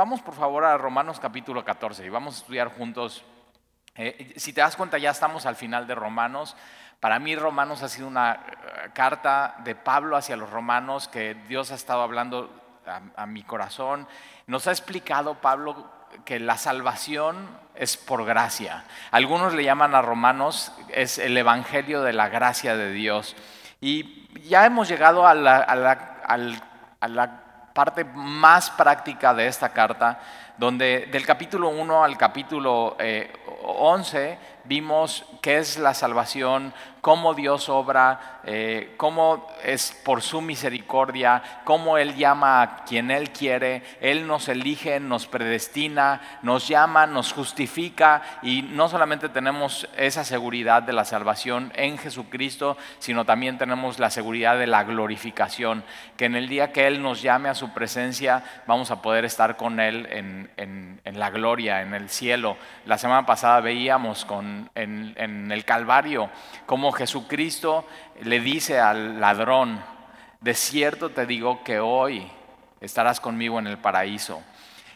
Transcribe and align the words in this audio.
vamos 0.00 0.22
por 0.22 0.32
favor 0.32 0.64
a 0.64 0.78
Romanos 0.78 1.20
capítulo 1.20 1.62
14 1.62 2.06
y 2.06 2.08
vamos 2.08 2.34
a 2.34 2.38
estudiar 2.38 2.68
juntos. 2.68 3.22
Eh, 3.94 4.32
si 4.36 4.54
te 4.54 4.62
das 4.62 4.74
cuenta, 4.74 4.96
ya 4.96 5.10
estamos 5.10 5.44
al 5.44 5.56
final 5.56 5.86
de 5.86 5.94
Romanos. 5.94 6.56
Para 7.00 7.18
mí 7.18 7.36
Romanos 7.36 7.82
ha 7.82 7.88
sido 7.90 8.08
una 8.08 8.32
eh, 8.32 8.90
carta 8.94 9.56
de 9.62 9.74
Pablo 9.74 10.16
hacia 10.16 10.38
los 10.38 10.48
romanos 10.48 11.06
que 11.06 11.34
Dios 11.46 11.70
ha 11.70 11.74
estado 11.74 12.00
hablando 12.00 12.50
a, 12.86 13.22
a 13.22 13.26
mi 13.26 13.42
corazón. 13.42 14.08
Nos 14.46 14.66
ha 14.68 14.70
explicado 14.70 15.34
Pablo 15.34 15.90
que 16.24 16.40
la 16.40 16.56
salvación 16.56 17.50
es 17.74 17.98
por 17.98 18.24
gracia. 18.24 18.84
Algunos 19.10 19.52
le 19.52 19.64
llaman 19.64 19.94
a 19.94 20.00
Romanos, 20.00 20.72
es 20.88 21.18
el 21.18 21.36
Evangelio 21.36 22.00
de 22.00 22.14
la 22.14 22.30
gracia 22.30 22.74
de 22.74 22.90
Dios. 22.92 23.36
Y 23.82 24.30
ya 24.48 24.64
hemos 24.64 24.88
llegado 24.88 25.26
a 25.26 25.32
a 25.32 27.08
la 27.08 27.49
parte 27.72 28.04
más 28.04 28.70
práctica 28.70 29.34
de 29.34 29.46
esta 29.46 29.70
carta, 29.70 30.20
donde 30.56 31.08
del 31.10 31.24
capítulo 31.24 31.68
1 31.68 32.04
al 32.04 32.18
capítulo 32.18 32.96
11 33.64 34.32
eh, 34.32 34.38
vimos 34.64 35.24
qué 35.40 35.58
es 35.58 35.78
la 35.78 35.94
salvación, 35.94 36.74
cómo 37.00 37.34
Dios 37.34 37.68
obra, 37.68 38.40
eh, 38.44 38.94
cómo 38.96 39.46
es 39.64 39.98
por 40.04 40.22
su 40.22 40.40
misericordia, 40.40 41.42
cómo 41.64 41.98
Él 41.98 42.16
llama 42.16 42.62
a 42.62 42.84
quien 42.84 43.10
Él 43.10 43.30
quiere, 43.30 43.82
Él 44.00 44.26
nos 44.26 44.48
elige, 44.48 45.00
nos 45.00 45.26
predestina, 45.26 46.20
nos 46.42 46.68
llama, 46.68 47.06
nos 47.06 47.32
justifica 47.32 48.22
y 48.42 48.62
no 48.62 48.88
solamente 48.88 49.28
tenemos 49.28 49.88
esa 49.96 50.24
seguridad 50.24 50.82
de 50.82 50.92
la 50.92 51.04
salvación 51.04 51.72
en 51.74 51.98
Jesucristo, 51.98 52.76
sino 52.98 53.24
también 53.24 53.58
tenemos 53.58 53.98
la 53.98 54.10
seguridad 54.10 54.58
de 54.58 54.66
la 54.66 54.84
glorificación, 54.84 55.84
que 56.16 56.26
en 56.26 56.36
el 56.36 56.48
día 56.48 56.72
que 56.72 56.86
Él 56.86 57.02
nos 57.02 57.22
llame 57.22 57.48
a 57.48 57.54
su 57.54 57.72
presencia 57.72 58.42
vamos 58.66 58.90
a 58.90 59.02
poder 59.02 59.24
estar 59.24 59.56
con 59.56 59.80
Él 59.80 60.06
en, 60.10 61.00
la 61.04 61.30
gloria, 61.30 61.82
en 61.82 61.92
el 61.92 62.08
cielo. 62.08 62.56
La 62.86 62.96
semana 62.96 63.26
pasada 63.26 63.60
veíamos 63.60 64.24
con, 64.24 64.70
en, 64.74 65.14
en 65.16 65.50
el 65.52 65.64
Calvario 65.64 66.30
cómo 66.66 66.89
Jesucristo 66.92 67.86
le 68.22 68.40
dice 68.40 68.78
al 68.78 69.20
ladrón, 69.20 69.82
de 70.40 70.54
cierto 70.54 71.10
te 71.10 71.26
digo 71.26 71.62
que 71.64 71.80
hoy 71.80 72.30
estarás 72.80 73.20
conmigo 73.20 73.58
en 73.58 73.66
el 73.66 73.78
paraíso. 73.78 74.42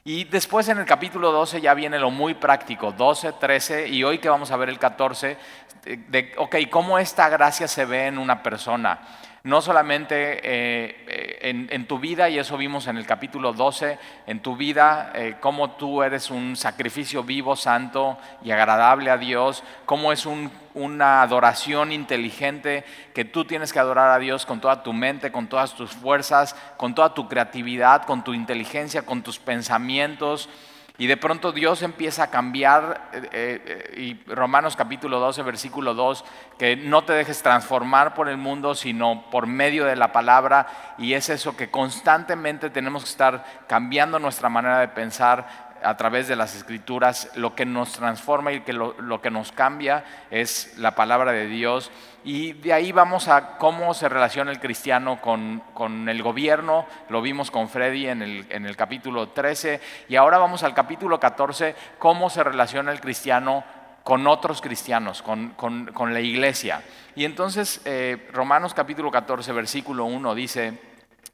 Y 0.05 0.25
después 0.25 0.69
en 0.69 0.78
el 0.78 0.84
capítulo 0.84 1.33
12 1.33 1.61
ya 1.61 1.72
viene 1.72 1.98
lo 1.98 2.11
muy 2.11 2.34
práctico, 2.34 2.92
12, 2.92 3.33
13 3.33 3.89
y 3.89 4.05
hoy 4.05 4.19
que 4.19 4.28
vamos 4.28 4.50
a 4.50 4.56
ver 4.56 4.69
el 4.69 4.78
14, 4.78 5.39
de, 5.84 6.33
ok, 6.37 6.56
¿cómo 6.70 6.98
esta 6.98 7.28
gracia 7.28 7.67
se 7.69 7.84
ve 7.84 8.09
en 8.09 8.19
una 8.19 8.42
persona? 8.42 9.00
No 9.45 9.61
solamente 9.61 10.41
eh, 10.42 11.69
en, 11.70 11.87
tu 11.87 11.98
vida, 11.98 12.31
y 12.31 12.39
eso 12.39 12.56
vimos 12.56 12.87
en 12.87 12.97
el 12.97 13.06
capítulo 13.06 13.53
12, 13.53 13.98
en 14.27 14.41
tu 14.41 14.56
vida, 14.56 15.12
eh, 15.14 15.37
cómo 15.39 15.73
tú 15.73 16.03
eres 16.03 16.31
un 16.31 16.56
sacrificio 16.56 17.23
vivo, 17.23 17.55
santo 17.55 18.17
y 18.42 18.53
agradable 18.53 19.11
a 19.11 19.19
Dios, 19.19 19.62
cómo 19.84 20.12
es 20.12 20.27
una 20.72 21.20
adoración 21.20 21.92
inteligente 21.92 22.84
que 23.12 23.27
tú 23.27 23.45
tienes 23.45 23.70
que 23.70 23.78
adorar 23.78 24.12
a 24.12 24.19
Dios 24.19 24.47
con 24.47 24.62
toda 24.62 24.83
tu 24.83 24.95
mente, 24.95 25.31
con 25.31 25.47
todas 25.47 25.75
tus 25.75 25.91
fuerzas, 25.91 26.56
con 26.78 26.95
toda 26.95 27.12
tu 27.12 27.28
creatividad, 27.28 28.05
con 28.06 28.25
tu 28.25 28.33
inteligencia, 28.33 29.03
con 29.03 29.22
tus 29.22 29.39
pensamientos. 29.39 30.48
Y 30.97 31.09
de 31.09 31.17
pronto 31.17 31.50
Dios 31.50 31.83
empieza 31.83 32.23
a 32.23 32.31
cambiar, 32.31 33.11
eh, 33.12 33.28
eh, 33.33 34.00
y 34.00 34.33
Romanos 34.33 34.77
capítulo 34.77 35.19
12, 35.19 35.42
versículo 35.42 35.92
2, 35.92 36.25
que 36.56 36.77
no 36.77 37.03
te 37.03 37.12
dejes 37.14 37.42
transformar 37.42 38.14
por 38.14 38.28
el 38.28 38.37
mundo, 38.37 38.77
sino 38.77 39.28
por 39.28 39.48
medio 39.48 39.87
de 39.87 39.97
la 39.97 40.12
palabra. 40.12 40.95
Y 40.97 41.15
es 41.15 41.31
eso 41.31 41.56
que 41.56 41.69
constantemente 41.69 42.70
tenemos 42.70 43.03
que 43.03 43.11
estar 43.11 43.45
cambiando 43.67 44.20
nuestra 44.20 44.48
manera 44.48 44.78
de 44.78 44.87
pensar, 44.87 45.73
a 45.85 45.97
través 45.97 46.29
de 46.29 46.37
las 46.37 46.57
escrituras, 46.57 47.31
lo 47.35 47.55
que 47.55 47.67
nos 47.67 47.93
transforma 47.93 48.53
y 48.53 48.61
que 48.61 48.73
lo, 48.73 49.21
que 49.21 49.31
nos 49.31 49.53
cambia 49.53 50.05
es 50.31 50.75
la 50.79 50.95
palabra 50.95 51.33
de 51.33 51.47
Dios. 51.47 51.91
Y 52.25 52.55
de 52.55 52.73
ahí 52.73 52.91
vamos 52.91 53.28
a 53.28 53.59
cómo 53.59 53.93
se 53.94 54.09
relaciona 54.09 54.50
el 54.50 54.61
cristiano 54.61 55.21
con, 55.21 55.62
con 55.75 56.09
el 56.09 56.23
gobierno, 56.23 56.87
lo 57.11 57.21
vimos 57.21 57.50
con 57.50 57.69
Freddy 57.69 58.09
en 58.09 58.23
el, 58.23 58.47
en 58.49 58.65
el, 58.65 58.77
capítulo 58.77 59.28
13, 59.28 59.81
y 60.09 60.17
ahora 60.17 60.39
vamos 60.39 60.62
al 60.62 60.75
capítulo 60.75 61.21
14, 61.21 61.77
cómo 61.99 62.31
se 62.31 62.43
relaciona 62.43 62.91
el 62.93 63.00
cristiano 63.00 63.62
con 64.03 64.27
otros 64.27 64.61
cristianos, 64.61 65.23
con, 65.23 65.50
con, 65.50 65.87
con 65.87 66.15
la 66.15 66.21
iglesia. 66.21 66.83
Y 67.15 67.25
entonces 67.25 67.83
eh, 67.84 68.28
Romanos 68.33 68.73
capítulo 68.75 69.11
14, 69.11 69.53
versículo 69.53 70.05
1 70.06 70.34
dice, 70.34 70.78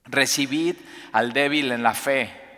recibid 0.06 0.76
al 1.12 1.32
débil 1.32 1.70
en 1.72 1.82
la 1.82 1.94
fe 1.94 2.49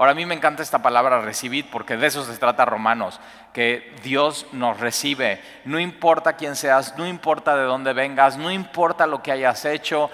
Ahora 0.00 0.12
a 0.12 0.14
mí 0.14 0.24
me 0.24 0.34
encanta 0.34 0.62
esta 0.62 0.80
palabra 0.80 1.20
recibir 1.20 1.68
porque 1.70 1.98
de 1.98 2.06
eso 2.06 2.24
se 2.24 2.38
trata 2.38 2.64
Romanos, 2.64 3.20
que 3.52 3.94
Dios 4.02 4.46
nos 4.50 4.80
recibe. 4.80 5.42
No 5.66 5.78
importa 5.78 6.36
quién 6.36 6.56
seas, 6.56 6.96
no 6.96 7.06
importa 7.06 7.54
de 7.54 7.64
dónde 7.64 7.92
vengas, 7.92 8.38
no 8.38 8.50
importa 8.50 9.06
lo 9.06 9.22
que 9.22 9.30
hayas 9.30 9.62
hecho. 9.66 10.08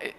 Eh, 0.00 0.16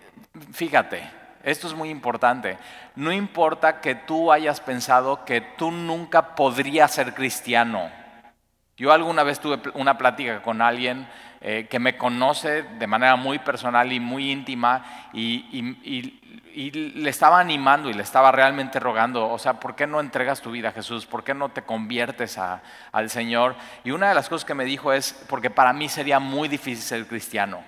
fíjate, 0.54 1.10
esto 1.42 1.66
es 1.66 1.74
muy 1.74 1.90
importante. 1.90 2.60
No 2.96 3.12
importa 3.12 3.82
que 3.82 3.96
tú 3.96 4.32
hayas 4.32 4.62
pensado 4.62 5.26
que 5.26 5.42
tú 5.42 5.72
nunca 5.72 6.36
podrías 6.36 6.92
ser 6.92 7.16
cristiano. 7.16 7.90
Yo 8.78 8.94
alguna 8.94 9.24
vez 9.24 9.40
tuve 9.40 9.60
una 9.74 9.98
plática 9.98 10.44
con 10.44 10.62
alguien 10.62 11.08
eh, 11.42 11.68
que 11.70 11.80
me 11.80 11.98
conoce 11.98 12.64
de 12.64 12.88
manera 12.88 13.16
muy 13.16 13.40
personal 13.40 13.94
y 13.94 14.00
muy 14.02 14.30
íntima 14.30 15.10
y, 15.14 16.20
le 16.52 17.10
estaba 17.10 17.40
animando 17.40 17.90
y 17.90 17.94
le 17.94 18.04
estaba 18.04 18.32
realmente 18.34 18.80
rogando, 18.80 19.30
o 19.30 19.40
sea, 19.40 19.54
¿por 19.54 19.76
qué 19.76 19.88
no 19.88 20.02
entregas 20.02 20.42
tu 20.42 20.52
vida 20.52 20.70
a 20.70 20.72
Jesús? 20.74 21.06
¿Por 21.06 21.24
qué 21.24 21.34
no 21.34 21.48
te 21.50 21.62
conviertes 21.62 22.38
al 22.38 23.10
Señor? 23.10 23.56
Y 23.86 23.92
una 23.92 24.10
de 24.10 24.16
las 24.16 24.28
cosas 24.28 24.44
que 24.44 24.56
me 24.56 24.66
dijo 24.66 24.92
es, 24.92 25.14
porque 25.30 25.50
para 25.50 25.72
mí 25.72 25.88
sería 25.88 26.20
muy 26.20 26.50
difícil 26.50 26.84
ser 26.84 27.08
cristiano. 27.08 27.64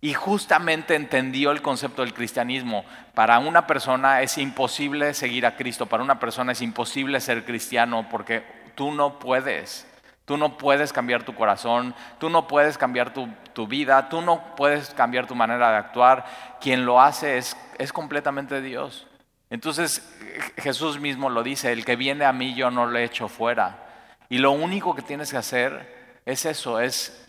Y 0.00 0.14
justamente 0.14 0.96
entendió 0.96 1.52
el 1.52 1.62
concepto 1.62 2.02
del 2.02 2.12
cristianismo. 2.12 2.84
Para 3.14 3.38
una 3.38 3.68
persona 3.68 4.22
es 4.22 4.36
imposible 4.36 5.14
seguir 5.14 5.46
a 5.46 5.54
Cristo, 5.54 5.86
para 5.86 6.02
una 6.02 6.18
persona 6.18 6.50
es 6.50 6.62
imposible 6.62 7.20
ser 7.20 7.44
cristiano 7.44 8.08
porque 8.10 8.42
tú 8.74 8.90
no 8.90 9.20
puedes. 9.20 9.86
Tú 10.24 10.36
no 10.36 10.56
puedes 10.56 10.92
cambiar 10.92 11.24
tu 11.24 11.34
corazón, 11.34 11.94
tú 12.18 12.30
no 12.30 12.46
puedes 12.46 12.78
cambiar 12.78 13.12
tu, 13.12 13.66
vida, 13.66 14.08
tú 14.08 14.20
no 14.22 14.54
puedes 14.56 14.90
cambiar 14.90 15.26
tu 15.26 15.34
manera 15.34 15.70
de 15.70 15.76
actuar. 15.76 16.24
Quien 16.60 16.86
lo 16.86 17.00
hace 17.00 17.38
es, 17.38 17.56
es 17.78 17.92
completamente 17.92 18.60
Dios. 18.60 19.06
Entonces 19.50 20.16
Jesús 20.58 21.00
mismo 21.00 21.28
lo 21.28 21.42
dice, 21.42 21.72
el 21.72 21.84
que 21.84 21.96
viene 21.96 22.24
a 22.24 22.32
mí 22.32 22.54
yo 22.54 22.70
no 22.70 22.86
le 22.86 23.04
echo 23.04 23.28
fuera. 23.28 23.86
Y 24.28 24.38
lo 24.38 24.52
único 24.52 24.94
que 24.94 25.02
tienes 25.02 25.30
que 25.30 25.36
hacer 25.36 26.20
es 26.24 26.46
eso, 26.46 26.80
es 26.80 27.28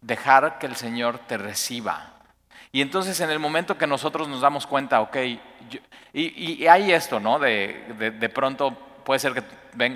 dejar 0.00 0.58
que 0.58 0.66
el 0.66 0.76
Señor 0.76 1.18
te 1.18 1.36
reciba. 1.36 2.12
Y 2.70 2.80
entonces 2.80 3.20
en 3.20 3.30
el 3.30 3.38
momento 3.38 3.76
que 3.76 3.86
nosotros 3.86 4.28
nos 4.28 4.40
damos 4.40 4.66
cuenta, 4.66 5.00
ok, 5.00 5.16
y, 6.12 6.66
hay 6.66 6.92
esto, 6.92 7.20
¿no? 7.20 7.38
De, 7.38 8.14
de 8.18 8.28
pronto 8.28 8.76
puede 9.04 9.20
ser 9.20 9.34
que 9.34 9.42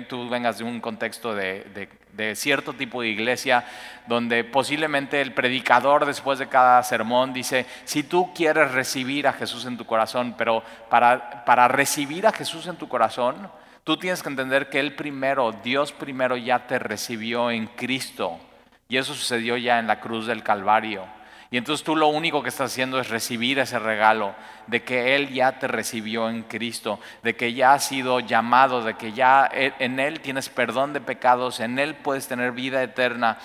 tú 0.07 0.29
vengas 0.29 0.59
de 0.59 0.63
un 0.63 0.79
contexto 0.79 1.33
de, 1.33 1.89
cierto 2.35 2.73
tipo 2.73 3.01
de 3.01 3.09
iglesia 3.09 3.65
donde 4.07 4.43
posiblemente 4.43 5.21
el 5.21 5.33
predicador 5.33 6.05
después 6.05 6.39
de 6.39 6.47
cada 6.47 6.81
sermón 6.83 7.33
dice, 7.33 7.65
si 7.85 8.03
tú 8.03 8.33
quieres 8.33 8.71
recibir 8.71 9.27
a 9.27 9.33
Jesús 9.33 9.65
en 9.65 9.77
tu 9.77 9.85
corazón, 9.85 10.35
pero 10.37 10.63
para, 10.89 11.45
para 11.45 11.67
recibir 11.67 12.27
a 12.27 12.31
Jesús 12.31 12.67
en 12.67 12.75
tu 12.75 12.87
corazón, 12.89 13.49
tú 13.83 13.97
tienes 13.97 14.21
que 14.21 14.29
entender 14.29 14.69
que 14.69 14.79
Él 14.79 14.95
primero, 14.95 15.51
Dios 15.63 15.91
primero 15.91 16.37
ya 16.37 16.67
te 16.67 16.79
recibió 16.79 17.51
en 17.51 17.67
Cristo. 17.67 18.39
Y 18.87 18.97
eso 18.97 19.13
sucedió 19.13 19.55
ya 19.55 19.79
en 19.79 19.87
la 19.87 19.99
cruz 19.99 20.25
del 20.25 20.43
Calvario. 20.43 21.18
Y 21.51 21.57
entonces 21.57 21.83
tú 21.83 21.95
lo 21.95 22.07
único 22.07 22.43
que 22.43 22.49
estás 22.49 22.71
haciendo 22.71 22.99
es 22.99 23.09
recibir 23.09 23.57
ese 23.57 23.79
regalo 23.79 24.35
de 24.67 24.83
que 24.83 25.15
Él 25.15 25.29
ya 25.29 25.57
te 25.57 25.67
recibió 25.67 26.29
en 26.29 26.43
Cristo, 26.43 26.99
de 27.23 27.35
que 27.35 27.53
ya 27.53 27.73
has 27.73 27.85
sido 27.85 28.19
llamado, 28.19 28.83
de 28.83 28.95
que 28.95 29.13
ya 29.13 29.49
e, 29.51 29.73
en 29.79 29.99
Él 29.99 30.19
tienes 30.19 30.49
perdón 30.49 30.93
de 30.93 31.01
pecados, 31.01 31.59
en 31.59 31.79
Él 31.79 31.95
puedes 31.95 32.27
tener 32.27 32.51
vida 32.51 32.83
eterna. 32.83 33.39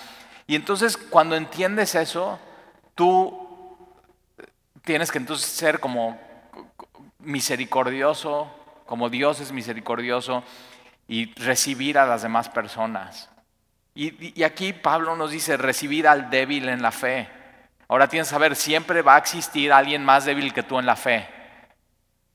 Y 0.47 0.55
entonces 0.55 0.99
cuando 0.99 1.35
entiendes 1.35 1.95
eso, 1.95 2.39
tú 2.95 3.49
tienes 4.85 5.11
que 5.11 5.19
entonces 5.19 5.47
ser 5.47 5.81
como 5.81 6.21
misericordioso, 7.21 8.51
como 8.85 9.09
Dios 9.09 9.41
es 9.41 9.51
misericordioso, 9.51 10.45
y 11.09 11.33
recibir 11.37 11.97
a 11.97 12.07
las 12.07 12.21
demás 12.21 12.51
personas. 12.51 13.31
Y, 13.95 14.39
y 14.39 14.43
aquí 14.43 14.75
Pablo 14.75 15.17
nos 15.17 15.31
dice, 15.31 15.57
recibir 15.57 16.07
al 16.07 16.29
débil 16.29 16.69
en 16.69 16.83
la 16.83 16.91
fe. 16.91 17.29
Ahora 17.89 18.09
tienes 18.09 18.29
que 18.29 18.33
saber, 18.33 18.57
siempre 18.57 19.03
va 19.03 19.17
a 19.17 19.19
existir 19.19 19.73
alguien 19.73 20.05
más 20.05 20.25
débil 20.25 20.53
que 20.53 20.63
tú 20.63 20.79
en 20.79 20.87
la 20.87 20.97
fe. 20.97 21.29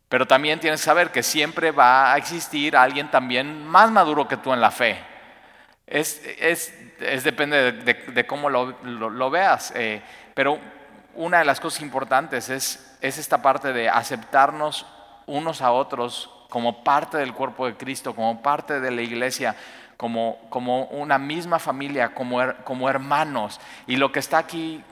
Pero 0.07 0.25
también 0.25 0.59
tienes 0.59 0.81
que 0.81 0.85
saber 0.85 1.11
que 1.11 1.23
siempre 1.23 1.71
va 1.71 2.13
a 2.13 2.17
existir 2.17 2.75
alguien 2.75 3.11
también 3.11 3.67
más 3.67 3.91
maduro 3.91 4.27
que 4.27 4.37
tú 4.37 4.53
en 4.53 4.61
la 4.61 4.71
fe. 4.71 4.99
Es, 5.85 6.21
depende 7.23 7.71
de, 7.71 8.27
cómo 8.27 8.49
lo, 8.49 9.29
veas. 9.29 9.71
Eh, 9.75 10.01
pero 10.33 10.59
una 11.15 11.39
de 11.39 11.45
las 11.45 11.59
cosas 11.59 11.81
importantes 11.81 12.49
es, 12.49 12.97
es 13.01 13.17
esta 13.17 13.41
parte 13.41 13.73
de 13.73 13.89
aceptarnos 13.89 14.85
unos 15.25 15.61
a 15.61 15.71
otros 15.71 16.29
como 16.49 16.83
parte 16.83 17.17
del 17.17 17.33
cuerpo 17.33 17.67
de 17.67 17.75
Cristo, 17.75 18.15
como 18.15 18.41
parte 18.41 18.79
de 18.79 18.91
la 18.91 19.01
iglesia, 19.01 19.55
como, 19.95 20.39
como 20.49 20.85
una 20.85 21.17
misma 21.17 21.59
familia, 21.59 22.13
como, 22.13 22.39
como 22.63 22.89
hermanos. 22.89 23.59
Y 23.85 23.97
lo 23.97 24.11
que 24.11 24.19
está 24.19 24.39
aquí, 24.39 24.83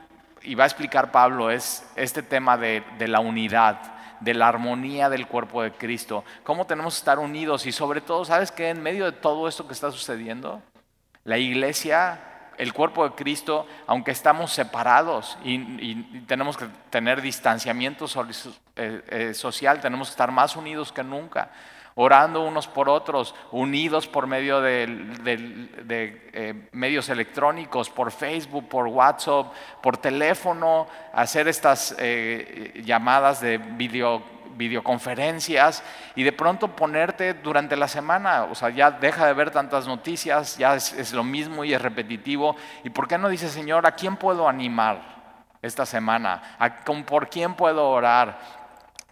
y 0.48 0.56
va 0.56 0.64
a 0.64 0.68
explicar 0.68 1.12
Pablo, 1.12 1.52
es 1.52 1.86
este 1.98 2.24
tema 2.24 2.58
de, 2.58 2.82
la 3.00 3.20
unidad 3.20 3.82
de 4.22 4.34
la 4.34 4.48
armonía 4.48 5.10
del 5.10 5.28
cuerpo 5.28 5.62
de 5.62 5.74
Cristo, 5.74 6.24
cómo 6.44 6.66
tenemos 6.66 6.94
que 6.96 7.00
estar 7.00 7.20
unidos 7.20 7.66
y 7.66 7.74
sobre 7.74 8.00
todo, 8.00 8.24
¿sabes 8.24 8.52
qué? 8.54 8.70
En 8.70 8.82
medio 8.82 9.06
de 9.06 9.12
todo 9.12 9.50
esto 9.50 9.68
que 9.68 9.74
está 9.74 9.92
sucediendo, 9.92 10.62
la 11.26 11.38
iglesia 11.38 12.22
el 12.58 12.74
cuerpo 12.74 13.08
de 13.08 13.14
Cristo, 13.14 13.68
aunque 13.86 14.12
estamos 14.12 14.52
separados 14.52 15.38
y, 15.44 15.96
tenemos 16.26 16.58
que 16.58 16.66
tener 16.90 17.22
distanciamiento 17.22 18.06
eh, 18.78 19.04
eh, 19.10 19.34
social, 19.34 19.82
tenemos 19.82 20.08
que 20.08 20.12
estar 20.12 20.32
más 20.32 20.56
unidos 20.56 20.94
que 20.94 21.04
nunca, 21.04 21.52
orando 21.98 22.46
unos 22.46 22.66
por 22.68 22.88
otros, 22.88 23.36
unidos 23.52 24.08
por 24.08 24.26
medio 24.26 24.62
de, 24.62 24.86
eh, 26.34 26.70
medios 26.72 27.10
electrónicos, 27.10 27.90
por 27.90 28.12
Facebook, 28.12 28.70
por 28.70 28.88
WhatsApp, 28.88 29.52
por 29.84 29.98
teléfono, 29.98 30.88
hacer 31.12 31.50
estas 31.50 31.98
llamadas 32.86 33.42
de 33.42 33.58
video 33.58 34.38
videoconferencias 34.58 35.84
y 36.16 36.24
de 36.24 36.32
pronto 36.32 36.76
ponerte 36.76 37.36
durante 37.36 37.76
la 37.76 37.88
semana, 37.88 38.46
o 38.46 38.56
sea, 38.56 38.70
ya 38.70 38.92
deja 38.92 39.26
de 39.28 39.34
ver 39.34 39.52
tantas 39.52 39.88
noticias, 39.88 40.58
ya 40.58 40.76
es, 40.76 41.14
lo 41.14 41.24
mismo 41.24 41.64
y 41.64 41.74
es 41.74 41.82
repetitivo. 41.82 42.56
¿Y 42.84 42.90
por 42.90 43.08
qué 43.08 43.18
no 43.18 43.30
dice, 43.30 43.50
Señor, 43.50 43.86
a 43.86 43.92
quién 43.92 44.18
puedo 44.18 44.50
animar 44.50 45.00
esta 45.62 45.86
semana? 45.86 46.42
¿Por 47.06 47.30
quién 47.30 47.54
puedo 47.54 47.88
orar? 47.90 48.40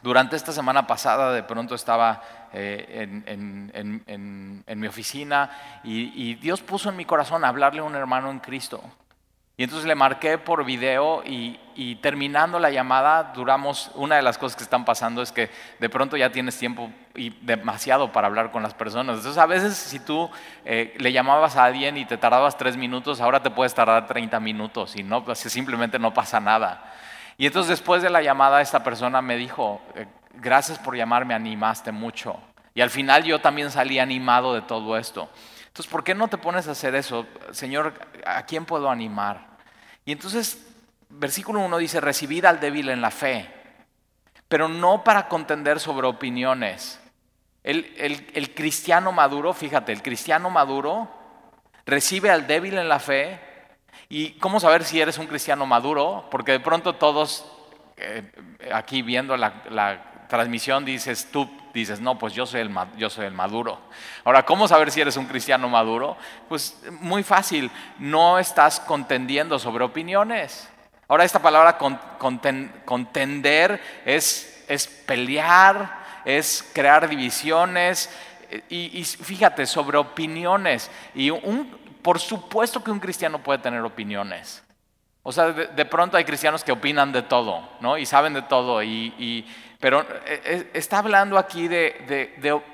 Durante 0.01 0.35
esta 0.35 0.51
semana 0.51 0.85
pasada 0.85 1.31
de 1.31 1.41
pronto 1.41 1.73
estaba 1.73 2.21
eh, 2.55 3.23
en, 3.25 4.63
mi 4.79 4.87
oficina 4.87 5.81
y 5.83 6.35
Dios 6.35 6.61
puso 6.61 6.89
en 6.89 6.95
mi 6.95 7.05
corazón 7.05 7.45
hablarle 7.45 7.81
a 7.81 7.83
un 7.83 7.95
hermano 7.95 8.31
en 8.31 8.39
Cristo. 8.39 8.81
Y 9.57 9.63
entonces 9.63 9.87
le 9.87 9.95
marqué 9.95 10.37
por 10.37 10.65
video 10.65 11.23
y, 11.25 11.95
terminando 12.01 12.59
la 12.59 12.69
llamada, 12.69 13.31
duramos, 13.33 13.89
una 13.95 14.17
de 14.17 14.21
las 14.21 14.37
cosas 14.37 14.57
que 14.57 14.63
están 14.63 14.83
pasando 14.83 15.21
es 15.21 15.31
que 15.31 15.49
de 15.79 15.89
pronto 15.89 16.17
ya 16.17 16.29
tienes 16.29 16.57
tiempo 16.57 16.91
y 17.15 17.29
demasiado 17.41 18.11
para 18.11 18.27
hablar 18.27 18.51
con 18.51 18.63
las 18.63 18.73
personas. 18.73 19.17
Entonces 19.17 19.41
a 19.41 19.45
veces 19.45 19.77
si 19.77 19.99
tú 19.99 20.29
eh, 20.65 20.93
le 20.97 21.13
llamabas 21.13 21.55
a 21.55 21.63
alguien 21.63 21.95
y 21.95 22.03
te 22.03 22.17
tardabas 22.17 22.57
tres 22.57 22.75
minutos, 22.75 23.21
ahora 23.21 23.41
te 23.41 23.49
puedes 23.49 23.73
tardar 23.73 24.07
30 24.07 24.39
minutos 24.41 24.97
y 24.97 25.03
no, 25.03 25.23
pues, 25.23 25.39
simplemente 25.39 25.99
no 25.99 26.13
pasa 26.13 26.41
nada. 26.41 26.93
Y 27.37 27.45
entonces 27.45 27.69
después 27.69 28.01
de 28.01 28.09
la 28.09 28.21
llamada 28.21 28.59
esta 28.59 28.83
persona 28.83 29.21
me 29.21 29.37
dijo, 29.37 29.81
eh, 29.95 30.05
gracias 30.37 30.79
por 30.79 30.95
llamarme, 30.95 31.33
animaste 31.33 31.91
mucho. 31.91 32.39
Y 32.73 32.81
al 32.81 32.89
final 32.89 33.23
yo 33.23 33.39
también 33.39 33.71
salí 33.71 33.99
animado 33.99 34.53
de 34.53 34.61
todo 34.61 34.97
esto. 34.97 35.29
Entonces, 35.67 35.91
¿por 35.91 36.03
qué 36.03 36.15
no 36.15 36.27
te 36.27 36.37
pones 36.37 36.67
a 36.67 36.71
hacer 36.71 36.95
eso? 36.95 37.25
Señor, 37.51 37.93
¿a 38.25 38.45
quién 38.45 38.65
puedo 38.65 38.89
animar? 38.89 39.57
Y 40.05 40.11
entonces, 40.11 40.65
versículo 41.09 41.59
1 41.61 41.77
dice, 41.77 42.01
recibid 42.01 42.45
al 42.45 42.59
débil 42.59 42.89
en 42.89 43.01
la 43.01 43.11
fe, 43.11 43.49
pero 44.47 44.67
no 44.67 45.03
para 45.03 45.27
contender 45.27 45.79
sobre 45.79 46.07
opiniones. 46.07 46.99
El, 47.63 47.93
el 47.97 48.53
cristiano 48.53 49.11
maduro, 49.11 49.53
fíjate, 49.53 49.91
el 49.91 50.03
cristiano 50.03 50.49
maduro 50.49 51.09
recibe 51.85 52.29
al 52.29 52.47
débil 52.47 52.77
en 52.77 52.89
la 52.89 52.99
fe. 52.99 53.39
¿Y 54.09 54.31
cómo 54.33 54.59
saber 54.59 54.83
si 54.83 55.01
eres 55.01 55.17
un 55.17 55.27
cristiano 55.27 55.65
maduro? 55.65 56.27
Porque 56.29 56.51
de 56.51 56.59
pronto 56.59 56.95
todos 56.95 57.51
eh, 57.97 58.31
aquí 58.73 59.01
viendo 59.01 59.37
la, 59.37 59.63
la 59.69 60.14
transmisión 60.27 60.85
dices, 60.85 61.29
tú 61.31 61.49
dices, 61.73 61.99
no, 61.99 62.17
pues 62.17 62.33
yo 62.33 62.45
soy, 62.45 62.61
el, 62.61 62.73
yo 62.97 63.09
soy 63.09 63.25
el 63.25 63.33
maduro. 63.33 63.79
Ahora, 64.23 64.43
¿cómo 64.43 64.67
saber 64.67 64.91
si 64.91 65.01
eres 65.01 65.17
un 65.17 65.25
cristiano 65.25 65.67
maduro? 65.69 66.17
Pues 66.47 66.77
muy 66.99 67.23
fácil, 67.23 67.69
no 67.99 68.39
estás 68.39 68.79
contendiendo 68.79 69.59
sobre 69.59 69.83
opiniones. 69.83 70.69
Ahora, 71.07 71.23
esta 71.23 71.41
palabra 71.41 71.77
contender 72.85 73.81
es, 74.05 74.65
es 74.67 74.87
pelear, 74.87 76.03
es 76.25 76.67
crear 76.73 77.07
divisiones. 77.07 78.09
Y, 78.69 79.03
fíjate, 79.03 79.65
sobre 79.65 79.97
opiniones. 79.97 80.89
Y 81.13 81.29
un, 81.29 81.77
por 82.01 82.19
supuesto 82.19 82.83
que 82.83 82.89
un 82.89 82.99
cristiano 82.99 83.39
puede 83.39 83.59
tener 83.59 83.81
opiniones. 83.81 84.63
O 85.21 85.31
sea, 85.31 85.51
de, 85.51 85.85
pronto 85.85 86.17
hay 86.17 86.23
cristianos 86.23 86.63
que 86.63 86.71
opinan 86.71 87.11
de 87.11 87.23
todo, 87.23 87.67
¿no? 87.81 87.97
Y 87.97 88.05
saben 88.05 88.33
de 88.33 88.43
todo. 88.43 88.81
y 88.81 89.45
pero 89.85 90.01
eh, 90.01 90.41
eh, 90.45 90.69
está 90.73 90.97
hablando 90.97 91.37
aquí 91.37 91.67
de, 91.67 92.73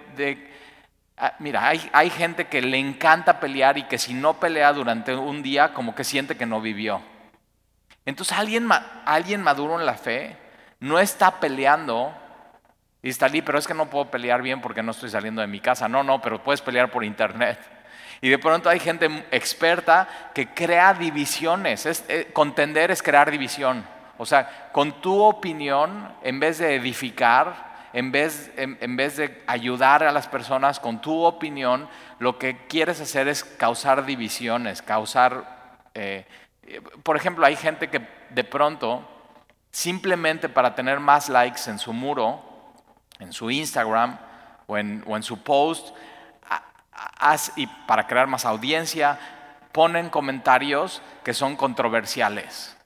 ah, 1.17 1.33
mira, 1.39 1.67
hay, 1.67 2.09
gente 2.09 2.45
que 2.45 2.61
le 2.61 2.77
encanta 2.77 3.37
pelear 3.37 3.77
y 3.77 3.83
que 3.83 3.97
si 3.97 4.13
no 4.13 4.39
pelea 4.39 4.71
durante 4.71 5.13
un 5.13 5.43
día, 5.43 5.73
como 5.73 5.93
que 5.93 6.05
siente 6.05 6.37
que 6.37 6.45
no 6.45 6.61
vivió. 6.61 7.01
Entonces 8.05 8.37
alguien, 8.37 8.69
alguien 9.03 9.43
maduro 9.43 9.77
en 9.77 9.85
la 9.85 9.95
fe 9.95 10.37
no 10.79 10.99
está 10.99 11.41
peleando 11.41 12.15
y 13.03 13.09
está 13.09 13.25
allí, 13.25 13.41
pero 13.41 13.59
es 13.59 13.67
que 13.67 13.73
no 13.73 13.89
puedo 13.89 14.09
pelear 14.09 14.41
bien 14.41 14.61
porque 14.61 14.81
no 14.81 14.91
estoy 14.91 15.09
saliendo 15.09 15.41
de 15.41 15.47
mi 15.47 15.59
casa. 15.59 15.89
No, 15.89 16.03
no, 16.03 16.21
pero 16.21 16.41
puedes 16.41 16.61
pelear 16.61 16.89
por 16.91 17.03
internet. 17.03 17.59
Y 18.21 18.29
de 18.29 18.39
pronto 18.39 18.69
hay 18.69 18.79
gente 18.79 19.25
experta 19.31 20.07
que 20.33 20.53
crea 20.53 20.93
divisiones. 20.93 21.85
Eh, 22.07 22.29
contender 22.31 22.89
es 22.89 23.03
crear 23.03 23.29
división. 23.29 23.85
O 24.21 24.25
sea, 24.27 24.69
con 24.71 25.01
tu 25.01 25.19
opinión, 25.19 26.15
en 26.21 26.39
vez 26.39 26.59
de 26.59 26.75
edificar, 26.75 27.89
en 27.91 28.11
vez, 28.11 28.51
en, 28.55 28.95
vez 28.95 29.17
de 29.17 29.43
ayudar 29.47 30.03
a 30.03 30.11
las 30.11 30.27
personas, 30.27 30.79
con 30.79 31.01
tu 31.01 31.23
opinión, 31.23 31.89
lo 32.19 32.37
que 32.37 32.67
quieres 32.67 33.01
hacer 33.01 33.27
es 33.27 33.43
causar 33.43 34.05
divisiones, 34.05 34.83
causar... 34.83 35.79
Eh, 35.95 36.27
por 37.01 37.17
ejemplo, 37.17 37.47
hay 37.47 37.55
gente 37.55 37.89
que 37.89 38.07
de 38.29 38.43
pronto, 38.43 39.03
simplemente 39.71 40.49
para 40.49 40.75
tener 40.75 40.99
más 40.99 41.27
likes 41.27 41.61
en 41.65 41.79
su 41.79 41.91
muro, 41.91 42.43
en 43.17 43.33
su 43.33 43.49
Instagram 43.49 44.19
o 44.67 44.77
en, 44.77 45.03
o 45.07 45.17
en 45.17 45.23
su 45.23 45.41
post, 45.41 45.95
y 47.55 47.65
para 47.87 48.05
crear 48.05 48.27
más 48.27 48.45
audiencia, 48.45 49.17
ponen 49.71 50.11
comentarios 50.11 51.01
que 51.23 51.33
son 51.33 51.55
controversiales. 51.55 52.77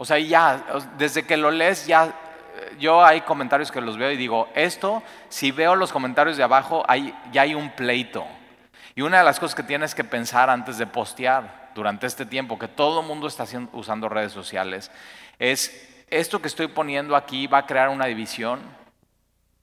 O 0.00 0.04
sea, 0.04 0.18
ya, 0.20 0.64
desde 0.96 1.26
que 1.26 1.36
lo 1.36 1.50
lees, 1.50 1.86
ya, 1.86 2.14
yo 2.78 3.04
hay 3.04 3.22
comentarios 3.22 3.72
que 3.72 3.80
los 3.80 3.98
veo 3.98 4.12
y 4.12 4.16
digo, 4.16 4.48
esto, 4.54 5.02
si 5.28 5.50
veo 5.50 5.74
los 5.74 5.92
comentarios 5.92 6.36
de 6.36 6.44
abajo, 6.44 6.84
hay, 6.86 7.12
ya 7.32 7.42
hay 7.42 7.56
un 7.56 7.70
pleito. 7.70 8.24
Y 8.94 9.02
una 9.02 9.18
de 9.18 9.24
las 9.24 9.40
cosas 9.40 9.56
que 9.56 9.64
tienes 9.64 9.96
que 9.96 10.04
pensar 10.04 10.50
antes 10.50 10.78
de 10.78 10.86
postear 10.86 11.72
durante 11.74 12.06
este 12.06 12.24
tiempo, 12.24 12.60
que 12.60 12.68
todo 12.68 13.00
el 13.00 13.06
mundo 13.06 13.26
está 13.26 13.44
usando 13.72 14.08
redes 14.08 14.30
sociales, 14.30 14.92
es, 15.40 16.04
esto 16.10 16.40
que 16.40 16.48
estoy 16.48 16.68
poniendo 16.68 17.16
aquí 17.16 17.48
va 17.48 17.58
a 17.58 17.66
crear 17.66 17.88
una 17.88 18.06
división. 18.06 18.60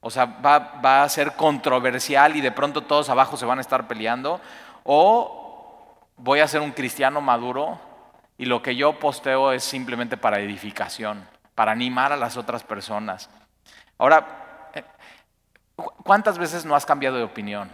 O 0.00 0.10
sea, 0.10 0.26
va, 0.26 0.58
va 0.84 1.02
a 1.02 1.08
ser 1.08 1.32
controversial 1.32 2.36
y 2.36 2.42
de 2.42 2.52
pronto 2.52 2.82
todos 2.82 3.08
abajo 3.08 3.38
se 3.38 3.46
van 3.46 3.56
a 3.56 3.62
estar 3.62 3.88
peleando. 3.88 4.38
O 4.84 5.98
voy 6.18 6.40
a 6.40 6.48
ser 6.48 6.60
un 6.60 6.72
cristiano 6.72 7.22
maduro 7.22 7.80
y 8.38 8.44
lo 8.46 8.62
que 8.62 8.76
yo 8.76 8.98
posteo 8.98 9.52
es 9.52 9.64
simplemente 9.64 10.16
para 10.16 10.40
edificación, 10.40 11.26
para 11.54 11.72
animar 11.72 12.12
a 12.12 12.16
las 12.16 12.36
otras 12.36 12.62
personas. 12.62 13.30
Ahora, 13.98 14.70
eh, 14.74 14.84
¿cuántas 15.74 16.36
veces 16.38 16.64
no 16.64 16.74
has 16.74 16.84
cambiado 16.84 17.16
de 17.16 17.22
opinión? 17.22 17.70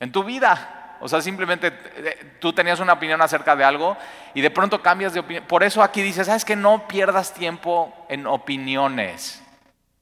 En 0.00 0.10
tu 0.10 0.24
vida. 0.24 0.96
O 1.00 1.08
sea, 1.08 1.20
simplemente 1.20 1.68
eh, 1.96 2.36
tú 2.40 2.52
tenías 2.52 2.80
una 2.80 2.94
opinión 2.94 3.20
acerca 3.22 3.54
de 3.54 3.64
algo 3.64 3.96
y 4.32 4.40
de 4.40 4.50
pronto 4.50 4.82
cambias 4.82 5.12
de 5.12 5.20
opinión. 5.20 5.44
Por 5.46 5.62
eso 5.62 5.82
aquí 5.82 6.02
dices, 6.02 6.26
sabes 6.26 6.44
que 6.44 6.56
no 6.56 6.88
pierdas 6.88 7.32
tiempo 7.32 7.94
en 8.08 8.26
opiniones. 8.26 9.42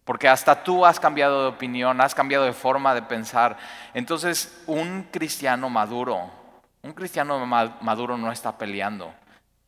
Porque 0.04 0.28
hasta 0.28 0.64
tú 0.64 0.84
has 0.84 0.98
cambiado 0.98 1.42
de 1.42 1.48
opinión, 1.48 2.00
has 2.00 2.14
cambiado 2.14 2.44
de 2.44 2.52
forma 2.52 2.94
de 2.94 3.02
pensar. 3.02 3.56
Entonces, 3.94 4.62
un 4.66 5.04
cristiano 5.12 5.68
maduro, 5.70 6.30
un 6.82 6.92
cristiano 6.92 7.46
maduro 7.46 8.16
no 8.16 8.32
está 8.32 8.56
peleando 8.58 9.14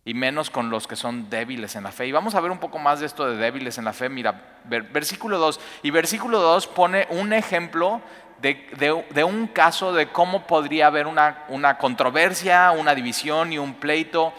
y 0.05 0.15
menos 0.15 0.51
con 0.51 0.69
los 0.69 0.87
que 0.87 0.97
son 0.97 1.31
débiles 1.31 1.77
en 1.77 1.85
la 1.85 1.93
fe. 1.93 2.07
Y 2.07 2.13
vamos 2.13 2.35
a 2.35 2.41
ver 2.41 2.51
un 2.51 2.59
poco 2.59 2.79
más 2.79 3.01
de 3.01 3.07
esto 3.07 3.27
de 3.27 3.37
débiles 3.37 3.79
en 3.79 3.85
la 3.85 3.93
fe. 3.93 4.09
Mira, 4.09 4.59
versículo 4.65 5.39
2. 5.39 5.61
Y 5.83 5.91
versículo 5.91 6.41
2 6.41 6.67
pone 6.69 7.07
un 7.11 7.33
ejemplo 7.33 8.03
de, 8.41 9.25
un 9.25 9.47
caso 9.49 9.95
de 9.95 10.09
cómo 10.09 10.47
podría 10.47 10.89
haber 10.89 11.07
una, 11.07 11.79
controversia, 11.79 12.71
una 12.73 12.95
división 12.95 13.53
y 13.53 13.59
un 13.59 13.75
pleito. 13.75 14.35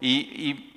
Y, 0.00 0.70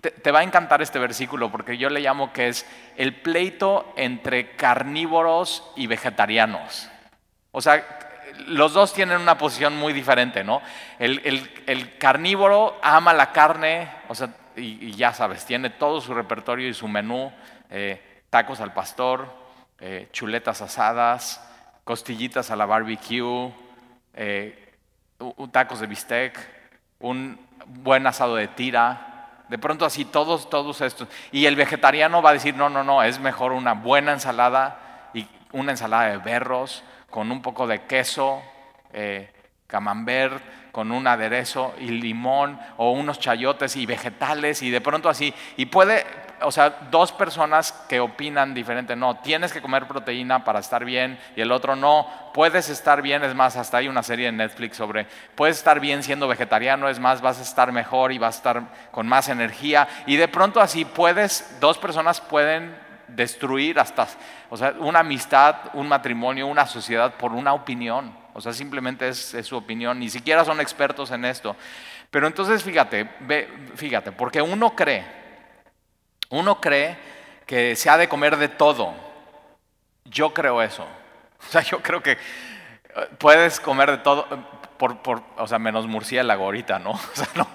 te, 0.00 0.30
va 0.30 0.40
a 0.40 0.42
encantar 0.42 0.82
este 0.82 0.98
versículo 0.98 1.50
porque 1.50 1.78
yo 1.78 1.88
le 1.88 2.00
llamo 2.00 2.32
que 2.32 2.48
es 2.48 2.66
el 2.96 3.14
pleito 3.14 3.92
entre 3.96 4.54
carnívoros 4.54 5.64
y 5.76 5.86
vegetarianos. 5.86 6.88
O 7.52 7.60
sea, 7.60 8.11
los 8.46 8.72
dos 8.72 8.92
tienen 8.92 9.20
una 9.20 9.38
posición 9.38 9.76
muy 9.76 9.92
diferente, 9.92 10.44
¿no? 10.44 10.62
El, 10.98 11.96
carnívoro 11.98 12.78
ama 12.82 13.12
la 13.12 13.32
carne, 13.32 13.90
o 14.08 14.14
sea, 14.14 14.30
y, 14.56 14.92
ya 14.92 15.12
sabes, 15.14 15.44
tiene 15.44 15.70
todo 15.70 16.00
su 16.00 16.14
repertorio 16.14 16.68
y 16.68 16.74
su 16.74 16.88
menú, 16.88 17.32
eh, 17.70 18.22
tacos 18.30 18.60
al 18.60 18.72
pastor, 18.72 19.28
eh, 19.80 20.08
chuletas 20.12 20.62
asadas, 20.62 21.48
costillitas 21.84 22.50
a 22.50 22.56
la 22.56 22.66
barbecue, 22.66 23.52
eh, 24.14 24.74
tacos 25.50 25.80
de 25.80 25.86
bistec, 25.86 26.38
un 27.00 27.38
buen 27.66 28.06
asado 28.06 28.36
de 28.36 28.48
tira, 28.48 29.28
de 29.48 29.58
pronto 29.58 29.84
así 29.84 30.04
todos, 30.04 30.48
todos 30.48 30.80
estos. 30.80 31.08
Y 31.30 31.46
el 31.46 31.56
vegetariano 31.56 32.22
va 32.22 32.30
a 32.30 32.34
decir, 32.34 32.54
no, 32.54 32.68
no, 32.68 32.84
no, 32.84 33.02
es 33.02 33.18
mejor 33.20 33.52
una 33.52 33.74
buena 33.74 34.12
ensalada 34.12 35.10
y 35.14 35.26
una 35.52 35.72
ensalada 35.72 36.10
de 36.10 36.18
berros 36.18 36.82
con 37.12 37.30
un 37.30 37.42
poco 37.42 37.66
de 37.66 37.82
queso, 37.82 38.42
eh, 38.94 39.30
camembert, 39.66 40.42
con 40.72 40.90
un 40.90 41.06
aderezo 41.06 41.74
y 41.78 41.88
limón 41.88 42.58
o 42.78 42.92
unos 42.92 43.20
chayotes 43.20 43.76
y 43.76 43.84
vegetales 43.84 44.62
y 44.62 44.70
de 44.70 44.80
pronto 44.80 45.10
así. 45.10 45.32
Y 45.58 45.66
puede, 45.66 46.06
o 46.40 46.50
sea, 46.50 46.70
dos 46.90 47.12
personas 47.12 47.72
que 47.86 48.00
opinan 48.00 48.54
diferente, 48.54 48.96
no, 48.96 49.18
tienes 49.18 49.52
que 49.52 49.60
comer 49.60 49.86
proteína 49.86 50.42
para 50.42 50.60
estar 50.60 50.86
bien 50.86 51.18
y 51.36 51.42
el 51.42 51.52
otro 51.52 51.76
no, 51.76 52.06
puedes 52.32 52.70
estar 52.70 53.02
bien, 53.02 53.22
es 53.24 53.34
más, 53.34 53.56
hasta 53.56 53.76
hay 53.76 53.88
una 53.88 54.02
serie 54.02 54.28
en 54.28 54.38
Netflix 54.38 54.78
sobre, 54.78 55.06
puedes 55.34 55.58
estar 55.58 55.80
bien 55.80 56.02
siendo 56.02 56.28
vegetariano, 56.28 56.88
es 56.88 56.98
más, 56.98 57.20
vas 57.20 57.38
a 57.38 57.42
estar 57.42 57.72
mejor 57.72 58.10
y 58.10 58.18
vas 58.18 58.36
a 58.36 58.38
estar 58.38 58.62
con 58.90 59.06
más 59.06 59.28
energía 59.28 59.86
y 60.06 60.16
de 60.16 60.28
pronto 60.28 60.62
así 60.62 60.86
puedes, 60.86 61.58
dos 61.60 61.76
personas 61.76 62.22
pueden 62.22 62.81
destruir 63.14 63.78
hasta, 63.78 64.08
o 64.50 64.56
sea, 64.56 64.74
una 64.78 65.00
amistad, 65.00 65.56
un 65.74 65.88
matrimonio, 65.88 66.46
una 66.46 66.66
sociedad 66.66 67.14
por 67.14 67.32
una 67.32 67.52
opinión, 67.52 68.14
o 68.34 68.40
sea, 68.40 68.52
simplemente 68.52 69.08
es, 69.08 69.36
su 69.42 69.56
opinión, 69.56 69.98
ni 69.98 70.08
siquiera 70.08 70.44
son 70.44 70.60
expertos 70.60 71.10
en 71.10 71.24
esto. 71.24 71.54
Pero 72.10 72.26
entonces 72.26 72.62
fíjate, 72.62 73.08
ve, 73.20 73.48
fíjate, 73.74 74.12
porque 74.12 74.40
uno 74.40 74.74
cree, 74.74 75.04
uno 76.30 76.60
cree 76.60 76.96
que 77.46 77.76
se 77.76 77.90
ha 77.90 77.98
de 77.98 78.08
comer 78.08 78.36
de 78.36 78.48
todo. 78.48 78.94
Yo 80.04 80.32
creo 80.32 80.62
eso. 80.62 80.86
O 81.44 81.50
sea, 81.50 81.60
yo 81.62 81.82
creo 81.82 82.00
que 82.00 82.12
eh, 82.12 82.18
puedes 83.18 83.58
comer 83.58 83.90
de 83.90 83.98
todo, 83.98 84.28
eh, 84.30 84.36
por, 84.78 85.02
por, 85.02 85.24
o 85.36 85.46
sea, 85.48 85.58
menos 85.58 85.88
murciélago 85.88 86.44
ahorita, 86.44 86.78
¿no? 86.78 86.92
O 87.12 87.14
sea, 87.14 87.26
no, 87.34 87.48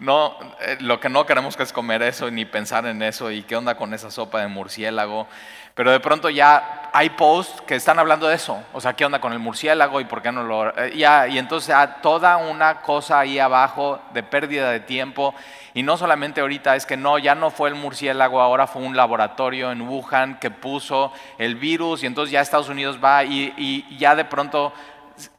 no, 0.00 0.34
eh, 0.60 0.78
lo 0.80 0.98
que 0.98 1.10
no 1.10 1.26
queremos 1.26 1.56
que 1.56 1.62
es 1.62 1.72
comer 1.72 2.02
eso, 2.02 2.30
ni 2.30 2.46
pensar 2.46 2.86
en 2.86 3.02
eso, 3.02 3.30
y 3.30 3.42
qué 3.42 3.54
onda 3.54 3.76
con 3.76 3.92
esa 3.92 4.10
sopa 4.10 4.40
de 4.40 4.48
murciélago. 4.48 5.26
Pero 5.74 5.92
de 5.92 6.00
pronto 6.00 6.30
ya 6.30 6.90
hay 6.92 7.10
posts 7.10 7.60
que 7.62 7.76
están 7.76 7.98
hablando 7.98 8.26
de 8.26 8.34
eso. 8.34 8.62
O 8.72 8.80
sea, 8.80 8.94
¿qué 8.94 9.04
onda 9.04 9.20
con 9.20 9.32
el 9.32 9.38
murciélago 9.38 10.00
y 10.00 10.04
por 10.04 10.22
qué 10.22 10.32
no 10.32 10.42
lo...? 10.42 10.76
Eh, 10.76 10.92
y 10.94 11.38
entonces 11.38 11.76
toda 12.02 12.38
una 12.38 12.80
cosa 12.80 13.20
ahí 13.20 13.38
abajo 13.38 14.00
de 14.14 14.22
pérdida 14.22 14.70
de 14.70 14.80
tiempo. 14.80 15.34
Y 15.74 15.82
no 15.82 15.96
solamente 15.96 16.40
ahorita, 16.40 16.76
es 16.76 16.86
que 16.86 16.96
no, 16.96 17.18
ya 17.18 17.34
no 17.34 17.50
fue 17.50 17.68
el 17.68 17.74
murciélago, 17.74 18.40
ahora 18.40 18.66
fue 18.66 18.82
un 18.82 18.96
laboratorio 18.96 19.70
en 19.70 19.82
Wuhan 19.82 20.38
que 20.40 20.50
puso 20.50 21.12
el 21.38 21.54
virus 21.54 22.02
y 22.02 22.06
entonces 22.06 22.32
ya 22.32 22.40
Estados 22.40 22.68
Unidos 22.68 22.98
va 23.02 23.22
y, 23.22 23.54
y 23.56 23.98
ya 23.98 24.16
de 24.16 24.24
pronto 24.24 24.72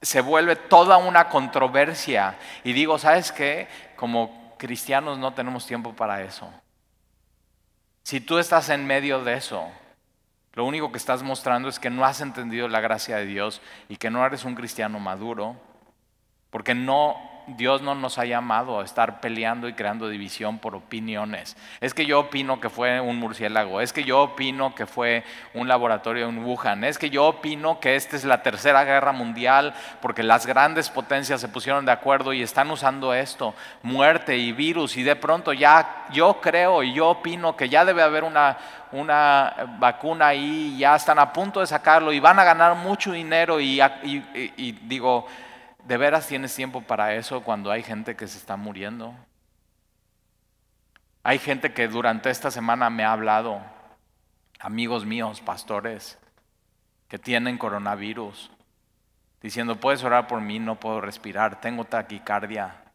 se 0.01 0.21
vuelve 0.21 0.55
toda 0.55 0.97
una 0.97 1.29
controversia. 1.29 2.35
Y 2.63 2.73
digo, 2.73 2.97
¿sabes 2.97 3.31
qué? 3.31 3.67
Como 3.95 4.40
cristianos 4.61 5.17
no 5.17 5.33
tenemos 5.33 5.65
tiempo 5.65 5.95
para 5.95 6.21
eso. 6.21 6.47
Si 8.03 8.21
tú 8.21 8.37
estás 8.37 8.69
en 8.69 8.85
medio 8.85 9.23
de 9.23 9.33
eso, 9.33 9.67
lo 10.53 10.65
único 10.65 10.91
que 10.91 10.99
estás 10.99 11.23
mostrando 11.23 11.67
es 11.67 11.79
que 11.79 11.89
no 11.89 12.05
has 12.05 12.21
entendido 12.21 12.67
la 12.67 12.79
gracia 12.79 13.17
de 13.17 13.25
Dios 13.25 13.59
y 13.89 13.97
que 13.97 14.11
no 14.11 14.23
eres 14.23 14.45
un 14.45 14.53
cristiano 14.53 14.99
maduro, 14.99 15.55
porque 16.51 16.75
no 16.75 17.15
Dios 17.47 17.81
no 17.81 17.95
nos 17.95 18.17
ha 18.17 18.25
llamado 18.25 18.79
a 18.79 18.85
estar 18.85 19.21
peleando 19.21 19.67
y 19.67 19.73
creando 19.73 20.09
división 20.09 20.59
por 20.59 20.75
opiniones. 20.75 21.57
Es 21.79 21.93
que 21.93 22.05
yo 22.05 22.19
opino 22.19 22.59
que 22.59 22.69
fue 22.69 22.99
un 22.99 23.17
murciélago, 23.17 23.81
es 23.81 23.93
que 23.93 24.03
yo 24.03 24.21
opino 24.21 24.75
que 24.75 24.85
fue 24.85 25.23
un 25.53 25.67
laboratorio 25.67 26.29
en 26.29 26.43
Wuhan, 26.43 26.83
es 26.83 26.97
que 26.97 27.09
yo 27.09 27.27
opino 27.27 27.79
que 27.79 27.95
esta 27.95 28.15
es 28.15 28.23
la 28.23 28.43
tercera 28.43 28.83
guerra 28.83 29.11
mundial 29.11 29.73
porque 30.01 30.23
las 30.23 30.45
grandes 30.45 30.89
potencias 30.89 31.41
se 31.41 31.49
pusieron 31.49 31.85
de 31.85 31.91
acuerdo 31.91 32.33
y 32.33 32.41
están 32.41 32.71
usando 32.71 33.13
esto, 33.13 33.53
muerte 33.81 34.37
y 34.37 34.51
virus, 34.51 34.97
y 34.97 35.03
de 35.03 35.15
pronto 35.15 35.53
ya 35.53 36.05
yo 36.11 36.39
creo 36.41 36.83
y 36.83 36.93
yo 36.93 37.09
opino 37.09 37.55
que 37.55 37.69
ya 37.69 37.85
debe 37.85 38.03
haber 38.03 38.23
una, 38.23 38.57
una 38.91 39.53
vacuna 39.79 40.27
ahí, 40.27 40.77
ya 40.77 40.95
están 40.95 41.19
a 41.19 41.31
punto 41.33 41.59
de 41.59 41.67
sacarlo 41.67 42.11
y 42.11 42.19
van 42.19 42.39
a 42.39 42.43
ganar 42.43 42.75
mucho 42.75 43.11
dinero 43.11 43.59
y, 43.59 43.81
y 44.03 44.71
digo, 44.83 45.27
¿De 45.91 45.97
veras 45.97 46.25
tienes 46.25 46.55
tiempo 46.55 46.79
para 46.79 47.15
eso 47.15 47.43
cuando 47.43 47.69
hay 47.69 47.83
gente 47.83 48.15
que 48.15 48.25
se 48.25 48.37
está 48.37 48.55
muriendo? 48.55 49.13
Hay 51.21 51.37
gente 51.37 51.73
que 51.73 51.89
durante 51.89 52.29
esta 52.29 52.49
semana 52.49 52.89
me 52.89 53.03
ha 53.03 53.11
hablado, 53.11 53.61
amigos 54.57 55.05
míos, 55.05 55.41
pastores, 55.41 56.17
que 57.09 57.19
tienen 57.19 57.57
coronavirus, 57.57 58.51
diciendo, 59.41 59.81
puedes 59.81 60.01
orar 60.05 60.27
por 60.27 60.39
mí, 60.39 60.59
no 60.59 60.79
puedo 60.79 61.01
respirar, 61.01 61.59
tengo 61.59 61.83
taquicardia. 61.83 62.85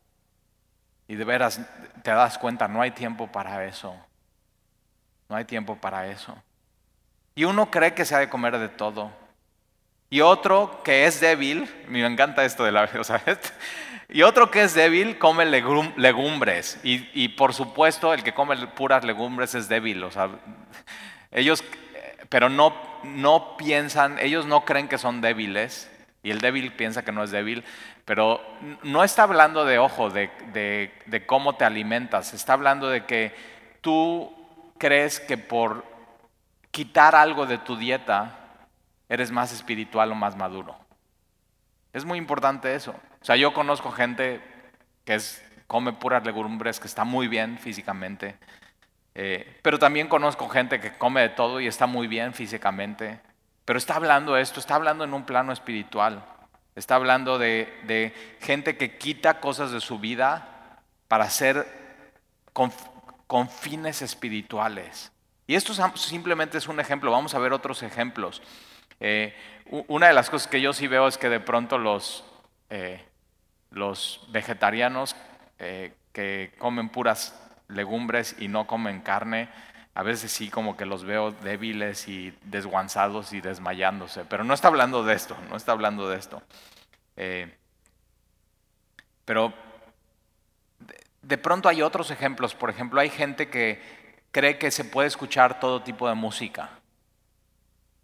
Y 1.06 1.16
de 1.16 1.24
veras 1.26 1.60
te 2.02 2.12
das 2.12 2.38
cuenta, 2.38 2.66
no 2.66 2.80
hay 2.80 2.92
tiempo 2.92 3.26
para 3.26 3.66
eso. 3.66 3.94
No 5.28 5.36
hay 5.36 5.44
tiempo 5.44 5.76
para 5.76 6.06
eso. 6.06 6.34
Y 7.34 7.44
uno 7.44 7.70
cree 7.70 7.92
que 7.92 8.06
se 8.06 8.14
ha 8.14 8.20
de 8.20 8.30
comer 8.30 8.58
de 8.58 8.70
todo. 8.70 9.12
Y 10.08 10.20
otro 10.20 10.82
que 10.84 11.06
es 11.06 11.20
débil, 11.20 11.68
me 11.88 12.04
encanta 12.06 12.44
esto 12.44 12.64
de 12.64 12.72
la... 12.72 12.86
Sea, 13.04 13.22
y 14.08 14.22
otro 14.22 14.50
que 14.50 14.62
es 14.62 14.74
débil 14.74 15.18
come 15.18 15.44
legumbres. 15.44 16.78
Y, 16.84 17.28
por 17.28 17.52
supuesto, 17.52 18.14
el 18.14 18.22
que 18.22 18.34
come 18.34 18.56
puras 18.68 19.04
legumbres 19.04 19.54
es 19.54 19.68
débil. 19.68 20.04
O 20.04 20.10
sea, 20.12 20.30
ellos, 21.32 21.64
pero 22.28 22.48
no, 22.48 22.72
no 23.02 23.56
piensan, 23.56 24.18
ellos 24.20 24.46
no 24.46 24.64
creen 24.64 24.88
que 24.88 24.98
son 24.98 25.20
débiles. 25.20 25.90
Y 26.22 26.30
el 26.30 26.40
débil 26.40 26.72
piensa 26.72 27.04
que 27.04 27.10
no 27.10 27.24
es 27.24 27.32
débil. 27.32 27.64
Pero 28.04 28.40
no 28.84 29.02
está 29.02 29.24
hablando 29.24 29.64
de 29.64 29.78
ojo, 29.78 30.10
de, 30.10 30.30
de 31.06 31.26
cómo 31.26 31.56
te 31.56 31.64
alimentas. 31.64 32.32
Está 32.32 32.52
hablando 32.52 32.88
de 32.88 33.04
que 33.06 33.34
tú 33.80 34.32
crees 34.78 35.18
que 35.18 35.36
por 35.36 35.84
quitar 36.70 37.16
algo 37.16 37.46
de 37.46 37.58
tu 37.58 37.76
dieta, 37.76 38.45
eres 39.08 39.30
más 39.30 39.52
espiritual 39.52 40.12
o 40.12 40.14
más 40.14 40.36
maduro. 40.36 40.76
Es 41.92 42.04
muy 42.04 42.18
importante 42.18 42.74
eso. 42.74 42.92
O 43.20 43.24
sea, 43.24 43.36
yo 43.36 43.54
conozco 43.54 43.90
gente 43.90 44.40
que 45.04 45.14
es, 45.14 45.42
come 45.66 45.92
puras 45.92 46.24
legumbres, 46.24 46.80
que 46.80 46.88
está 46.88 47.04
muy 47.04 47.28
bien 47.28 47.58
físicamente, 47.58 48.36
eh, 49.14 49.58
pero 49.62 49.78
también 49.78 50.08
conozco 50.08 50.48
gente 50.48 50.80
que 50.80 50.92
come 50.92 51.22
de 51.22 51.28
todo 51.30 51.60
y 51.60 51.66
está 51.66 51.86
muy 51.86 52.06
bien 52.06 52.34
físicamente, 52.34 53.20
pero 53.64 53.78
está 53.78 53.96
hablando 53.96 54.36
esto, 54.36 54.60
está 54.60 54.74
hablando 54.74 55.04
en 55.04 55.14
un 55.14 55.24
plano 55.24 55.52
espiritual, 55.52 56.22
está 56.74 56.96
hablando 56.96 57.38
de, 57.38 57.72
de 57.84 58.14
gente 58.40 58.76
que 58.76 58.98
quita 58.98 59.40
cosas 59.40 59.70
de 59.70 59.80
su 59.80 59.98
vida 59.98 60.82
para 61.08 61.30
ser 61.30 61.66
con, 62.52 62.72
con 63.26 63.48
fines 63.48 64.02
espirituales. 64.02 65.12
Y 65.46 65.54
esto 65.54 65.72
simplemente 65.94 66.58
es 66.58 66.68
un 66.68 66.80
ejemplo, 66.80 67.10
vamos 67.10 67.34
a 67.34 67.38
ver 67.38 67.52
otros 67.52 67.82
ejemplos. 67.82 68.42
Eh, 69.00 69.34
una 69.88 70.08
de 70.08 70.14
las 70.14 70.30
cosas 70.30 70.48
que 70.48 70.60
yo 70.60 70.72
sí 70.72 70.86
veo 70.86 71.08
es 71.08 71.18
que 71.18 71.28
de 71.28 71.40
pronto 71.40 71.78
los, 71.78 72.24
eh, 72.70 73.04
vegetarianos 74.28 75.16
eh, 75.58 75.92
que 76.12 76.54
comen 76.58 76.88
puras 76.88 77.38
legumbres 77.68 78.36
y 78.38 78.48
no 78.48 78.66
comen 78.66 79.00
carne, 79.00 79.48
a 79.94 80.02
veces 80.02 80.30
sí 80.30 80.50
como 80.50 80.76
que 80.76 80.86
los 80.86 81.04
veo 81.04 81.32
débiles 81.32 82.08
y 82.08 82.32
desguanzados 82.44 83.32
y 83.32 83.40
desmayándose, 83.40 84.24
pero 84.24 84.44
no 84.44 84.54
está 84.54 84.68
hablando 84.68 85.02
de 85.02 85.14
esto, 85.14 85.36
no 85.50 85.56
está 85.56 85.72
hablando 85.72 86.08
de 86.08 86.18
esto. 86.18 86.42
pero 89.24 89.52
de 91.22 91.38
pronto 91.38 91.68
hay 91.68 91.82
otros 91.82 92.10
ejemplos, 92.10 92.54
por 92.54 92.70
ejemplo, 92.70 93.00
hay 93.00 93.10
gente 93.10 93.48
que 93.48 93.80
cree 94.30 94.58
que 94.58 94.70
se 94.70 94.84
puede 94.84 95.08
escuchar 95.08 95.58
todo 95.58 95.82
tipo 95.82 96.08
de 96.08 96.14
música. 96.14 96.70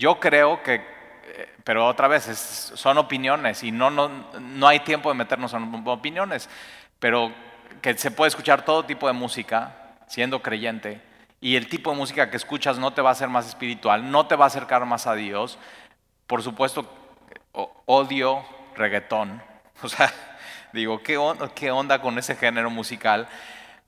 Yo 0.02 0.18
creo 0.18 0.60
que, 0.64 0.74
eh, 0.74 1.48
pero 1.62 1.86
otra 1.86 2.08
vez, 2.08 2.24
son 2.24 2.98
opiniones 2.98 3.62
y 3.62 3.70
no, 3.70 3.88
no, 3.88 4.08
no 4.40 4.66
hay 4.66 4.80
tiempo 4.80 5.08
de 5.08 5.14
meternos 5.14 5.54
en 5.54 5.86
opiniones, 5.86 6.50
pero 6.98 7.32
que 7.80 7.96
se 7.96 8.10
puede 8.10 8.30
escuchar 8.30 8.64
todo 8.64 8.84
tipo 8.84 9.06
de 9.06 9.12
música 9.12 9.94
siendo 10.08 10.42
creyente 10.42 11.00
y 11.40 11.54
el 11.54 11.68
tipo 11.68 11.92
de 11.92 11.98
música 11.98 12.28
que 12.30 12.36
escuchas 12.36 12.80
no 12.80 12.92
te 12.92 13.00
va 13.00 13.10
a 13.10 13.12
hacer 13.12 13.28
más 13.28 13.46
espiritual, 13.46 14.10
no 14.10 14.26
te 14.26 14.34
va 14.34 14.46
a 14.46 14.48
acercar 14.48 14.84
más 14.86 15.06
a 15.06 15.14
Dios. 15.14 15.56
Por 16.26 16.42
supuesto, 16.42 16.84
odio 17.86 18.44
reggaetón. 18.74 19.40
O 19.84 19.88
sea, 19.88 20.12
digo, 20.72 21.00
¿qué 21.04 21.16
¿qué 21.54 21.70
onda 21.70 22.00
con 22.00 22.18
ese 22.18 22.34
género 22.34 22.70
musical? 22.70 23.28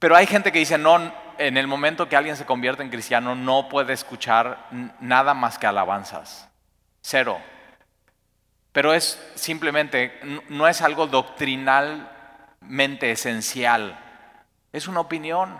Pero 0.05 0.17
hay 0.17 0.27
gente 0.27 0.53
que 0.53 0.59
dice, 0.59 0.77
no, 0.77 1.15
en 1.39 1.57
el 1.57 1.67
momento 1.67 2.11
que 2.11 2.17
alguien 2.17 2.37
se 2.37 2.45
convierte 2.45 2.83
en 2.83 2.91
cristiano 2.91 3.35
no 3.35 3.71
puede 3.71 3.95
escuchar 3.95 4.67
nada 5.01 5.33
más 5.33 5.57
que 5.57 5.67
alabanzas. 5.67 6.47
Cero. 7.01 7.41
Pero 8.73 8.93
es 8.93 9.19
simplemente, 9.35 10.21
no 10.51 10.69
es 10.69 10.83
algo 10.83 11.07
doctrinalmente 11.07 13.13
esencial. 13.13 13.99
Es 14.75 14.89
una 14.89 15.01
opinión. 15.01 15.59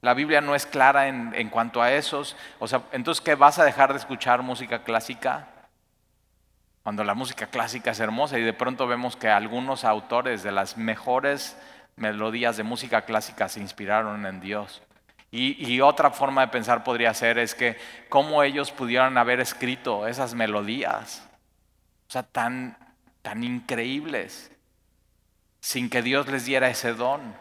La 0.00 0.14
Biblia 0.14 0.40
no 0.40 0.54
es 0.54 0.64
clara 0.64 1.08
en, 1.08 1.50
cuanto 1.50 1.82
a 1.82 1.92
esos. 1.92 2.38
O 2.60 2.66
sea, 2.66 2.84
entonces, 2.92 3.22
¿qué 3.22 3.34
vas 3.34 3.58
a 3.58 3.64
dejar 3.64 3.92
de 3.92 3.98
escuchar 3.98 4.40
música 4.40 4.82
clásica? 4.82 5.48
cuando 6.82 7.02
la 7.02 7.14
música 7.14 7.46
clásica 7.46 7.92
es 7.92 8.00
hermosa 8.00 8.38
y 8.38 8.42
de 8.42 8.52
pronto 8.52 8.86
vemos 8.86 9.16
que 9.16 9.30
algunos 9.30 9.84
autores 9.84 10.42
de 10.42 10.52
las 10.52 10.76
mejores 10.76 11.56
melodías 11.96 12.56
de 12.56 12.62
música 12.62 13.02
clásica 13.02 13.48
se 13.48 13.60
inspiraron 13.60 14.26
en 14.26 14.40
Dios. 14.40 14.82
Y, 15.36 15.80
otra 15.80 16.10
forma 16.12 16.42
de 16.42 16.48
pensar 16.48 16.84
podría 16.84 17.12
ser 17.12 17.38
es 17.38 17.56
que 17.56 17.76
cómo 18.08 18.44
ellos 18.44 18.70
pudieron 18.70 19.18
haber 19.18 19.40
escrito 19.40 20.06
esas 20.06 20.32
melodías, 20.32 21.28
o 22.08 22.12
sea, 22.12 22.22
tan, 22.22 22.78
tan 23.20 23.42
increíbles, 23.42 24.52
sin 25.58 25.90
que 25.90 26.02
Dios 26.02 26.28
les 26.28 26.44
diera 26.44 26.68
ese 26.68 26.94
don 26.94 27.34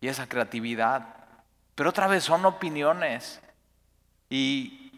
y 0.00 0.08
esa 0.08 0.28
creatividad. 0.28 1.14
Pero 1.76 1.90
otra 1.90 2.08
vez 2.08 2.24
son 2.24 2.44
opiniones. 2.44 3.40
Y 4.28 4.92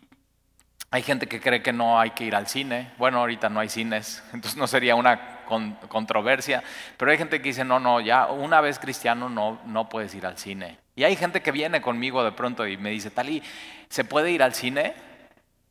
hay 0.90 1.02
gente 1.02 1.26
que 1.26 1.42
cree 1.42 1.62
que 1.62 1.74
no 1.74 2.00
hay 2.00 2.12
que 2.12 2.24
ir 2.24 2.34
al 2.34 2.46
cine. 2.46 2.92
Bueno, 2.96 3.18
ahorita 3.18 3.50
no 3.50 3.60
hay 3.60 3.68
cines, 3.68 4.22
entonces 4.32 4.56
no 4.56 4.66
sería 4.66 4.94
una 4.94 5.33
controversia. 5.44 6.62
Pero 6.96 7.10
hay 7.10 7.18
gente 7.18 7.40
que 7.40 7.48
dice, 7.48 7.64
no, 7.64 7.80
no, 7.80 8.00
ya 8.00 8.26
una 8.26 8.60
vez 8.60 8.78
cristiano 8.78 9.28
no, 9.28 9.60
no 9.66 9.88
puedes 9.88 10.14
ir 10.14 10.26
al 10.26 10.38
cine. 10.38 10.78
Y 10.96 11.04
hay 11.04 11.16
gente 11.16 11.42
que 11.42 11.52
viene 11.52 11.80
conmigo 11.80 12.24
de 12.24 12.32
pronto 12.32 12.66
y 12.66 12.76
me 12.76 12.90
dice, 12.90 13.10
Tali, 13.10 13.42
¿se 13.88 14.04
puede 14.04 14.30
ir 14.30 14.42
al 14.42 14.54
cine? 14.54 14.94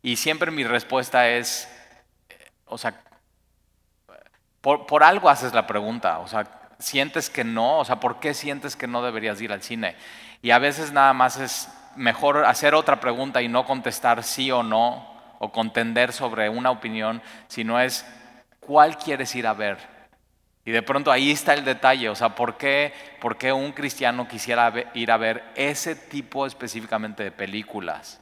Y 0.01 0.17
siempre 0.17 0.51
mi 0.51 0.63
respuesta 0.63 1.29
es, 1.29 1.69
o 2.65 2.77
sea, 2.77 3.01
por, 4.61 4.85
por 4.85 5.03
algo 5.03 5.29
haces 5.29 5.53
la 5.53 5.65
pregunta, 5.65 6.19
o 6.19 6.27
sea, 6.27 6.45
sientes 6.79 7.29
que 7.29 7.43
no, 7.43 7.79
o 7.79 7.85
sea, 7.85 7.99
¿por 7.99 8.19
qué 8.19 8.33
sientes 8.33 8.75
que 8.75 8.87
no 8.87 9.01
deberías 9.01 9.41
ir 9.41 9.51
al 9.51 9.61
cine? 9.61 9.95
Y 10.41 10.51
a 10.51 10.59
veces 10.59 10.91
nada 10.91 11.13
más 11.13 11.37
es 11.37 11.69
mejor 11.95 12.45
hacer 12.45 12.75
otra 12.75 12.99
pregunta 12.99 13.41
y 13.41 13.47
no 13.47 13.65
contestar 13.65 14.23
sí 14.23 14.51
o 14.51 14.63
no, 14.63 15.13
o 15.39 15.51
contender 15.51 16.13
sobre 16.13 16.49
una 16.49 16.71
opinión, 16.71 17.21
sino 17.47 17.79
es 17.79 18.05
cuál 18.65 18.97
quieres 18.97 19.33
ir 19.35 19.47
a 19.47 19.53
ver. 19.53 19.77
Y 20.65 20.71
de 20.71 20.81
pronto 20.81 21.11
ahí 21.11 21.31
está 21.31 21.53
el 21.53 21.65
detalle, 21.65 22.09
o 22.09 22.15
sea, 22.15 22.35
¿por 22.35 22.57
qué, 22.57 22.93
por 23.19 23.37
qué 23.37 23.51
un 23.51 23.73
cristiano 23.73 24.27
quisiera 24.27 24.73
ir 24.93 25.11
a 25.11 25.17
ver 25.17 25.43
ese 25.55 25.95
tipo 25.95 26.45
específicamente 26.45 27.23
de 27.23 27.31
películas? 27.31 28.21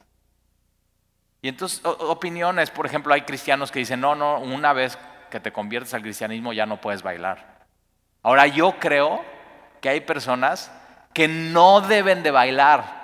Y 1.43 1.47
entonces, 1.47 1.81
opiniones, 1.83 2.71
por 2.71 2.85
ejemplo, 2.85 3.13
hay 3.13 3.21
cristianos 3.21 3.71
que 3.71 3.79
dicen, 3.79 4.01
no, 4.01 4.15
no, 4.15 4.39
una 4.39 4.73
vez 4.73 4.97
que 5.29 5.39
te 5.39 5.51
conviertes 5.51 5.93
al 5.93 6.01
cristianismo 6.01 6.53
ya 6.53 6.65
no 6.65 6.81
puedes 6.81 7.03
bailar. 7.03 7.61
Ahora 8.23 8.47
yo 8.47 8.73
creo 8.79 9.23
que 9.79 9.89
hay 9.89 10.01
personas 10.01 10.71
que 11.13 11.27
no 11.27 11.81
deben 11.81 12.23
de 12.23 12.31
bailar 12.31 13.00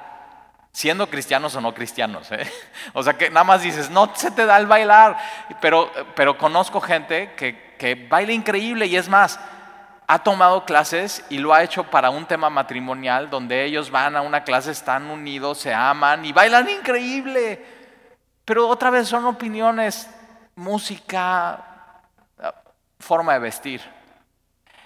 siendo 0.78 1.10
cristianos 1.10 1.56
o 1.56 1.62
no 1.62 1.74
cristianos. 1.74 2.32
¿eh? 2.32 2.48
O 2.94 3.02
sea 3.02 3.18
que 3.18 3.32
nada 3.32 3.44
más 3.44 3.64
dices, 3.64 3.90
no 3.90 4.12
se 4.14 4.30
te 4.30 4.46
da 4.46 4.58
el 4.58 4.68
bailar, 4.68 5.18
pero, 5.60 5.92
pero 6.14 6.38
conozco 6.38 6.80
gente 6.80 7.34
que, 7.36 7.74
que 7.80 7.96
baila 7.96 8.32
increíble 8.32 8.86
y 8.86 8.96
es 8.96 9.10
más, 9.10 9.40
ha 10.06 10.20
tomado 10.20 10.66
clases 10.66 11.26
y 11.30 11.40
lo 11.40 11.52
ha 11.52 11.64
hecho 11.64 11.84
para 11.86 12.12
un 12.12 12.28
tema 12.28 12.52
matrimonial 12.52 13.32
donde 13.32 13.66
ellos 13.66 13.90
van 13.90 14.16
a 14.16 14.22
una 14.22 14.44
clase, 14.44 14.70
están 14.70 15.10
unidos, 15.10 15.58
se 15.58 15.74
aman 15.74 16.24
y 16.24 16.32
bailan 16.32 16.70
increíble. 16.70 17.66
Pero 18.46 18.68
otra 18.68 18.92
vez 18.92 19.08
son 19.08 19.26
opiniones, 19.26 20.08
música, 20.56 22.04
forma 23.00 23.34
de 23.34 23.40
vestir. 23.40 23.82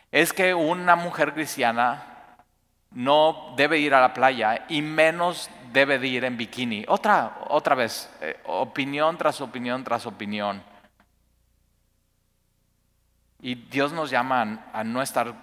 Es 0.10 0.32
que 0.32 0.54
una 0.54 0.96
mujer 0.96 1.34
cristiana 1.34 2.12
no 2.92 3.54
debe 3.58 3.80
ir 3.80 3.94
a 3.94 4.00
la 4.00 4.14
playa 4.14 4.66
y 4.70 4.82
menos 4.82 5.50
debe 5.72 6.00
de 6.00 6.08
ir 6.08 6.24
en 6.26 6.38
bikini. 6.38 6.86
Otra, 6.88 7.40
otra 7.50 7.76
vez, 7.76 8.10
eh, 8.22 8.40
opinión 8.46 9.18
tras 9.18 9.42
opinión 9.42 9.84
tras 9.84 10.06
opinión. 10.06 10.64
Y 13.42 13.56
Dios 13.56 13.92
nos 13.92 14.10
llama 14.10 14.70
a, 14.72 14.84
no 14.84 15.02
estar 15.02 15.34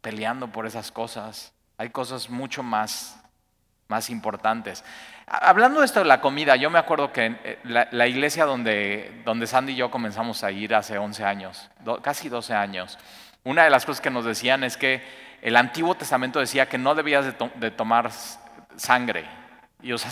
peleando 0.00 0.48
por 0.48 0.66
esas 0.66 0.90
cosas. 0.90 1.52
Hay 1.76 1.90
cosas 1.90 2.30
mucho 2.30 2.62
más, 2.62 3.20
más 3.88 4.08
importantes. 4.10 4.84
Hablando 5.26 5.80
de 5.80 5.86
esto 5.86 6.00
de 6.00 6.06
la 6.06 6.20
comida, 6.20 6.56
yo 6.56 6.70
me 6.70 6.78
acuerdo 6.78 7.12
que 7.12 7.36
eh, 7.44 7.58
la, 7.64 8.06
iglesia 8.06 8.44
donde, 8.44 9.22
donde 9.24 9.46
Sandy 9.46 9.72
y 9.72 9.76
yo 9.76 9.90
comenzamos 9.90 10.44
a 10.44 10.50
ir 10.50 10.74
hace 10.74 10.98
11 10.98 11.24
años, 11.24 11.70
casi 12.02 12.28
12 12.28 12.54
años, 12.54 12.98
una 13.44 13.64
de 13.64 13.70
las 13.70 13.84
cosas 13.84 14.00
que 14.00 14.10
nos 14.10 14.24
decían 14.24 14.64
es 14.64 14.76
que 14.76 15.02
el 15.42 15.56
Antiguo 15.56 15.94
Testamento 15.94 16.40
decía 16.40 16.66
que 16.66 16.78
no 16.78 16.94
debías 16.94 17.26
de, 17.56 17.70
tomar 17.70 18.10
sangre. 18.76 19.26
Y 19.84 19.92
o 19.92 19.98
sea, 19.98 20.10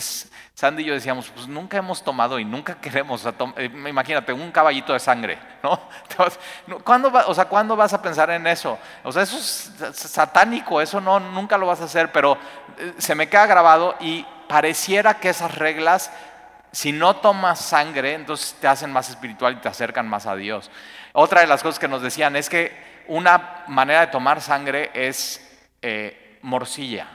Sandy 0.53 0.83
y 0.83 0.85
yo 0.85 0.93
decíamos, 0.93 1.31
pues 1.31 1.47
nunca 1.47 1.77
hemos 1.77 2.03
tomado 2.03 2.37
y 2.37 2.45
nunca 2.45 2.75
queremos, 2.79 3.25
eh, 3.57 3.71
imagínate, 3.73 4.31
un 4.31 4.51
caballito 4.51 4.93
de 4.93 4.99
sangre, 4.99 5.39
¿no? 5.63 5.89
¿Cuándo, 6.83 7.11
o 7.25 7.33
sea, 7.33 7.45
¿Cuándo 7.45 7.75
vas 7.75 7.91
a 7.91 7.99
pensar 7.99 8.29
en 8.29 8.45
eso? 8.45 8.77
O 9.03 9.11
sea, 9.11 9.23
eso 9.23 9.35
es 9.35 9.73
satánico, 9.95 10.79
eso 10.79 11.01
no, 11.01 11.19
nunca 11.19 11.57
lo 11.57 11.65
vas 11.65 11.81
a 11.81 11.85
hacer, 11.85 12.11
pero 12.11 12.37
eh, 12.77 12.93
se 12.99 13.15
me 13.15 13.27
queda 13.27 13.47
grabado 13.47 13.95
y 13.99 14.23
pareciera 14.47 15.15
que 15.15 15.29
esas 15.29 15.55
reglas, 15.55 16.11
si 16.71 16.91
no 16.91 17.15
tomas 17.15 17.59
sangre, 17.59 18.13
entonces 18.13 18.55
te 18.61 18.67
hacen 18.67 18.93
más 18.93 19.09
espiritual 19.09 19.53
y 19.53 19.61
te 19.61 19.69
acercan 19.69 20.07
más 20.07 20.27
a 20.27 20.35
Dios. 20.35 20.69
Otra 21.13 21.41
de 21.41 21.47
las 21.47 21.63
cosas 21.63 21.79
que 21.79 21.87
nos 21.87 22.03
decían 22.03 22.35
es 22.35 22.47
que 22.47 23.03
una 23.07 23.63
manera 23.69 24.01
de 24.01 24.07
tomar 24.07 24.39
sangre 24.39 24.91
es 24.93 25.41
eh, 25.81 26.37
morcilla. 26.43 27.07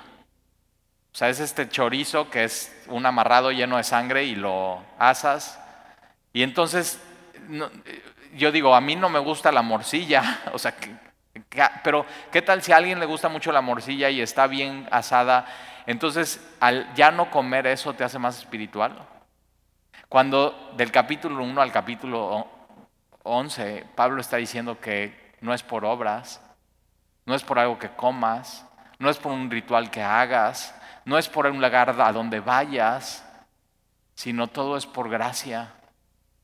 O 1.18 1.24
sea, 1.26 1.30
es 1.30 1.40
este 1.40 1.68
chorizo 1.68 2.30
que 2.30 2.44
es 2.44 2.72
un 2.86 3.04
amarrado 3.04 3.50
lleno 3.50 3.76
de 3.76 3.82
sangre 3.82 4.22
y 4.22 4.36
lo 4.36 4.80
asas. 5.00 5.58
Y 6.32 6.44
entonces, 6.44 7.02
yo 8.36 8.52
digo, 8.52 8.72
a 8.72 8.80
mí 8.80 8.94
no 8.94 9.08
me 9.08 9.18
gusta 9.18 9.50
la 9.50 9.62
morcilla. 9.62 10.42
O 10.52 10.60
sea, 10.60 10.76
pero 11.82 12.06
¿qué 12.30 12.40
tal 12.40 12.62
si 12.62 12.70
a 12.70 12.76
alguien 12.76 13.00
le 13.00 13.06
gusta 13.06 13.28
mucho 13.28 13.50
la 13.50 13.60
morcilla 13.60 14.08
y 14.10 14.20
está 14.20 14.46
bien 14.46 14.86
asada? 14.92 15.44
Entonces, 15.86 16.40
al 16.60 16.94
ya 16.94 17.10
no 17.10 17.32
comer 17.32 17.66
eso 17.66 17.94
te 17.94 18.04
hace 18.04 18.20
más 18.20 18.38
espiritual. 18.38 18.96
Cuando 20.08 20.70
del 20.76 20.92
capítulo 20.92 21.42
1 21.42 21.60
al 21.60 21.72
capítulo 21.72 22.48
11, 23.24 23.86
Pablo 23.96 24.20
está 24.20 24.36
diciendo 24.36 24.78
que 24.78 25.34
no 25.40 25.52
es 25.52 25.64
por 25.64 25.84
obras, 25.84 26.40
no 27.26 27.34
es 27.34 27.42
por 27.42 27.58
algo 27.58 27.76
que 27.76 27.88
comas, 27.88 28.64
no 29.00 29.10
es 29.10 29.18
por 29.18 29.32
un 29.32 29.50
ritual 29.50 29.90
que 29.90 30.00
hagas, 30.00 30.77
no 31.08 31.16
es 31.16 31.26
por 31.26 31.46
un 31.46 31.62
lugar 31.62 31.98
a 31.98 32.12
donde 32.12 32.38
vayas, 32.38 33.24
sino 34.14 34.46
todo 34.46 34.76
es 34.76 34.84
por 34.84 35.08
gracia, 35.08 35.72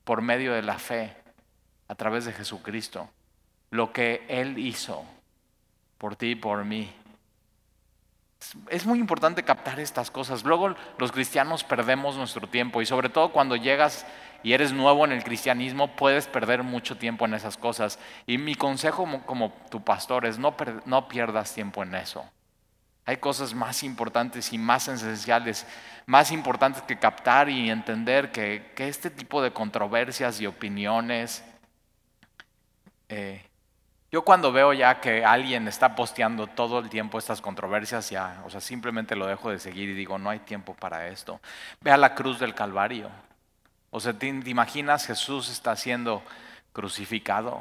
por 0.04 0.22
medio 0.22 0.54
de 0.54 0.62
la 0.62 0.78
fe, 0.78 1.14
a 1.86 1.94
través 1.94 2.24
de 2.24 2.32
Jesucristo. 2.32 3.10
Lo 3.68 3.92
que 3.92 4.24
Él 4.26 4.58
hizo 4.58 5.04
por 5.98 6.16
ti 6.16 6.28
y 6.28 6.34
por 6.34 6.64
mí. 6.64 6.90
Es 8.70 8.86
muy 8.86 8.98
importante 8.98 9.42
captar 9.42 9.80
estas 9.80 10.10
cosas. 10.10 10.44
Luego 10.44 10.74
los 10.96 11.12
cristianos 11.12 11.62
perdemos 11.62 12.16
nuestro 12.16 12.46
tiempo 12.48 12.80
y 12.80 12.86
sobre 12.86 13.10
todo 13.10 13.32
cuando 13.32 13.56
llegas 13.56 14.06
y 14.42 14.54
eres 14.54 14.72
nuevo 14.72 15.04
en 15.04 15.12
el 15.12 15.24
cristianismo, 15.24 15.94
puedes 15.94 16.26
perder 16.26 16.62
mucho 16.62 16.96
tiempo 16.96 17.26
en 17.26 17.34
esas 17.34 17.58
cosas. 17.58 17.98
Y 18.26 18.38
mi 18.38 18.54
consejo 18.54 19.06
como, 19.26 19.52
tu 19.70 19.84
pastor 19.84 20.24
es 20.24 20.38
no, 20.38 20.56
no 20.86 21.06
pierdas 21.06 21.52
tiempo 21.52 21.82
en 21.82 21.94
eso. 21.96 22.24
Hay 23.06 23.18
cosas 23.18 23.54
más 23.54 23.82
importantes 23.82 24.52
y 24.52 24.58
más 24.58 24.88
esenciales, 24.88 25.66
más 26.06 26.30
importantes 26.30 26.82
que 26.82 26.98
captar 26.98 27.50
y 27.50 27.70
entender 27.70 28.32
que, 28.32 28.72
este 28.76 29.10
tipo 29.10 29.42
de 29.42 29.52
controversias 29.52 30.40
y 30.40 30.46
opiniones, 30.46 31.44
eh, 33.08 33.44
yo 34.14 34.22
cuando 34.22 34.52
veo 34.52 34.72
ya 34.72 35.00
que 35.00 35.24
alguien 35.24 35.66
está 35.66 35.96
posteando 35.96 36.46
todo 36.46 36.78
el 36.78 36.88
tiempo 36.88 37.18
estas 37.18 37.40
controversias, 37.40 38.10
ya, 38.10 38.42
o 38.46 38.50
sea, 38.50 38.60
simplemente 38.60 39.16
lo 39.16 39.26
dejo 39.26 39.50
de 39.50 39.58
seguir 39.58 39.88
y 39.88 39.94
digo, 39.94 40.18
no 40.18 40.30
hay 40.30 40.38
tiempo 40.38 40.72
para 40.74 41.08
esto. 41.08 41.40
Ve 41.80 41.90
a 41.90 41.96
la 41.96 42.14
cruz 42.14 42.38
del 42.38 42.54
Calvario. 42.54 43.10
O 43.90 43.98
sea, 43.98 44.12
¿te, 44.12 44.28
imaginas 44.28 45.06
Jesús 45.06 45.50
está 45.50 45.74
siendo 45.74 46.22
crucificado? 46.72 47.60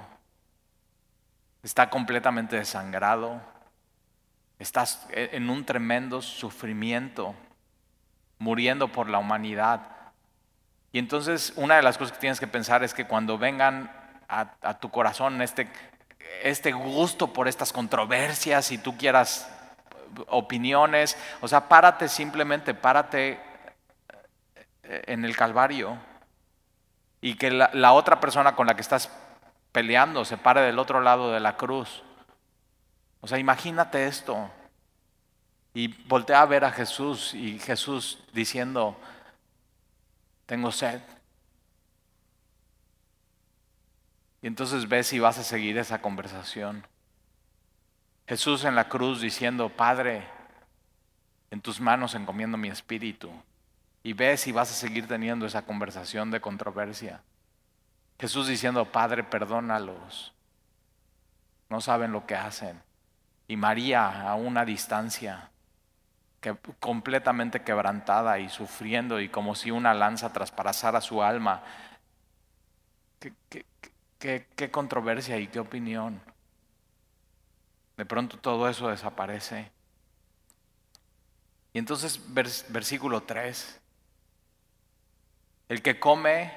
Está 1.63 1.89
completamente 1.89 2.55
desangrado. 2.55 3.41
Estás 4.59 5.07
en 5.11 5.49
un 5.49 5.65
tremendo 5.65 6.21
sufrimiento, 6.21 7.35
muriendo 8.37 8.87
por 8.87 9.09
la 9.09 9.19
humanidad. 9.19 9.87
Y 10.91 10.99
entonces 10.99 11.53
una 11.55 11.75
de 11.75 11.81
las 11.81 11.97
cosas 11.97 12.13
que 12.13 12.19
tienes 12.19 12.39
que 12.39 12.47
pensar 12.47 12.83
es 12.83 12.93
que 12.93 13.05
cuando 13.05 13.37
vengan 13.37 13.91
a, 14.27 14.79
tu 14.79 14.89
corazón 14.89 15.41
este, 15.41 15.67
este 16.43 16.71
gusto 16.71 17.33
por 17.33 17.47
estas 17.47 17.73
controversias 17.73 18.71
y 18.71 18.77
tú 18.77 18.97
quieras 18.97 19.49
opiniones, 20.27 21.17
o 21.41 21.47
sea, 21.47 21.67
párate 21.67 22.07
simplemente, 22.07 22.73
párate 22.73 23.39
en 24.83 25.25
el 25.25 25.35
Calvario 25.35 25.97
y 27.21 27.35
que 27.35 27.51
la, 27.51 27.93
otra 27.93 28.19
persona 28.19 28.55
con 28.55 28.67
la 28.67 28.75
que 28.75 28.81
estás 28.81 29.09
peleando 29.71 30.25
se 30.25 30.37
pare 30.37 30.61
del 30.61 30.77
otro 30.77 31.01
lado 31.01 31.31
de 31.31 31.39
la 31.39 31.55
cruz. 31.55 32.03
O 33.23 33.27
sea, 33.27 33.39
imagínate 33.39 34.05
esto. 34.05 34.51
Y 35.73 35.87
voltea 36.09 36.41
a 36.41 36.45
ver 36.45 36.65
a 36.65 36.71
Jesús 36.71 37.33
y 37.33 37.57
Jesús 37.57 38.21
diciendo, 38.33 38.97
tengo 40.45 40.73
sed. 40.73 40.99
Y 44.41 44.47
entonces 44.47 44.89
ves 44.89 45.07
si 45.07 45.19
vas 45.19 45.37
a 45.37 45.43
seguir 45.43 45.77
esa 45.77 46.01
conversación. 46.01 46.85
Jesús 48.27 48.65
en 48.65 48.75
la 48.75 48.89
cruz 48.89 49.21
diciendo, 49.21 49.69
Padre, 49.69 50.27
en 51.49 51.61
tus 51.61 51.79
manos 51.79 52.15
encomiendo 52.15 52.57
mi 52.57 52.67
espíritu. 52.67 53.31
Y 54.03 54.11
ves 54.11 54.41
si 54.41 54.51
vas 54.51 54.69
a 54.69 54.73
seguir 54.73 55.07
teniendo 55.07 55.45
esa 55.45 55.61
conversación 55.61 56.29
de 56.29 56.41
controversia. 56.41 57.21
Jesús 58.19 58.47
diciendo, 58.47 58.83
Padre, 58.91 59.23
perdónalos. 59.23 60.33
No 61.69 61.79
saben 61.79 62.11
lo 62.11 62.27
que 62.27 62.35
hacen. 62.35 62.83
Y 63.53 63.55
María 63.55 64.31
a 64.31 64.33
una 64.33 64.65
distancia, 64.65 65.51
completamente 66.79 67.61
quebrantada 67.61 68.39
y 68.39 68.49
sufriendo 68.49 69.19
y 69.19 69.29
como 69.29 69.53
si 69.53 69.69
una 69.69 69.93
lanza 69.93 70.33
traspasara 70.33 70.99
su 71.01 71.21
alma. 71.21 71.61
qué 74.17 74.71
controversia 74.71 75.37
y 75.37 75.45
qué 75.45 75.59
opinión? 75.59 76.19
De 77.95 78.07
pronto 78.07 78.39
todo 78.39 78.67
eso 78.67 78.87
desaparece. 78.87 79.71
Y 81.73 81.77
entonces 81.77 82.19
versículo 82.33 83.21
3, 83.21 83.81
el 85.69 85.83
que 85.83 85.99
come 85.99 86.51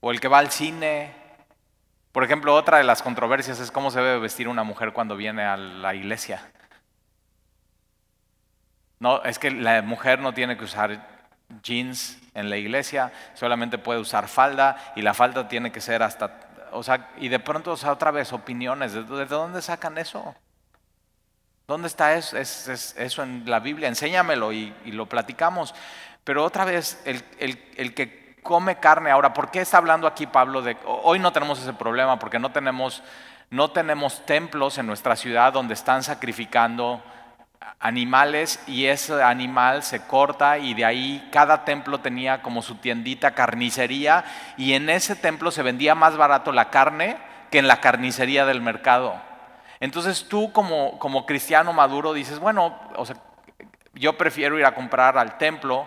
o 0.00 0.10
el 0.10 0.20
que 0.20 0.28
va 0.28 0.40
al 0.40 0.50
cine, 0.50 1.27
por 2.18 2.24
ejemplo, 2.24 2.52
otra 2.52 2.78
de 2.78 2.82
las 2.82 3.00
controversias 3.00 3.60
es 3.60 3.70
cómo 3.70 3.92
se 3.92 4.00
debe 4.00 4.18
vestir 4.18 4.48
una 4.48 4.64
mujer 4.64 4.92
cuando 4.92 5.14
viene 5.14 5.44
a 5.44 5.56
la 5.56 5.94
iglesia. 5.94 6.50
No, 8.98 9.22
es 9.22 9.38
que 9.38 9.52
la 9.52 9.82
mujer 9.82 10.18
no 10.18 10.34
tiene 10.34 10.58
que 10.58 10.64
usar 10.64 11.00
jeans 11.62 12.18
en 12.34 12.50
la 12.50 12.56
iglesia, 12.56 13.12
solamente 13.34 13.78
puede 13.78 14.00
usar 14.00 14.26
falda 14.26 14.92
y 14.96 15.02
la 15.02 15.14
falda 15.14 15.46
tiene 15.46 15.70
que 15.70 15.80
ser 15.80 16.02
hasta 16.02 16.40
o 16.72 16.82
sea, 16.82 17.08
y 17.18 17.28
de 17.28 17.38
pronto, 17.38 17.70
otra 17.70 18.10
vez, 18.10 18.32
opiniones, 18.32 18.94
¿de, 18.94 19.04
dónde 19.04 19.62
sacan 19.62 19.96
eso? 19.96 20.34
¿Dónde 21.68 21.86
está 21.86 22.16
eso, 22.16 22.36
eso 22.36 23.22
en 23.22 23.48
la 23.48 23.60
Biblia? 23.60 23.86
Enséñamelo 23.86 24.52
y, 24.52 24.74
lo 24.86 25.06
platicamos. 25.06 25.72
Pero 26.24 26.42
otra 26.42 26.64
vez, 26.64 27.00
el, 27.04 27.94
que 27.94 28.27
come 28.48 28.76
carne, 28.76 29.10
ahora, 29.10 29.34
¿por 29.34 29.50
qué 29.50 29.60
está 29.60 29.76
hablando 29.76 30.06
aquí 30.06 30.26
Pablo 30.26 30.62
de, 30.62 30.74
hoy 30.86 31.18
no 31.18 31.34
tenemos 31.34 31.60
ese 31.60 31.74
problema, 31.74 32.18
porque 32.18 32.38
no 32.38 32.50
tenemos, 32.50 33.02
no 33.50 33.72
tenemos 33.72 34.24
templos 34.24 34.78
en 34.78 34.86
nuestra 34.86 35.16
ciudad 35.16 35.52
donde 35.52 35.74
están 35.74 36.02
sacrificando 36.02 37.02
animales 37.78 38.58
y 38.66 38.86
ese 38.86 39.22
animal 39.22 39.82
se 39.82 40.06
corta 40.06 40.56
y 40.56 40.72
de 40.72 40.86
ahí 40.86 41.28
cada 41.30 41.66
templo 41.66 42.00
tenía 42.00 42.40
como 42.40 42.62
su 42.62 42.76
tiendita 42.76 43.32
carnicería 43.32 44.24
y 44.56 44.72
en 44.72 44.88
ese 44.88 45.14
templo 45.14 45.50
se 45.50 45.62
vendía 45.62 45.94
más 45.94 46.16
barato 46.16 46.50
la 46.50 46.70
carne 46.70 47.18
que 47.50 47.58
en 47.58 47.68
la 47.68 47.82
carnicería 47.82 48.46
del 48.46 48.62
mercado. 48.62 49.20
Entonces 49.78 50.26
tú 50.26 50.52
como, 50.52 50.98
como 50.98 51.26
cristiano 51.26 51.74
maduro 51.74 52.14
dices, 52.14 52.38
bueno, 52.38 52.80
o 52.96 53.04
yo 53.92 54.16
prefiero 54.16 54.58
ir 54.58 54.64
a 54.64 54.74
comprar 54.74 55.18
al 55.18 55.36
templo, 55.36 55.86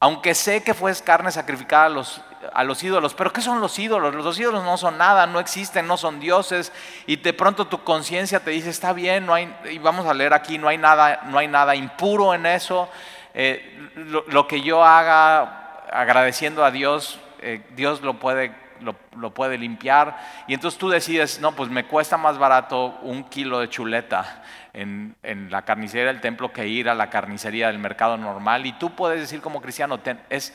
aunque 0.00 0.34
sé 0.34 0.62
que 0.62 0.74
fue 0.74 0.94
carne 1.04 1.30
sacrificada 1.30 1.86
a 1.86 1.90
los 1.90 2.20
a 2.52 2.64
los 2.64 2.82
ídolos. 2.82 3.14
Pero 3.14 3.32
¿qué 3.32 3.40
son 3.40 3.60
los 3.60 3.78
ídolos? 3.78 4.14
Los 4.14 4.38
ídolos 4.38 4.64
no 4.64 4.76
son 4.76 4.98
nada, 4.98 5.26
no 5.26 5.40
existen, 5.40 5.86
no 5.86 5.96
son 5.96 6.20
dioses. 6.20 6.72
Y 7.06 7.16
de 7.16 7.32
pronto 7.32 7.66
tu 7.66 7.82
conciencia 7.82 8.40
te 8.40 8.50
dice, 8.50 8.70
está 8.70 8.92
bien, 8.92 9.26
no 9.26 9.34
hay, 9.34 9.54
y 9.70 9.78
vamos 9.78 10.06
a 10.06 10.14
leer 10.14 10.34
aquí, 10.34 10.58
no 10.58 10.68
hay 10.68 10.78
nada, 10.78 11.22
no 11.26 11.38
hay 11.38 11.48
nada 11.48 11.74
impuro 11.74 12.34
en 12.34 12.46
eso. 12.46 12.88
Eh, 13.34 13.90
lo, 14.28 14.46
que 14.46 14.62
yo 14.62 14.84
haga 14.84 15.82
agradeciendo 15.92 16.64
a 16.64 16.70
Dios, 16.70 17.20
eh, 17.40 17.62
Dios 17.74 18.00
lo 18.00 18.14
puede, 18.14 18.54
lo, 18.80 19.30
puede 19.30 19.58
limpiar. 19.58 20.16
Y 20.46 20.54
entonces 20.54 20.78
tú 20.78 20.88
decides, 20.88 21.40
no, 21.40 21.52
pues 21.52 21.70
me 21.70 21.86
cuesta 21.86 22.16
más 22.16 22.38
barato 22.38 22.96
un 23.02 23.24
kilo 23.24 23.60
de 23.60 23.68
chuleta. 23.68 24.42
En, 24.78 25.16
la 25.50 25.62
carnicería 25.62 26.06
del 26.06 26.20
templo 26.20 26.52
que 26.52 26.68
ir 26.68 26.90
a 26.90 26.94
la 26.94 27.08
carnicería 27.08 27.68
del 27.68 27.78
mercado 27.78 28.18
normal. 28.18 28.66
Y 28.66 28.72
tú 28.74 28.94
puedes 28.94 29.18
decir 29.18 29.40
como 29.40 29.62
cristiano, 29.62 29.98
es, 30.28 30.52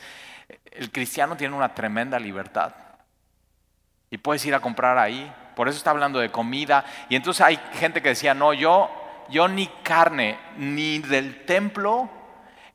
el 0.70 0.92
cristiano 0.92 1.36
tiene 1.36 1.56
una 1.56 1.74
tremenda 1.74 2.20
libertad. 2.20 2.72
Y 4.10 4.18
puedes 4.18 4.46
ir 4.46 4.54
a 4.54 4.60
comprar 4.60 4.96
ahí. 4.96 5.32
Por 5.56 5.68
eso 5.68 5.76
está 5.76 5.90
hablando 5.90 6.20
de 6.20 6.30
comida. 6.30 6.84
Y 7.08 7.16
entonces 7.16 7.44
hay 7.44 7.58
gente 7.74 8.00
que 8.00 8.10
decía, 8.10 8.32
no, 8.32 8.52
yo, 8.52 8.90
yo 9.28 9.48
ni 9.48 9.66
carne, 9.82 10.38
ni 10.56 11.00
del 11.00 11.44
templo, 11.44 12.08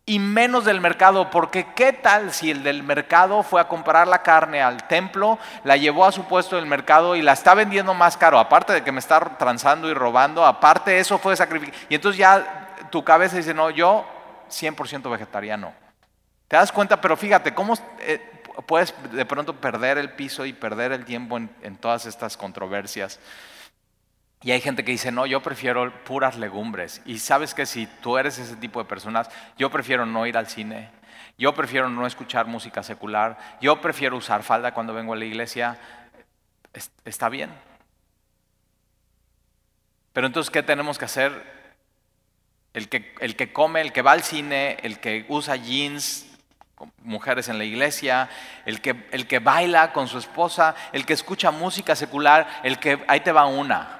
y 0.10 0.20
menos 0.20 0.64
del 0.64 0.80
mercado, 0.80 1.30
porque 1.30 1.68
qué 1.76 1.92
tal 1.92 2.34
si 2.34 2.50
el 2.50 2.64
del 2.64 2.82
mercado 2.82 3.44
fue 3.44 3.60
a 3.60 3.68
comprar 3.68 4.08
la 4.08 4.24
carne 4.24 4.62
al 4.64 4.88
templo, 4.88 5.38
la 5.66 5.76
llevó 5.76 6.06
a 6.06 6.14
su 6.14 6.24
puesto 6.24 6.56
del 6.56 6.66
mercado 6.66 7.18
y 7.18 7.22
la 7.22 7.34
está 7.34 7.54
vendiendo 7.54 7.94
más 7.94 8.16
caro, 8.16 8.40
aparte 8.40 8.72
de 8.72 8.84
que 8.86 8.94
me 8.94 9.00
está 9.00 9.20
transando 9.38 9.90
y 9.90 9.94
robando, 9.94 10.46
aparte 10.46 10.98
eso 10.98 11.20
fue 11.20 11.36
sacrificio. 11.36 11.76
Y 11.90 11.96
entonces 11.96 12.18
ya 12.18 12.88
tu 12.90 13.04
cabeza 13.04 13.36
dice, 13.36 13.54
no, 13.54 13.70
yo 13.70 14.06
100% 14.50 15.12
vegetariano. 15.12 15.74
¿Te 16.48 16.56
das 16.56 16.72
cuenta? 16.72 17.02
Pero 17.02 17.18
fíjate, 17.18 17.54
¿cómo 17.54 17.74
eh, 18.00 18.22
puedes 18.66 18.94
de 19.12 19.26
pronto 19.26 19.54
perder 19.54 19.98
el 19.98 20.12
piso 20.12 20.46
y 20.46 20.54
perder 20.54 20.94
el 20.94 21.04
tiempo 21.04 21.38
en, 21.38 21.78
todas 21.82 22.06
estas 22.06 22.38
controversias? 22.38 23.20
Y 24.42 24.52
hay 24.52 24.62
gente 24.62 24.84
que 24.84 24.92
dice, 24.92 25.12
no, 25.12 25.26
yo 25.26 25.42
prefiero 25.42 25.92
puras 26.04 26.38
legumbres. 26.38 27.02
Y 27.06 27.20
sabes 27.20 27.54
que 27.54 27.66
si 27.66 27.88
tú 27.88 28.18
eres 28.18 28.38
ese 28.38 28.56
tipo 28.56 28.80
de 28.80 28.88
personas, 28.88 29.30
yo 29.58 29.70
prefiero 29.72 30.06
no 30.06 30.28
ir 30.28 30.38
al 30.38 30.48
cine, 30.48 30.92
yo 31.38 31.54
prefiero 31.54 31.90
no 31.90 32.06
escuchar 32.06 32.46
música 32.46 32.84
secular, 32.84 33.38
yo 33.62 33.82
prefiero 33.82 34.16
usar 34.16 34.44
falda 34.44 34.74
cuando 34.74 34.94
vengo 34.94 35.14
a 35.14 35.18
la 35.18 35.26
iglesia. 35.26 35.80
Está 37.04 37.30
bien. 37.30 37.52
Pero 40.14 40.28
entonces, 40.28 40.52
¿qué 40.52 40.64
tenemos 40.64 40.98
que 40.98 41.06
hacer? 41.06 41.58
El 42.74 42.90
que, 42.90 43.16
el 43.20 43.36
que 43.36 43.52
come, 43.52 43.82
el 43.82 43.92
que 43.92 44.04
va 44.04 44.12
al 44.12 44.24
cine, 44.24 44.78
el 44.84 45.00
que 45.00 45.26
usa 45.30 45.56
jeans, 45.56 46.28
mujeres 47.04 47.50
en 47.50 47.58
la 47.58 47.64
iglesia, 47.64 48.30
el 48.66 48.82
que, 48.82 49.08
el 49.12 49.28
que 49.28 49.40
baila 49.40 49.94
con 49.94 50.08
su 50.08 50.20
esposa, 50.20 50.76
el 50.92 51.06
que 51.06 51.14
escucha 51.14 51.52
música 51.52 51.96
secular, 51.96 52.48
el 52.64 52.78
que, 52.78 53.04
ahí 53.08 53.22
te 53.22 53.32
va 53.32 53.46
una, 53.46 53.97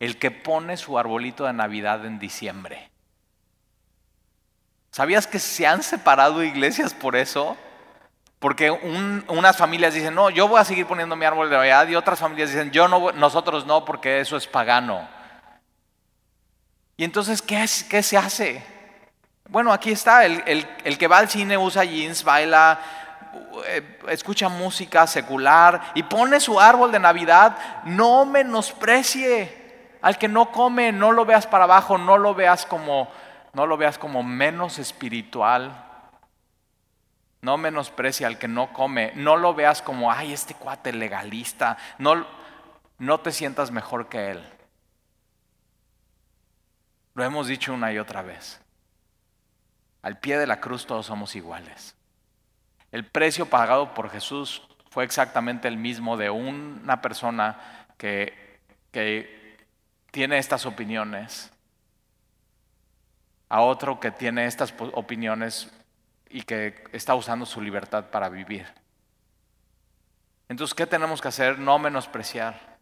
el 0.00 0.18
que 0.18 0.30
pone 0.30 0.76
su 0.76 0.98
arbolito 0.98 1.44
de 1.44 1.52
Navidad 1.52 2.04
en 2.04 2.18
diciembre. 2.18 2.90
¿Sabías 4.90 5.26
que 5.26 5.38
se 5.38 5.66
han 5.66 5.82
separado 5.82 6.42
iglesias 6.42 6.94
por 6.94 7.16
eso? 7.16 7.56
Porque 8.38 8.70
unas 8.70 9.56
familias 9.56 9.94
dicen, 9.94 10.14
no, 10.14 10.30
yo 10.30 10.48
voy 10.48 10.60
a 10.60 10.64
seguir 10.64 10.86
poniendo 10.86 11.16
mi 11.16 11.24
árbol 11.24 11.48
de 11.50 11.56
Navidad 11.56 11.88
y 11.88 11.96
otras 11.96 12.18
familias 12.18 12.50
dicen, 12.50 12.70
yo 12.70 12.86
no, 12.88 13.12
nosotros 13.12 13.66
no, 13.66 13.84
porque 13.84 14.20
eso 14.20 14.36
es 14.36 14.46
pagano. 14.46 15.08
Y 16.96 17.04
entonces, 17.04 17.42
¿qué, 17.42 17.62
es, 17.62 17.84
qué 17.84 18.02
se 18.02 18.16
hace? 18.16 18.64
Bueno, 19.48 19.72
aquí 19.72 19.90
está, 19.90 20.24
el, 20.24 20.98
que 20.98 21.08
va 21.08 21.18
al 21.18 21.28
cine 21.28 21.56
usa 21.56 21.84
jeans, 21.84 22.24
baila, 22.24 22.80
eh, 23.66 23.98
escucha 24.08 24.48
música 24.48 25.06
secular 25.06 25.92
y 25.94 26.02
pone 26.02 26.40
su 26.40 26.58
árbol 26.60 26.90
de 26.90 26.98
Navidad, 26.98 27.56
no 27.84 28.24
menosprecie 28.24 29.65
al 30.06 30.18
que 30.18 30.28
no 30.28 30.52
come, 30.52 30.92
no 30.92 31.10
lo 31.10 31.24
veas 31.24 31.48
para 31.48 31.64
abajo, 31.64 31.98
no 31.98 32.16
lo 32.16 32.32
veas 32.32 32.64
como, 32.64 33.10
no 33.54 33.66
lo 33.66 33.76
veas 33.76 33.98
como 33.98 34.22
menos 34.22 34.78
espiritual. 34.78 35.84
No 37.40 37.56
menosprecie 37.56 38.24
al 38.24 38.38
que 38.38 38.46
no 38.46 38.72
come, 38.72 39.10
no 39.16 39.36
lo 39.36 39.52
veas 39.52 39.82
como, 39.82 40.12
ay, 40.12 40.32
este 40.32 40.54
cuate 40.54 40.92
legalista, 40.92 41.76
no, 41.98 42.24
no 42.98 43.18
te 43.18 43.32
sientas 43.32 43.72
mejor 43.72 44.08
que 44.08 44.30
él. 44.30 44.48
Lo 47.14 47.24
hemos 47.24 47.48
dicho 47.48 47.74
una 47.74 47.92
y 47.92 47.98
otra 47.98 48.22
vez. 48.22 48.60
Al 50.02 50.20
pie 50.20 50.38
de 50.38 50.46
la 50.46 50.60
cruz 50.60 50.86
todos 50.86 51.06
somos 51.06 51.34
iguales. 51.34 51.96
El 52.92 53.04
precio 53.04 53.46
pagado 53.46 53.92
por 53.92 54.08
Jesús 54.10 54.68
fue 54.88 55.02
exactamente 55.02 55.66
el 55.66 55.76
mismo 55.76 56.16
de 56.16 56.30
una 56.30 57.02
persona 57.02 57.88
que, 57.98 58.54
tiene 60.16 60.38
estas 60.38 60.64
opiniones, 60.64 61.52
a 63.50 63.60
otro 63.60 64.00
que 64.00 64.10
tiene 64.10 64.46
estas 64.46 64.72
opiniones 64.94 65.70
y 66.30 66.40
que 66.40 66.84
está 66.92 67.14
usando 67.14 67.44
su 67.44 67.60
libertad 67.60 68.06
para 68.06 68.30
vivir. 68.30 68.66
Entonces, 70.48 70.74
¿qué 70.74 70.86
tenemos 70.86 71.20
que 71.20 71.28
hacer? 71.28 71.58
No 71.58 71.78
menospreciar 71.78 72.78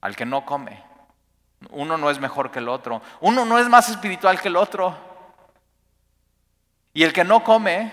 al 0.00 0.16
que 0.16 0.24
no 0.24 0.46
come. 0.46 0.82
Uno 1.68 1.98
no 1.98 2.08
es 2.08 2.18
mejor 2.18 2.50
que 2.50 2.60
el 2.60 2.70
otro. 2.70 3.02
Uno 3.20 3.44
no 3.44 3.58
es 3.58 3.68
más 3.68 3.90
espiritual 3.90 4.40
que 4.40 4.48
el 4.48 4.56
otro. 4.56 4.96
Y 6.94 7.02
el 7.02 7.12
que 7.12 7.24
no 7.24 7.44
come, 7.44 7.92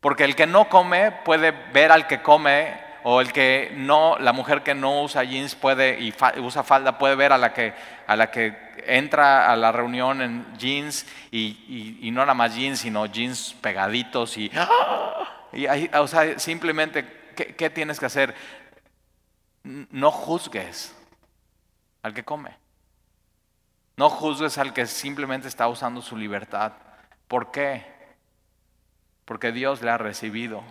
porque 0.00 0.24
el 0.24 0.34
que 0.34 0.46
no 0.46 0.70
come 0.70 1.12
puede 1.12 1.50
ver 1.50 1.92
al 1.92 2.06
que 2.06 2.22
come, 2.22 2.82
o 3.04 3.20
el 3.20 3.32
que 3.32 3.72
no, 3.76 4.18
la 4.18 4.32
mujer 4.32 4.62
que 4.62 4.74
no 4.74 5.02
usa 5.02 5.22
jeans 5.22 5.54
puede 5.54 6.00
y 6.00 6.12
usa 6.40 6.64
falda 6.64 6.98
puede 6.98 7.14
ver 7.14 7.32
a 7.32 7.38
la 7.38 7.52
que, 7.52 7.72
a 8.06 8.16
la 8.16 8.30
que 8.30 8.56
entra 8.86 9.52
a 9.52 9.56
la 9.56 9.70
reunión 9.70 10.20
en 10.20 10.46
jeans 10.58 11.06
y, 11.30 12.10
no 12.12 12.22
nada 12.22 12.34
más 12.34 12.56
jeans, 12.56 12.80
sino 12.80 13.06
jeans 13.06 13.54
pegaditos 13.60 14.36
y, 14.36 14.50
y 15.52 15.66
o 15.94 16.08
sea, 16.08 16.38
simplemente, 16.38 17.06
¿qué, 17.36 17.54
¿qué 17.54 17.70
tienes 17.70 18.00
que 18.00 18.06
hacer? 18.06 18.34
no 19.64 20.10
juzgues 20.10 20.94
al 22.02 22.14
que 22.14 22.24
come. 22.24 22.56
No 23.96 24.10
juzgues 24.10 24.58
al 24.58 24.72
que 24.72 24.86
simplemente 24.86 25.48
está 25.48 25.68
usando 25.68 26.02
su 26.02 26.16
libertad. 26.16 26.72
¿Por 27.28 27.50
qué? 27.50 27.86
Porque 29.24 29.52
Dios 29.52 29.82
le 29.82 29.90
ha 29.90 29.98
recibido. 29.98 30.62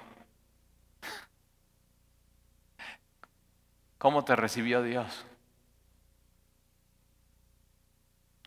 ¿Cómo 4.04 4.26
te 4.26 4.36
recibió 4.36 4.84
Dios? 4.84 5.26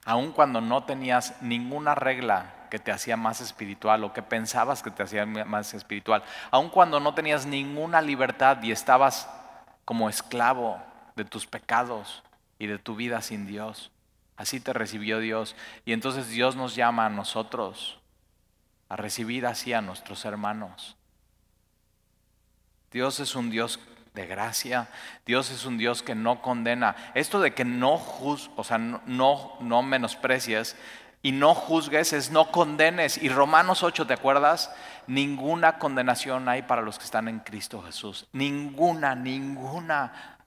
Aun 0.04 0.32
cuando 0.32 0.60
no 0.60 0.84
tenías 0.84 1.40
ninguna 1.40 1.94
regla 1.94 2.66
que 2.70 2.78
te 2.78 2.92
hacía 2.92 3.16
más 3.16 3.40
espiritual 3.40 4.04
o 4.04 4.12
que 4.12 4.22
pensabas 4.22 4.82
que 4.82 4.90
te 4.90 5.02
hacía 5.02 5.24
más 5.24 5.72
espiritual, 5.72 6.22
aun 6.50 6.68
cuando 6.68 7.00
no 7.00 7.14
tenías 7.14 7.46
ninguna 7.46 8.02
libertad 8.02 8.62
y 8.62 8.70
estabas 8.70 9.30
como 9.86 10.10
esclavo 10.10 10.78
de 11.14 11.24
tus 11.24 11.46
pecados 11.46 12.22
y 12.58 12.66
de 12.66 12.78
tu 12.78 12.94
vida 12.94 13.22
sin 13.22 13.46
Dios. 13.46 13.90
Así 14.36 14.60
te 14.60 14.74
recibió 14.74 15.20
Dios. 15.20 15.56
Y 15.86 15.94
entonces 15.94 16.28
Dios 16.28 16.54
nos 16.54 16.74
llama 16.74 17.06
a 17.06 17.08
nosotros 17.08 17.98
a 18.90 18.96
recibir 18.96 19.46
así 19.46 19.72
a 19.72 19.80
nuestros 19.80 20.26
hermanos. 20.26 20.98
Dios 22.92 23.20
es 23.20 23.34
un 23.34 23.48
Dios 23.48 23.80
de 24.16 24.26
gracia. 24.26 24.88
Dios 25.24 25.50
es 25.50 25.64
un 25.64 25.78
Dios 25.78 26.02
que 26.02 26.16
no 26.16 26.42
condena. 26.42 26.96
Esto 27.14 27.38
de 27.38 27.54
que 27.54 27.64
no 27.64 27.98
juzgues, 27.98 28.50
o 28.56 28.64
sea, 28.64 28.78
no, 28.78 29.52
no, 29.60 29.82
menosprecies 29.82 30.74
y 31.22 31.30
no 31.30 31.54
juzgues 31.54 32.12
es 32.12 32.30
no 32.32 32.50
condenes. 32.50 33.22
Y 33.22 33.28
Romanos 33.28 33.84
8, 33.84 34.06
¿te 34.08 34.14
acuerdas? 34.14 34.74
Ninguna 35.06 35.78
condenación 35.78 36.48
hay 36.48 36.62
para 36.62 36.82
los 36.82 36.98
que 36.98 37.04
están 37.04 37.28
en 37.28 37.38
Cristo 37.40 37.82
Jesús. 37.82 38.26
Ninguna, 38.32 39.14
ninguna. 39.14 40.38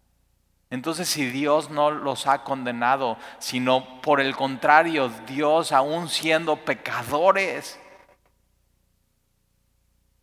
Entonces 0.71 1.07
si 1.07 1.25
Dios 1.25 1.69
no 1.69 1.91
los 1.91 2.27
ha 2.27 2.43
condenado, 2.43 3.17
sino 3.37 4.01
por 4.01 4.19
el 4.19 4.35
contrario, 4.35 5.09
Dios 5.27 5.71
aún 5.71 6.09
siendo 6.09 6.57
pecadores, 6.57 7.79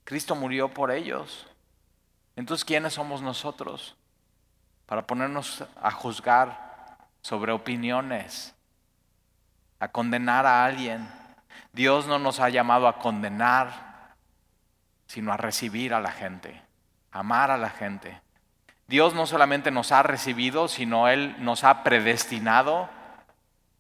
Cristo 0.05 0.35
murió 0.35 0.69
por 0.69 0.91
ellos. 0.91 1.47
Entonces, 2.37 2.65
¿quiénes 2.65 2.95
somos 2.95 3.23
nosotros 3.23 3.97
para 4.85 5.07
ponernos 5.07 5.65
a 5.83 5.91
juzgar 5.91 6.99
sobre 7.23 7.51
opiniones, 7.53 8.55
a 9.81 9.89
condenar 9.89 10.47
a 10.47 10.65
alguien? 10.65 11.09
Dios 11.73 12.07
no 12.07 12.19
nos 12.19 12.39
ha 12.39 12.51
llamado 12.51 12.87
a 12.87 12.99
condenar, 12.99 14.15
sino 15.07 15.33
a 15.33 15.37
recibir 15.37 15.95
a 15.95 16.01
la 16.01 16.13
gente, 16.13 16.63
amar 17.11 17.51
a 17.51 17.57
la 17.57 17.71
gente. 17.71 18.21
Dios 18.87 19.15
no 19.15 19.27
solamente 19.27 19.71
nos 19.71 19.91
ha 19.91 20.03
recibido, 20.03 20.69
sino 20.69 21.09
Él 21.09 21.35
nos 21.39 21.65
ha 21.65 21.83
predestinado. 21.83 22.89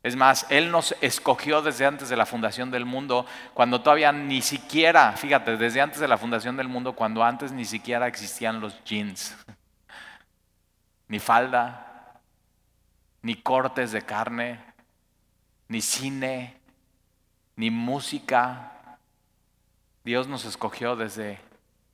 Es 0.07 0.14
más, 0.14 0.47
Él 0.51 0.71
nos 0.71 0.95
escogió 1.01 1.62
desde 1.62 1.85
antes 1.85 2.09
de 2.09 2.16
la 2.16 2.27
fundación 2.27 2.71
del 2.71 2.85
mundo, 2.85 3.27
cuando 3.55 3.81
todavía 3.81 4.12
ni 4.12 4.40
siquiera, 4.40 5.11
fíjate, 5.16 5.57
desde 5.57 5.81
antes 5.81 5.99
de 5.99 6.07
la 6.07 6.16
fundación 6.16 6.57
del 6.57 6.69
mundo, 6.69 6.92
cuando 6.92 7.25
antes 7.25 7.51
ni 7.51 7.64
siquiera 7.64 8.07
existían 8.07 8.61
los 8.61 8.85
jeans, 8.85 9.37
ni 11.09 11.19
falda, 11.19 12.21
ni 13.21 13.35
cortes 13.35 13.90
de 13.90 14.03
carne, 14.03 14.61
ni 15.66 15.81
cine, 15.81 16.57
ni 17.57 17.73
música. 17.73 18.99
Dios 20.05 20.29
nos 20.29 20.45
escogió 20.45 20.95
desde 20.95 21.40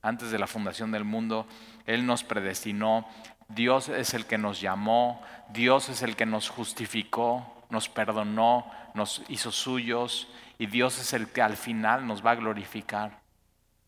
antes 0.03 0.29
de 0.29 0.37
la 0.37 0.45
fundación 0.45 0.91
del 0.91 1.03
mundo. 1.03 1.47
Él 1.87 2.05
nos 2.05 2.23
predestinó, 2.23 3.07
Dios 3.47 3.89
es 3.89 4.13
el 4.13 4.27
que 4.27 4.37
nos 4.37 4.61
llamó, 4.61 5.19
Dios 5.49 5.89
es 5.89 6.03
el 6.03 6.15
que 6.15 6.27
nos 6.27 6.49
justificó, 6.49 7.52
nos 7.73 7.89
perdonó, 7.89 8.71
nos 8.93 9.23
hizo 9.27 9.51
suyos 9.51 10.29
y 10.59 10.67
Dios 10.67 10.99
es 10.99 11.11
el 11.13 11.27
que 11.27 11.41
al 11.41 11.57
final 11.57 12.05
nos 12.07 12.23
va 12.25 12.31
a 12.31 12.35
glorificar. 12.35 13.19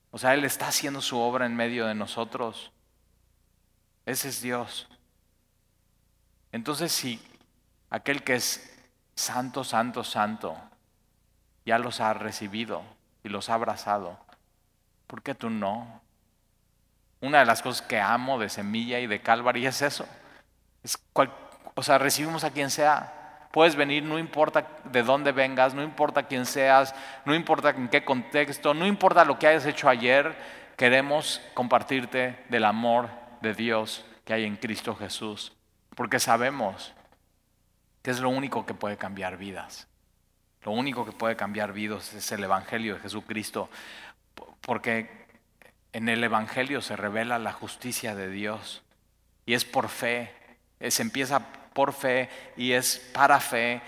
O 0.10 0.18
sea, 0.18 0.34
Él 0.34 0.44
está 0.44 0.68
haciendo 0.68 1.02
su 1.02 1.20
obra 1.20 1.46
en 1.46 1.56
medio 1.56 1.86
de 1.86 1.94
nosotros. 1.94 2.72
Ese 4.08 4.30
es 4.30 4.42
Dios. 4.42 4.88
Entonces, 6.52 6.92
si 6.92 7.22
aquel 7.92 8.24
que 8.24 8.36
es 8.36 8.76
santo, 9.16 9.64
santo, 9.64 10.04
santo, 10.04 10.58
ya 11.64 11.78
los 11.78 12.02
ha 12.02 12.14
recibido 12.14 12.82
y 13.24 13.30
los 13.30 13.50
ha 13.50 13.54
abrazado, 13.54 14.18
¿por 15.06 15.22
qué 15.22 15.36
tú 15.36 15.52
no? 15.52 16.02
Una 17.22 17.40
de 17.40 17.46
las 17.46 17.62
cosas 17.62 17.86
que 17.86 18.00
amo 18.00 18.40
de 18.40 18.50
Semilla 18.50 19.00
y 19.00 19.06
de 19.06 19.22
Calvary 19.22 19.68
es 19.68 19.82
eso. 19.84 20.08
Es 20.84 20.98
o 21.76 21.84
sea, 21.84 21.98
recibimos 21.98 22.44
a 22.44 22.52
quien 22.52 22.72
sea. 22.72 23.25
Puedes 23.56 23.78
venir, 23.78 24.04
no 24.04 24.20
importa 24.20 24.68
de 24.84 25.02
dónde 25.02 25.32
vengas, 25.32 25.74
no 25.74 25.82
importa 25.82 26.24
quién 26.24 26.46
seas, 26.46 26.94
no 27.24 27.34
importa 27.34 27.70
en 27.70 27.88
qué 27.88 28.04
contexto, 28.04 28.74
no 28.74 28.86
importa 28.86 29.24
lo 29.24 29.40
que 29.40 29.48
hayas 29.48 29.66
hecho 29.66 29.88
ayer, 29.88 30.36
queremos 30.76 31.40
compartirte 31.54 32.38
del 32.50 32.66
amor 32.66 33.08
de 33.40 33.54
Dios 33.54 34.06
que 34.26 34.34
hay 34.34 34.44
en 34.44 34.58
Cristo 34.58 34.94
Jesús. 34.94 35.54
Porque 35.96 36.20
sabemos 36.20 36.94
que 38.02 38.12
es 38.12 38.20
lo 38.20 38.28
único 38.28 38.66
que 38.66 38.74
puede 38.74 38.98
cambiar 38.98 39.38
vidas. 39.38 39.88
Lo 40.64 40.74
único 40.74 41.06
que 41.06 41.14
puede 41.14 41.38
cambiar 41.38 41.72
vidas 41.72 42.14
es 42.14 42.30
el 42.34 42.44
Evangelio 42.44 42.96
de 42.96 43.00
Jesucristo. 43.00 43.70
Porque 44.60 45.10
en 45.94 46.10
el 46.10 46.22
Evangelio 46.22 46.82
se 46.82 46.98
revela 46.98 47.40
la 47.40 47.54
justicia 47.54 48.16
de 48.16 48.30
Dios 48.30 48.84
y 49.46 49.54
es 49.54 49.64
por 49.64 49.88
fe, 49.88 50.34
se 50.90 51.04
empieza 51.04 51.42
por 51.76 51.92
fe 51.92 52.30
y 52.56 52.72
es 52.72 52.98
para 53.14 53.38
fe, 53.42 53.82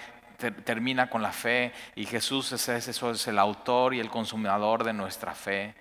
termina 0.65 1.09
con 1.09 1.21
la 1.21 1.31
fe 1.31 1.71
y 1.95 2.05
Jesús 2.05 2.51
es, 2.51 2.67
eso 2.67 3.11
es 3.11 3.27
el 3.27 3.39
autor 3.39 3.93
y 3.93 4.01
el 4.01 4.09
consumador 4.09 4.83
de 4.83 4.91
nuestra 4.91 5.33
fe. 5.33 5.73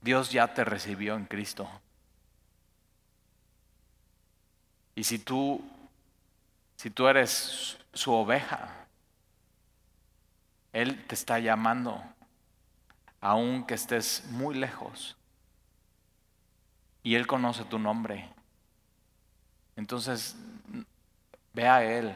Dios 0.00 0.30
ya 0.30 0.52
te 0.52 0.64
recibió 0.64 1.14
en 1.14 1.26
Cristo. 1.26 1.70
Y 4.96 5.04
si 5.04 5.20
tú, 5.20 5.64
si 6.74 6.90
tú 6.90 7.06
eres 7.06 7.78
su 7.92 8.12
oveja, 8.12 8.84
él 10.72 11.06
te 11.06 11.14
está 11.14 11.38
llamando, 11.38 12.02
aunque 13.20 13.74
estés 13.74 14.24
muy 14.30 14.56
lejos. 14.56 15.16
Y 17.02 17.14
Él 17.14 17.26
conoce 17.26 17.64
tu 17.64 17.78
nombre. 17.78 18.28
Entonces, 19.76 20.36
ve 21.52 21.68
a 21.68 21.84
Él. 21.84 22.14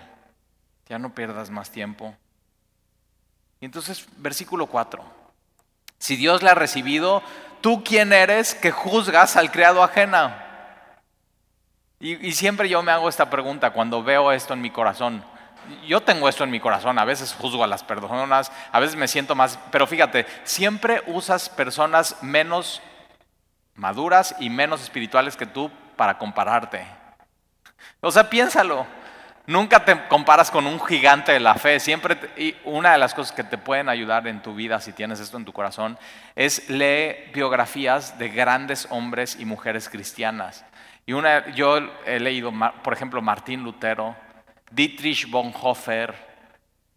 Ya 0.88 0.99
no 0.99 1.14
pierdas 1.14 1.51
más 1.51 1.70
tiempo. 1.70 2.14
Y 3.61 3.64
entonces, 3.64 4.07
versículo 4.18 4.66
4. 4.66 5.03
Si 5.99 6.16
Dios 6.16 6.42
le 6.42 6.51
ha 6.51 6.55
recibido, 6.55 7.22
¿tú 7.61 7.83
quién 7.83 8.12
eres 8.12 8.55
que 8.55 8.70
juzgas 8.70 9.37
al 9.37 9.51
criado 9.51 9.83
ajena? 9.83 10.44
Y, 11.99 12.27
y 12.27 12.33
siempre 12.33 12.68
yo 12.68 12.83
me 12.83 12.92
hago 12.92 13.09
esta 13.09 13.31
pregunta 13.31 13.72
cuando 13.72 14.03
veo 14.03 14.31
esto 14.31 14.53
en 14.55 14.61
mi 14.61 14.70
corazón 14.70 15.25
yo 15.87 16.03
tengo 16.03 16.29
esto 16.29 16.44
en 16.44 16.51
mi 16.51 16.61
corazón, 16.61 16.99
a 16.99 17.05
veces 17.05 17.35
juzgo 17.35 17.64
a 17.64 17.66
las 17.66 17.83
personas, 17.83 18.53
a 18.72 18.81
veces 18.81 18.96
me 18.96 19.09
siento 19.09 19.35
más, 19.35 19.59
pero 19.70 19.87
fíjate, 19.87 20.27
siempre 20.44 21.03
usas 21.07 21.49
personas 21.49 22.16
menos 22.22 22.83
maduras 23.77 24.35
y 24.41 24.51
menos 24.51 24.83
espirituales 24.83 25.37
que 25.37 25.47
tú 25.47 25.71
para 25.97 26.19
compararte. 26.19 26.87
O 28.01 28.11
sea, 28.11 28.29
piénsalo. 28.29 28.87
Nunca 29.49 29.85
te 29.85 30.09
comparas 30.09 30.51
con 30.51 30.67
un 30.67 30.81
gigante 30.81 31.31
de 31.31 31.39
la 31.39 31.55
fe. 31.55 31.79
Siempre, 31.79 32.19
y 32.37 32.57
una 32.65 32.93
de 32.93 32.99
las 32.99 33.15
cosas 33.15 33.33
que 33.33 33.45
te 33.45 33.59
pueden 33.59 33.89
ayudar 33.89 34.27
en 34.27 34.43
tu 34.43 34.55
vida, 34.55 34.81
si 34.81 34.93
tienes 34.93 35.21
esto 35.21 35.37
en 35.37 35.45
tu 35.45 35.53
corazón, 35.53 35.97
es 36.35 36.69
leer 36.69 37.31
biografías 37.33 38.19
de 38.19 38.29
grandes 38.29 38.89
hombres 38.91 39.37
y 39.39 39.45
mujeres 39.45 39.89
cristianas. 39.89 40.65
Y 41.07 41.12
una, 41.12 41.49
yo 41.55 41.79
he 42.05 42.19
leído, 42.19 42.53
por 42.83 42.93
ejemplo, 42.93 43.23
Martín 43.23 43.62
Lutero, 43.62 44.17
Dietrich 44.73 45.31
Bonhoeffer, 45.31 46.12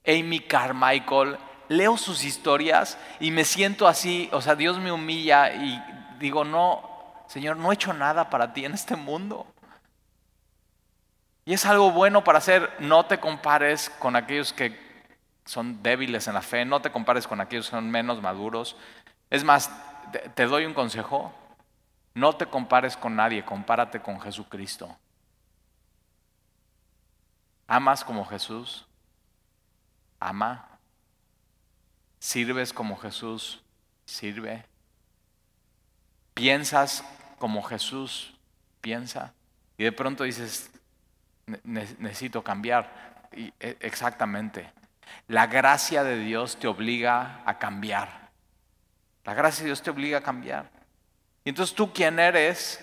Amy 0.08 0.40
Carmichael, 0.40 1.38
leo 1.68 1.98
sus 1.98 2.24
historias 2.24 2.98
y 3.20 3.30
me 3.30 3.46
siento 3.46 3.88
así, 3.88 4.28
o 4.32 4.42
sea, 4.42 4.56
Dios 4.56 4.80
me 4.80 4.92
humilla 4.92 5.54
y 5.54 5.80
digo, 6.20 6.44
no, 6.44 7.24
Señor, 7.28 7.58
no 7.58 7.72
he 7.72 7.76
hecho 7.76 7.94
nada 7.94 8.30
para 8.30 8.54
ti 8.54 8.66
en 8.66 8.74
este 8.74 8.96
mundo. 8.96 9.48
Y 11.46 11.54
es 11.54 11.66
algo 11.66 11.92
bueno 11.92 12.24
para 12.24 12.38
hacer, 12.38 12.72
no 12.80 13.06
te 13.06 13.20
compares 13.20 13.90
con 13.90 14.16
aquellos 14.16 14.54
que 14.54 14.78
son 15.46 15.82
débiles 15.82 16.28
en 16.28 16.36
la 16.36 16.42
fe, 16.42 16.64
no 16.64 16.82
te 16.82 16.92
compares 16.92 17.28
con 17.28 17.42
aquellos 17.42 17.66
que 17.66 17.72
son 17.72 17.90
menos 17.90 18.22
maduros. 18.22 18.76
Es 19.32 19.44
más, 19.44 19.72
te 20.36 20.46
doy 20.46 20.66
un 20.66 20.76
consejo, 20.76 21.34
no 22.14 22.36
te 22.36 22.46
compares 22.46 22.96
con 22.96 23.16
nadie, 23.16 23.44
compárate 23.44 24.00
con 24.00 24.20
Jesucristo. 24.22 24.96
¿Amas 27.68 28.04
como 28.04 28.26
Jesús? 28.26 28.86
Ama. 30.20 30.68
¿Sirves 32.20 32.74
como 32.74 32.98
Jesús? 32.98 33.64
Sirve. 34.06 34.69
¿Piensas 36.40 37.04
como 37.38 37.62
Jesús 37.62 38.34
piensa? 38.80 39.34
Y 39.78 39.84
de 39.84 39.92
pronto 39.92 40.24
dices, 40.24 40.72
necesito 41.66 42.46
cambiar. 42.46 43.28
Y, 43.36 43.54
e, 43.60 43.76
exactamente. 43.82 44.72
La 45.28 45.48
gracia 45.48 46.02
de 46.06 46.18
Dios 46.18 46.58
te 46.58 46.70
obliga 46.70 47.42
a 47.46 47.60
cambiar. 47.60 48.30
La 49.26 49.34
gracia 49.34 49.64
de 49.64 49.66
Dios 49.72 49.82
te 49.82 49.90
obliga 49.90 50.20
a 50.20 50.22
cambiar. 50.22 50.70
Y 51.44 51.50
entonces 51.50 51.76
tú 51.76 51.92
quién 51.92 52.20
eres 52.20 52.82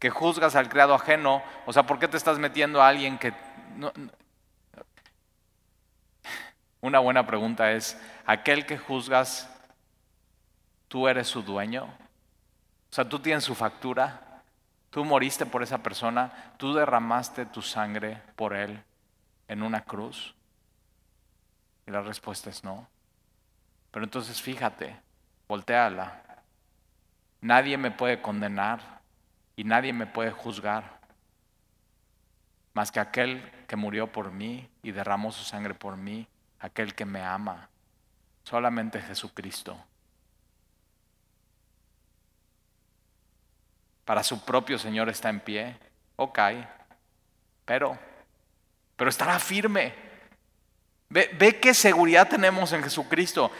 que 0.00 0.10
juzgas 0.10 0.56
al 0.56 0.68
creado 0.68 0.92
ajeno, 0.92 1.44
o 1.64 1.72
sea, 1.72 1.84
¿por 1.84 2.00
qué 2.00 2.08
te 2.08 2.16
estás 2.16 2.40
metiendo 2.40 2.82
a 2.82 2.88
alguien 2.88 3.18
que... 3.18 3.32
Una 6.80 6.98
buena 6.98 7.24
pregunta 7.24 7.70
es, 7.70 7.96
¿aquel 8.26 8.66
que 8.66 8.76
juzgas, 8.76 9.48
tú 10.88 11.06
eres 11.06 11.28
su 11.28 11.42
dueño? 11.42 11.88
Sea, 12.96 13.06
tú 13.06 13.18
tienes 13.18 13.44
su 13.44 13.54
factura, 13.54 14.42
tú 14.88 15.04
moriste 15.04 15.44
por 15.44 15.62
esa 15.62 15.82
persona, 15.82 16.54
tú 16.56 16.72
derramaste 16.72 17.44
tu 17.44 17.60
sangre 17.60 18.22
por 18.36 18.56
él 18.56 18.82
en 19.48 19.62
una 19.62 19.84
cruz. 19.84 20.34
Y 21.86 21.90
la 21.90 22.00
respuesta 22.00 22.48
es 22.48 22.64
no. 22.64 22.88
Pero 23.90 24.06
entonces 24.06 24.40
fíjate, 24.40 24.98
volteala. 25.46 26.22
Nadie 27.42 27.76
me 27.76 27.90
puede 27.90 28.22
condenar 28.22 28.80
y 29.56 29.64
nadie 29.64 29.92
me 29.92 30.06
puede 30.06 30.30
juzgar 30.30 30.98
más 32.72 32.90
que 32.90 33.00
aquel 33.00 33.42
que 33.68 33.76
murió 33.76 34.10
por 34.10 34.32
mí 34.32 34.70
y 34.82 34.92
derramó 34.92 35.32
su 35.32 35.44
sangre 35.44 35.74
por 35.74 35.98
mí, 35.98 36.26
aquel 36.60 36.94
que 36.94 37.04
me 37.04 37.22
ama, 37.22 37.68
solamente 38.42 39.02
Jesucristo. 39.02 39.78
Para 44.06 44.22
su 44.22 44.42
propio 44.42 44.78
Señor 44.78 45.10
está 45.10 45.28
en 45.28 45.40
pie, 45.40 45.76
ok, 46.16 46.38
pero, 47.66 47.98
pero 48.96 49.10
estará 49.10 49.38
firme. 49.38 49.92
Ve, 51.10 51.30
ve 51.38 51.60
qué 51.60 51.74
seguridad 51.74 52.26
tenemos 52.28 52.72
en 52.72 52.82
Jesucristo. 52.82 53.50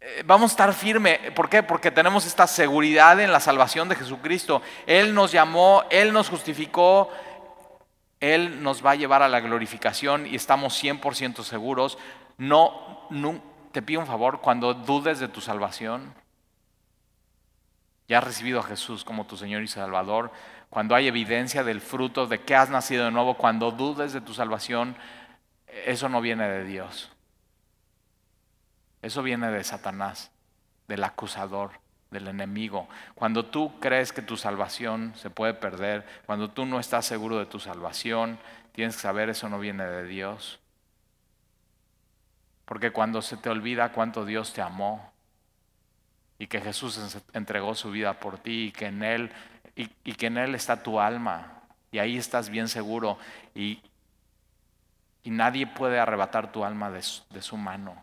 Eh, 0.00 0.22
vamos 0.24 0.50
a 0.50 0.52
estar 0.52 0.72
firme. 0.72 1.32
¿Por 1.34 1.48
qué? 1.48 1.62
Porque 1.62 1.90
tenemos 1.90 2.26
esta 2.26 2.46
seguridad 2.46 3.20
en 3.20 3.32
la 3.32 3.40
salvación 3.40 3.88
de 3.88 3.96
Jesucristo. 3.96 4.62
Él 4.86 5.14
nos 5.14 5.32
llamó, 5.32 5.84
Él 5.90 6.12
nos 6.12 6.28
justificó, 6.28 7.10
Él 8.20 8.62
nos 8.62 8.84
va 8.84 8.92
a 8.92 8.96
llevar 8.96 9.22
a 9.22 9.28
la 9.28 9.40
glorificación 9.40 10.26
y 10.26 10.36
estamos 10.36 10.82
100% 10.82 11.42
seguros. 11.42 11.98
No, 12.38 13.08
te 13.72 13.82
pido 13.82 14.00
un 14.00 14.06
favor, 14.06 14.40
cuando 14.40 14.74
dudes 14.74 15.20
de 15.20 15.28
tu 15.28 15.40
salvación, 15.40 16.14
ya 18.10 18.18
has 18.18 18.24
recibido 18.24 18.58
a 18.58 18.64
Jesús 18.64 19.04
como 19.04 19.24
tu 19.28 19.36
Señor 19.36 19.62
y 19.62 19.68
Salvador, 19.68 20.32
cuando 20.68 20.96
hay 20.96 21.06
evidencia 21.06 21.62
del 21.62 21.80
fruto 21.80 22.26
de 22.26 22.40
que 22.40 22.56
has 22.56 22.68
nacido 22.68 23.04
de 23.04 23.12
nuevo, 23.12 23.36
cuando 23.36 23.70
dudes 23.70 24.12
de 24.12 24.20
tu 24.20 24.34
salvación, 24.34 24.96
eso 25.84 26.08
no 26.08 26.20
viene 26.20 26.48
de 26.48 26.64
Dios. 26.64 27.12
Eso 29.00 29.22
viene 29.22 29.52
de 29.52 29.62
Satanás, 29.62 30.32
del 30.88 31.04
acusador, 31.04 31.70
del 32.10 32.26
enemigo. 32.26 32.88
Cuando 33.14 33.44
tú 33.44 33.78
crees 33.78 34.12
que 34.12 34.22
tu 34.22 34.36
salvación 34.36 35.12
se 35.14 35.30
puede 35.30 35.54
perder, 35.54 36.04
cuando 36.26 36.50
tú 36.50 36.66
no 36.66 36.80
estás 36.80 37.06
seguro 37.06 37.38
de 37.38 37.46
tu 37.46 37.60
salvación, 37.60 38.40
tienes 38.72 38.96
que 38.96 39.02
saber 39.02 39.30
eso 39.30 39.48
no 39.48 39.60
viene 39.60 39.84
de 39.84 40.02
Dios. 40.02 40.58
Porque 42.64 42.90
cuando 42.90 43.22
se 43.22 43.36
te 43.36 43.50
olvida 43.50 43.92
cuánto 43.92 44.24
Dios 44.24 44.52
te 44.52 44.62
amó 44.62 45.09
y 46.40 46.46
que 46.46 46.58
Jesús 46.58 46.98
entregó 47.34 47.74
su 47.74 47.90
vida 47.90 48.18
por 48.18 48.38
ti 48.38 48.68
y 48.68 48.72
que 48.72 48.86
en 48.86 49.02
Él, 49.02 49.30
y, 49.76 49.88
que 50.14 50.26
en 50.26 50.38
Él 50.38 50.54
está 50.54 50.82
tu 50.82 50.98
alma 50.98 51.60
y 51.92 51.98
ahí 51.98 52.16
estás 52.16 52.48
bien 52.48 52.66
seguro 52.66 53.18
y, 53.54 53.82
y 55.22 55.30
nadie 55.30 55.66
puede 55.66 56.00
arrebatar 56.00 56.50
tu 56.50 56.64
alma 56.64 56.90
de 56.90 57.02
su 57.02 57.56
mano. 57.58 58.02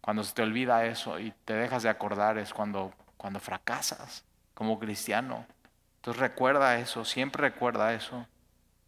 Cuando 0.00 0.22
se 0.22 0.32
te 0.32 0.42
olvida 0.42 0.86
eso 0.86 1.18
y 1.18 1.34
te 1.44 1.54
dejas 1.54 1.82
de 1.82 1.88
acordar 1.88 2.38
es 2.38 2.54
cuando, 2.54 2.94
cuando 3.16 3.40
fracasas 3.40 4.24
como 4.54 4.78
cristiano. 4.78 5.44
Entonces 5.96 6.20
recuerda 6.20 6.78
eso, 6.78 7.04
siempre 7.04 7.50
recuerda 7.50 7.94
eso. 7.94 8.28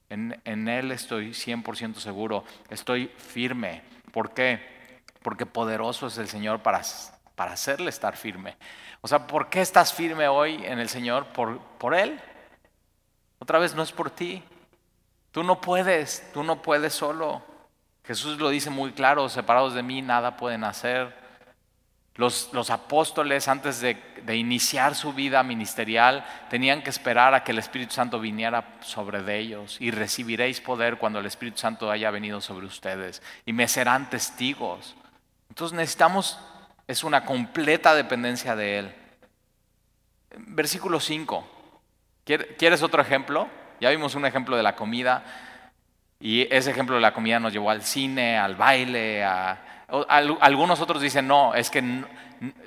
En, 0.09 0.41
en 0.45 0.69
Él 0.69 0.93
estoy 0.93 1.31
100% 1.31 1.97
seguro, 1.97 2.45
estoy 2.69 3.09
firme. 3.09 3.83
¿Por 4.13 4.35
qué? 4.35 4.61
Porque 5.21 5.47
poderoso 5.47 6.07
es 6.07 6.17
el 6.17 6.29
Señor 6.29 6.63
para, 6.63 6.83
para 7.41 7.53
hacerle 7.53 7.89
estar 7.89 8.19
firme. 8.19 8.55
O 9.01 9.09
sea, 9.09 9.27
¿por 9.27 9.49
qué 9.49 9.63
estás 9.63 9.95
firme 9.95 10.29
hoy 10.29 10.63
en 10.63 10.79
el 10.79 10.91
Señor? 10.91 11.25
Por, 11.29 11.59
por 11.79 11.95
Él. 11.95 12.21
Otra 13.39 13.59
vez 13.59 13.75
no 13.75 13.83
es 13.83 13.93
por 13.93 14.11
ti. 14.11 14.43
Tú 15.31 15.43
no 15.43 15.59
puedes, 15.59 16.31
tú 16.35 16.43
no 16.43 16.61
puedes 16.61 16.93
solo. 16.93 17.43
Jesús 18.05 18.39
lo 18.39 18.51
dice 18.51 18.69
muy 18.69 18.93
claro, 18.93 19.27
separados 19.31 19.73
de 19.73 19.83
mí 19.83 20.03
nada 20.03 20.37
pueden 20.37 20.65
hacer. 20.65 21.17
Los, 22.17 22.51
los 22.53 22.69
apóstoles 22.69 23.49
antes 23.49 23.81
de, 23.81 23.95
de, 24.23 24.37
iniciar 24.37 24.95
su 24.95 25.15
vida 25.15 25.43
ministerial 25.43 26.27
tenían 26.51 26.83
que 26.83 26.91
esperar 26.91 27.33
a 27.33 27.43
que 27.43 27.53
el 27.53 27.59
Espíritu 27.59 27.95
Santo 27.95 28.21
viniera 28.21 28.77
sobre 28.83 29.23
de 29.23 29.39
ellos 29.39 29.79
y 29.81 29.93
recibiréis 29.93 30.61
poder 30.61 30.99
cuando 30.99 31.21
el 31.21 31.25
Espíritu 31.25 31.57
Santo 31.57 31.91
haya 31.91 32.11
venido 32.11 32.43
sobre 32.43 32.67
ustedes 32.67 33.23
y 33.47 33.55
me 33.55 33.67
serán 33.67 34.11
testigos. 34.11 34.95
Entonces 35.49 35.75
necesitamos, 35.75 36.39
es 36.91 37.05
una 37.05 37.25
completa 37.25 37.95
dependencia 37.95 38.57
de 38.57 38.79
Él. 38.81 38.95
Versículo 40.39 40.99
5. 40.99 41.47
¿Quieres 42.25 42.83
otro 42.83 43.01
ejemplo? 43.01 43.49
Ya 43.81 43.91
vimos 43.91 44.17
un 44.17 44.27
ejemplo 44.27 44.57
de 44.57 44.65
la 44.65 44.75
comida. 44.75 45.23
Y 46.19 46.53
ese 46.53 46.73
ejemplo 46.73 46.97
de 46.97 47.01
la 47.01 47.15
comida 47.15 47.39
nos 47.39 47.53
llevó 47.53 47.71
al 47.71 47.83
cine, 47.83 48.37
al 48.37 48.57
baile, 48.57 49.25
algunos 50.09 50.81
otros 50.81 51.01
dicen, 51.01 51.29
no, 51.29 51.55
es 51.55 51.71
que 51.71 52.05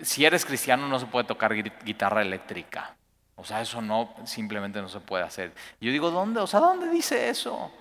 si 0.02 0.24
eres 0.24 0.46
cristiano 0.46 0.88
no 0.88 1.00
se 1.00 1.06
puede 1.06 1.26
tocar 1.26 1.54
guitarra 1.54 2.22
eléctrica. 2.22 2.96
O 3.36 3.44
sea, 3.44 3.62
eso 3.62 3.82
no, 3.82 4.16
simplemente 4.24 4.82
no 4.82 4.88
se 4.88 5.02
puede 5.02 5.26
hacer. 5.26 5.52
yo 5.82 5.92
digo, 5.92 6.12
¿dónde? 6.12 6.40
O 6.40 6.48
sea, 6.48 6.62
¿dónde 6.62 6.90
dice 6.90 7.30
eso? 7.30 7.72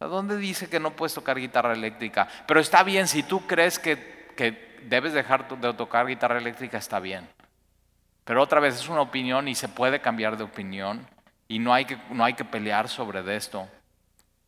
¿A 0.00 0.06
dónde 0.06 0.38
dice 0.38 0.70
que 0.70 0.80
no 0.80 0.96
puedes 0.96 1.12
tocar 1.12 1.38
guitarra 1.38 1.74
eléctrica? 1.74 2.26
Pero 2.46 2.58
está 2.58 2.82
bien, 2.82 3.06
si 3.06 3.22
tú 3.22 3.46
crees 3.46 3.78
que 3.78 4.67
debes 4.84 5.12
dejar 5.12 5.48
de 5.48 5.72
tocar 5.74 6.06
guitarra 6.06 6.38
eléctrica, 6.38 6.78
está 6.78 7.00
bien. 7.00 7.28
Pero 8.24 8.42
otra 8.42 8.60
vez 8.60 8.74
es 8.74 8.88
una 8.88 9.00
opinión 9.00 9.48
y 9.48 9.54
se 9.54 9.68
puede 9.68 10.00
cambiar 10.00 10.36
de 10.36 10.44
opinión 10.44 11.08
y 11.48 11.58
no 11.58 11.72
hay 11.72 11.86
que, 11.86 11.96
no 12.10 12.24
hay 12.24 12.34
que 12.34 12.44
pelear 12.44 12.88
sobre 12.88 13.34
esto. 13.34 13.66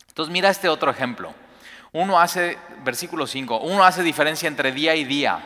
Entonces 0.09 0.31
mira 0.31 0.51
este 0.51 0.69
otro 0.69 0.91
ejemplo. 0.91 1.33
Uno 1.93 2.21
hace, 2.21 2.59
versículo 2.85 3.27
5, 3.27 3.61
uno 3.61 3.83
hace 3.83 4.03
diferencia 4.03 4.49
entre 4.49 4.71
día 4.73 4.95
y 4.95 5.05
día. 5.05 5.41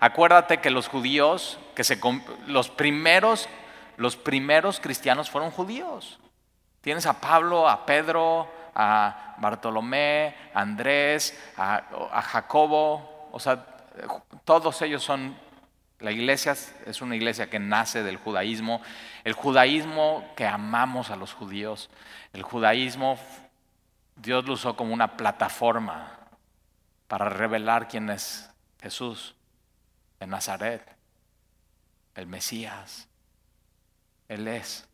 Acuérdate 0.00 0.58
que 0.58 0.70
los 0.70 0.86
judíos, 0.86 1.58
que 1.74 1.82
se, 1.82 1.98
los, 2.46 2.68
primeros, 2.68 3.48
los 3.96 4.16
primeros 4.16 4.80
cristianos 4.80 5.30
fueron 5.30 5.50
judíos. 5.50 6.18
Tienes 6.82 7.06
a 7.06 7.20
Pablo, 7.20 7.68
a 7.68 7.86
Pedro, 7.86 8.48
a 8.74 9.34
Bartolomé, 9.38 10.36
a 10.52 10.60
Andrés, 10.60 11.36
a, 11.56 11.82
a 12.12 12.22
Jacobo, 12.22 13.30
o 13.32 13.40
sea, 13.40 13.77
todos 14.44 14.82
ellos 14.82 15.02
son, 15.02 15.36
la 16.00 16.12
iglesia 16.12 16.52
es 16.86 17.02
una 17.02 17.16
iglesia 17.16 17.50
que 17.50 17.58
nace 17.58 18.02
del 18.02 18.16
judaísmo, 18.16 18.80
el 19.24 19.32
judaísmo 19.32 20.24
que 20.36 20.46
amamos 20.46 21.10
a 21.10 21.16
los 21.16 21.32
judíos, 21.32 21.90
el 22.32 22.42
judaísmo 22.42 23.18
Dios 24.20 24.44
lo 24.46 24.54
usó 24.54 24.76
como 24.76 24.92
una 24.92 25.16
plataforma 25.16 26.18
para 27.06 27.28
revelar 27.28 27.88
quién 27.88 28.10
es 28.10 28.50
Jesús 28.82 29.34
de 30.18 30.26
Nazaret, 30.26 30.82
el 32.14 32.26
Mesías. 32.26 33.08
Él 34.28 34.48
es. 34.48 34.86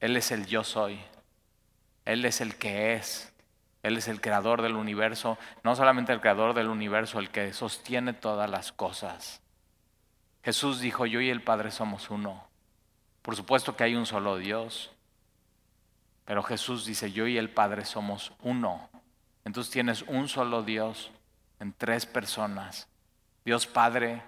Él 0.00 0.16
es 0.16 0.30
el 0.30 0.46
yo 0.46 0.62
soy. 0.64 1.00
Él 2.04 2.24
es 2.24 2.40
el 2.40 2.56
que 2.56 2.94
es. 2.94 3.32
Él 3.84 3.98
es 3.98 4.08
el 4.08 4.22
creador 4.22 4.62
del 4.62 4.76
universo. 4.76 5.38
No 5.62 5.76
solamente 5.76 6.12
el 6.12 6.22
creador 6.22 6.54
del 6.54 6.68
universo, 6.68 7.18
el 7.18 7.28
que 7.28 7.52
sostiene 7.52 8.14
todas 8.14 8.50
las 8.50 8.72
cosas. 8.72 9.42
Jesús 10.42 10.80
dijo, 10.80 11.04
yo 11.04 11.20
y 11.20 11.28
el 11.28 11.42
Padre 11.42 11.70
somos 11.70 12.10
uno. 12.10 12.48
Por 13.20 13.36
supuesto 13.36 13.76
que 13.76 13.84
hay 13.84 13.94
un 13.94 14.06
solo 14.06 14.38
Dios. 14.38 14.90
Pero 16.24 16.42
Jesús 16.42 16.86
dice, 16.86 17.12
yo 17.12 17.26
y 17.26 17.36
el 17.36 17.50
Padre 17.50 17.84
somos 17.84 18.32
uno. 18.40 18.88
Entonces 19.44 19.70
tienes 19.70 20.00
un 20.02 20.28
solo 20.28 20.62
Dios 20.62 21.10
en 21.60 21.74
tres 21.74 22.06
personas. 22.06 22.88
Dios 23.44 23.66
Padre, 23.66 24.22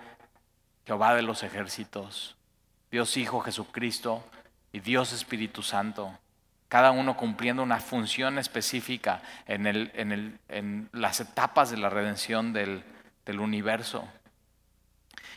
Jehová 0.85 1.15
de 1.15 1.23
los 1.23 1.43
ejércitos, 1.43 2.37
Dios 2.91 3.17
Hijo 3.17 3.41
Jesucristo 3.41 4.23
y 4.71 4.81
Dios 4.81 5.15
Espíritu 5.15 5.63
Santo. 5.63 6.19
Cada 6.69 6.91
uno 6.91 7.17
cumpliendo 7.17 7.63
una 7.63 7.79
función 7.79 8.39
específica 8.39 9.23
en, 9.47 9.67
el, 9.67 9.93
en, 9.95 10.13
el, 10.13 10.39
en 10.49 10.89
las 10.93 11.21
etapas 11.21 11.71
de 11.71 11.77
la 11.77 11.91
redención 11.91 12.53
del, 12.53 12.83
del 13.25 13.41
universo. 13.41 14.07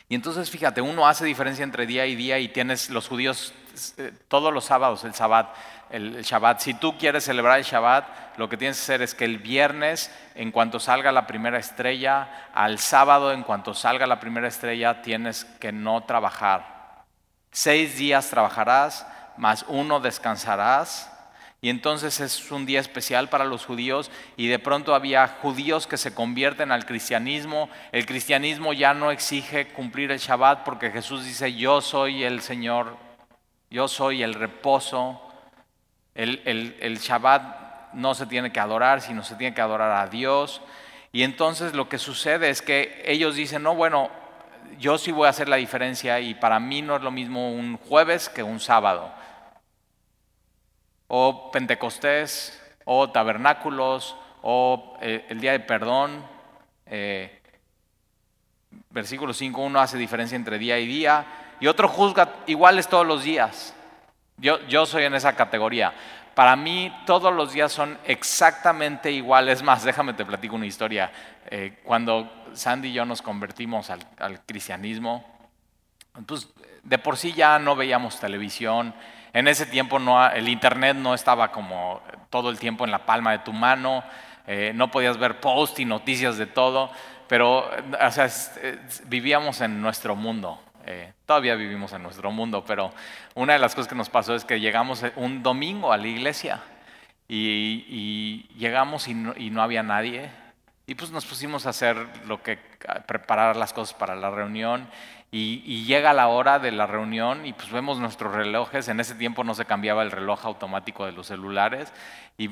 Y 0.07 0.15
entonces 0.15 0.49
fíjate, 0.49 0.81
uno 0.81 1.07
hace 1.07 1.23
diferencia 1.23 1.63
entre 1.63 1.85
día 1.85 2.07
y 2.07 2.15
día 2.15 2.39
y 2.39 2.47
tienes 2.47 2.89
los 2.89 3.07
judíos 3.07 3.53
eh, 3.97 4.11
todos 4.27 4.51
los 4.51 4.65
sábados, 4.65 5.03
el 5.03 5.11
Shabbat, 5.11 5.55
el 5.91 6.23
Shabbat. 6.23 6.59
Si 6.61 6.73
tú 6.73 6.97
quieres 6.97 7.25
celebrar 7.25 7.59
el 7.59 7.63
Shabbat, 7.63 8.37
lo 8.37 8.49
que 8.49 8.57
tienes 8.57 8.77
que 8.77 8.83
hacer 8.83 9.01
es 9.03 9.13
que 9.13 9.25
el 9.25 9.37
viernes, 9.37 10.11
en 10.33 10.51
cuanto 10.51 10.79
salga 10.79 11.11
la 11.11 11.27
primera 11.27 11.59
estrella, 11.59 12.47
al 12.55 12.79
sábado, 12.79 13.31
en 13.31 13.43
cuanto 13.43 13.75
salga 13.75 14.07
la 14.07 14.19
primera 14.19 14.47
estrella, 14.47 15.03
tienes 15.03 15.45
que 15.45 15.71
no 15.71 16.03
trabajar. 16.03 17.05
Seis 17.51 17.97
días 17.97 18.29
trabajarás, 18.31 19.05
más 19.37 19.63
uno 19.67 19.99
descansarás 19.99 21.11
y 21.61 21.69
entonces 21.69 22.21
es 22.21 22.51
un 22.51 22.65
día 22.65 22.79
especial 22.79 23.27
para 23.27 23.43
los 23.43 23.65
judíos 23.65 24.11
y 24.37 24.47
de 24.47 24.59
pronto 24.59 24.95
había 24.95 25.27
judíos 25.27 25.87
que 25.87 25.97
se 25.97 26.13
convierten 26.13 26.71
al 26.71 26.85
cristianismo. 26.85 27.69
El 27.91 28.05
cristianismo 28.05 28.71
ya 28.71 28.93
no 28.93 29.11
exige 29.11 29.67
cumplir 29.67 30.11
el 30.11 30.19
Shabbat 30.19 30.63
porque 30.63 30.89
Jesús 30.89 31.25
dice, 31.25 31.53
yo 31.53 31.81
soy 31.81 32.23
el 32.23 32.41
Señor, 32.41 32.95
yo 33.69 33.89
soy 33.89 34.23
el 34.23 34.35
reposo. 34.35 35.21
El, 36.15 36.41
el, 36.79 36.97
Shabbat 36.97 37.93
no 37.93 38.15
se 38.15 38.25
tiene 38.25 38.53
que 38.53 38.59
adorar, 38.61 39.01
sino 39.01 39.23
se 39.23 39.35
tiene 39.35 39.53
que 39.53 39.61
adorar 39.61 39.91
a 39.91 40.07
Dios. 40.07 40.61
Y 41.11 41.23
entonces 41.23 41.73
lo 41.73 41.89
que 41.89 41.97
sucede 41.97 42.49
es 42.49 42.61
que 42.61 43.03
ellos 43.05 43.35
dicen, 43.35 43.63
no, 43.63 43.75
bueno, 43.75 44.09
yo 44.79 44.97
sí 44.97 45.11
voy 45.11 45.27
a 45.27 45.31
hacer 45.31 45.49
la 45.49 45.57
diferencia 45.57 46.21
y 46.21 46.35
para 46.35 46.59
mí 46.61 46.81
no 46.81 46.95
es 46.95 47.01
lo 47.01 47.11
mismo 47.11 47.51
un 47.51 47.77
jueves 47.77 48.29
que 48.29 48.43
un 48.43 48.61
sábado 48.61 49.18
o 51.09 51.51
Pentecostés, 51.51 52.61
o 52.85 53.09
tabernáculos, 53.09 54.15
o 54.41 54.97
eh, 55.01 55.25
el 55.29 55.41
día 55.41 55.51
de 55.51 55.59
perdón. 55.59 56.23
Eh, 56.85 57.41
versículo 58.91 59.33
5, 59.33 59.61
uno 59.61 59.79
hace 59.79 59.97
diferencia 59.97 60.35
entre 60.35 60.57
día 60.57 60.79
y 60.79 60.87
día, 60.87 61.25
y 61.59 61.67
otro 61.67 61.87
juzga 61.87 62.35
iguales 62.47 62.87
todos 62.87 63.05
los 63.05 63.23
días. 63.23 63.75
Yo, 64.37 64.65
yo 64.67 64.85
soy 64.85 65.03
en 65.03 65.15
esa 65.15 65.35
categoría. 65.35 65.93
Para 66.33 66.55
mí 66.55 66.95
todos 67.05 67.33
los 67.33 67.51
días 67.51 67.71
son 67.71 67.97
exactamente 68.05 69.11
iguales. 69.11 69.61
Más, 69.63 69.83
déjame 69.83 70.13
te 70.13 70.25
platico 70.25 70.55
una 70.55 70.65
historia. 70.65 71.11
Eh, 71.47 71.79
cuando 71.83 72.31
Sandy 72.53 72.89
y 72.89 72.93
yo 72.93 73.05
nos 73.05 73.21
convertimos 73.21 73.89
al, 73.89 74.05
al 74.19 74.41
cristianismo, 74.45 75.25
pues 76.25 76.47
de 76.83 76.97
por 76.97 77.17
sí 77.17 77.33
ya 77.33 77.59
no 77.59 77.75
veíamos 77.75 78.19
televisión, 78.19 78.93
en 79.33 79.47
ese 79.47 79.65
tiempo 79.65 79.99
no, 79.99 80.29
el 80.29 80.49
Internet 80.49 80.97
no 80.97 81.13
estaba 81.13 81.51
como 81.51 82.01
todo 82.29 82.49
el 82.49 82.59
tiempo 82.59 82.85
en 82.85 82.91
la 82.91 83.05
palma 83.05 83.31
de 83.31 83.39
tu 83.39 83.53
mano, 83.53 84.03
eh, 84.47 84.71
no 84.73 84.89
podías 84.89 85.17
ver 85.17 85.39
posts 85.39 85.79
y 85.79 85.85
noticias 85.85 86.37
de 86.37 86.47
todo, 86.47 86.91
pero 87.27 87.69
vivíamos 89.05 89.61
en 89.61 89.81
nuestro 89.81 90.15
mundo. 90.15 90.59
Eh, 90.85 91.13
todavía 91.27 91.53
vivimos 91.53 91.93
en 91.93 92.01
nuestro 92.01 92.31
mundo, 92.31 92.63
pero 92.65 92.91
una 93.35 93.53
de 93.53 93.59
las 93.59 93.75
cosas 93.75 93.87
que 93.87 93.95
nos 93.95 94.09
pasó 94.09 94.33
es 94.33 94.43
que 94.43 94.59
llegamos 94.59 95.05
un 95.17 95.43
domingo 95.43 95.93
a 95.93 95.97
la 95.97 96.07
iglesia 96.07 96.61
y, 97.27 98.47
llegamos 98.57 99.07
y 99.07 99.13
no, 99.13 99.61
había 99.61 99.83
nadie. 99.83 100.31
Y 100.87 100.95
pues 100.95 101.11
nos 101.11 101.25
pusimos 101.25 101.67
a 101.67 101.69
hacer 101.69 101.95
lo 102.25 102.41
que, 102.41 102.57
preparar 103.05 103.55
las 103.55 103.73
cosas 103.73 103.93
para 103.93 104.15
la 104.15 104.31
reunión 104.31 104.87
y, 105.31 105.85
llega 105.85 106.13
la 106.13 106.27
hora 106.27 106.57
de 106.57 106.71
la 106.71 106.87
reunión 106.87 107.45
y 107.45 107.53
pues 107.53 107.71
vemos 107.71 107.99
nuestros 107.99 108.33
relojes, 108.33 108.87
en 108.87 108.99
ese 108.99 109.15
tiempo 109.15 109.43
no 109.43 109.53
se 109.53 109.65
cambiaba 109.65 110.01
el 110.01 110.11
reloj 110.11 110.45
automático 110.45 111.05
de 111.05 111.11
los 111.11 111.27
celulares 111.27 111.93
y, 112.37 112.47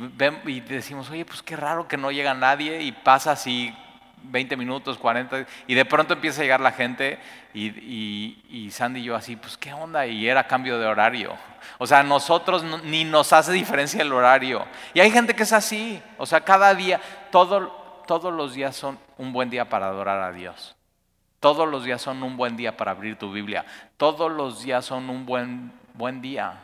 decimos, 0.61 1.09
oye, 1.09 1.25
pues 1.25 1.41
qué 1.41 1.55
raro 1.55 1.87
que 1.87 1.97
no 1.97 2.11
llega 2.11 2.33
nadie 2.33 2.81
y 2.83 2.91
pasa 2.91 3.31
así 3.31 3.75
20 4.23 4.57
minutos, 4.57 4.97
40 4.97 5.45
y 5.65 5.73
de 5.73 5.85
pronto 5.85 6.13
empieza 6.13 6.41
a 6.41 6.43
llegar 6.43 6.61
la 6.61 6.71
gente 6.71 7.19
y, 7.53 8.37
y 8.49 8.69
Sandy 8.69 8.99
y 8.99 9.03
yo 9.05 9.15
así, 9.15 9.35
pues 9.35 9.57
qué 9.57 9.73
onda 9.73 10.05
y 10.05 10.27
era 10.27 10.45
cambio 10.45 10.77
de 10.77 10.85
horario. 10.85 11.35
O 11.79 11.87
sea, 11.87 12.03
nosotros 12.03 12.63
ni 12.83 13.03
nos 13.03 13.33
hace 13.33 13.51
diferencia 13.51 14.01
el 14.01 14.13
horario. 14.13 14.65
Y 14.93 14.99
hay 14.99 15.09
gente 15.09 15.35
que 15.35 15.43
es 15.43 15.53
así, 15.53 16.01
o 16.17 16.25
sea, 16.25 16.41
cada 16.41 16.73
día, 16.75 17.01
todo, 17.31 17.71
todos 18.05 18.31
los 18.31 18.53
días 18.53 18.75
son 18.75 18.99
un 19.17 19.33
buen 19.33 19.49
día 19.49 19.65
para 19.65 19.87
adorar 19.87 20.21
a 20.21 20.31
Dios. 20.31 20.76
Todos 21.39 21.67
los 21.67 21.83
días 21.83 22.01
son 22.01 22.23
un 22.23 22.37
buen 22.37 22.57
día 22.57 22.75
para 22.77 22.91
abrir 22.91 23.17
tu 23.17 23.31
Biblia. 23.31 23.65
Todos 23.97 24.31
los 24.31 24.63
días 24.63 24.85
son 24.85 25.09
un 25.09 25.25
buen, 25.25 25.71
buen 25.93 26.21
día 26.21 26.63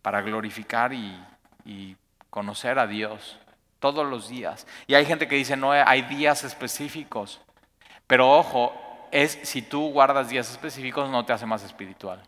para 0.00 0.22
glorificar 0.22 0.92
y, 0.92 1.18
y 1.64 1.96
conocer 2.30 2.78
a 2.78 2.86
Dios. 2.86 3.38
Todos 3.78 4.06
los 4.06 4.28
días. 4.28 4.66
Y 4.86 4.94
hay 4.94 5.04
gente 5.04 5.28
que 5.28 5.36
dice, 5.36 5.56
no, 5.56 5.72
hay 5.72 6.02
días 6.02 6.44
específicos. 6.44 7.40
Pero 8.06 8.30
ojo, 8.30 8.72
es 9.10 9.38
si 9.42 9.62
tú 9.62 9.90
guardas 9.90 10.30
días 10.30 10.50
específicos 10.50 11.10
no 11.10 11.24
te 11.24 11.32
hace 11.32 11.46
más 11.46 11.62
espiritual. 11.62 12.22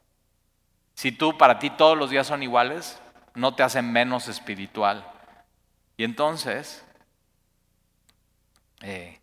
Si 0.95 1.11
tú 1.11 1.37
para 1.37 1.59
ti 1.59 1.71
todos 1.71 1.99
los 1.99 2.11
días 2.11 2.27
son 2.27 2.43
iguales, 2.43 3.01
no 3.35 3.55
te 3.55 3.63
hace 3.63 3.83
menos 3.83 4.29
espiritual. 4.29 5.05
Y 5.97 6.05
entonces, 6.05 6.85
eh, 8.83 9.19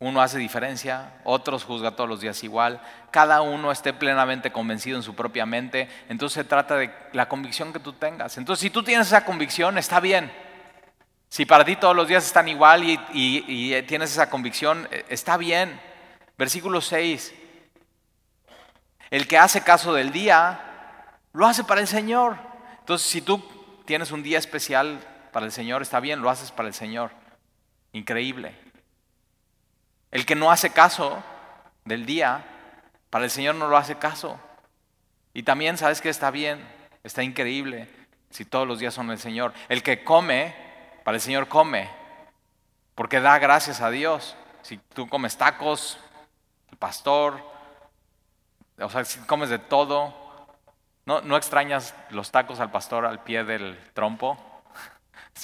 Uno 0.00 0.22
hace 0.22 0.38
diferencia, 0.38 1.12
otros 1.24 1.62
juzga 1.62 1.90
todos 1.90 2.08
los 2.08 2.22
días 2.22 2.42
igual, 2.42 2.80
cada 3.10 3.42
uno 3.42 3.70
esté 3.70 3.92
plenamente 3.92 4.50
convencido 4.50 4.96
en 4.96 5.02
su 5.02 5.14
propia 5.14 5.44
mente, 5.44 5.90
entonces 6.08 6.34
se 6.34 6.44
trata 6.44 6.76
de 6.76 6.90
la 7.12 7.28
convicción 7.28 7.70
que 7.70 7.80
tú 7.80 7.92
tengas. 7.92 8.38
Entonces 8.38 8.62
si 8.62 8.70
tú 8.70 8.82
tienes 8.82 9.08
esa 9.08 9.26
convicción, 9.26 9.76
está 9.76 10.00
bien. 10.00 10.32
Si 11.28 11.44
para 11.44 11.66
ti 11.66 11.76
todos 11.76 11.94
los 11.94 12.08
días 12.08 12.24
están 12.24 12.48
igual 12.48 12.82
y, 13.12 13.82
tienes 13.82 14.10
esa 14.10 14.30
convicción, 14.30 14.88
eh, 14.90 15.04
está 15.10 15.36
bien. 15.36 15.78
Versículo 16.38 16.80
6. 16.80 17.34
El 19.10 19.28
que 19.28 19.36
hace 19.36 19.60
caso 19.60 19.92
del 19.92 20.12
día, 20.12 20.60
lo 21.34 21.46
hace 21.46 21.62
para 21.62 21.82
el 21.82 21.86
Señor. 21.86 22.38
Entonces 22.78 23.06
si 23.06 23.20
tú 23.20 23.44
tienes 23.84 24.12
un 24.12 24.22
día 24.22 24.38
especial 24.38 24.98
para 25.30 25.44
el 25.44 25.52
Señor, 25.52 25.82
está 25.82 26.00
bien, 26.00 26.22
lo 26.22 26.30
haces 26.30 26.50
para 26.52 26.68
el 26.68 26.74
Señor. 26.74 27.10
Increíble. 27.92 28.69
El 30.10 30.26
que 30.26 30.34
no 30.34 30.50
hace 30.50 30.70
caso 30.70 31.22
del 31.84 32.06
día, 32.06 32.44
para 33.10 33.24
el 33.24 33.30
Señor 33.30 33.54
no 33.54 33.68
lo 33.68 33.76
hace 33.76 33.96
caso. 33.96 34.38
Y 35.32 35.42
también 35.42 35.78
sabes 35.78 36.00
que 36.00 36.08
está 36.08 36.30
bien, 36.30 36.66
está 37.04 37.22
increíble, 37.22 37.88
si 38.30 38.44
todos 38.44 38.66
los 38.66 38.78
días 38.78 38.94
son 38.94 39.10
el 39.10 39.18
Señor. 39.18 39.52
El 39.68 39.82
que 39.82 40.02
come, 40.02 40.54
para 41.04 41.16
el 41.16 41.20
Señor 41.20 41.48
come, 41.48 41.90
porque 42.94 43.20
da 43.20 43.38
gracias 43.38 43.80
a 43.80 43.90
Dios. 43.90 44.36
Si 44.62 44.78
tú 44.78 45.08
comes 45.08 45.36
tacos, 45.36 45.98
el 46.70 46.76
pastor, 46.76 47.40
o 48.78 48.88
sea, 48.88 49.04
si 49.04 49.20
comes 49.20 49.48
de 49.48 49.58
todo, 49.58 50.14
¿no, 51.06 51.20
no 51.20 51.36
extrañas 51.36 51.94
los 52.10 52.30
tacos 52.30 52.60
al 52.60 52.70
pastor 52.70 53.06
al 53.06 53.22
pie 53.22 53.44
del 53.44 53.78
trompo? 53.94 54.38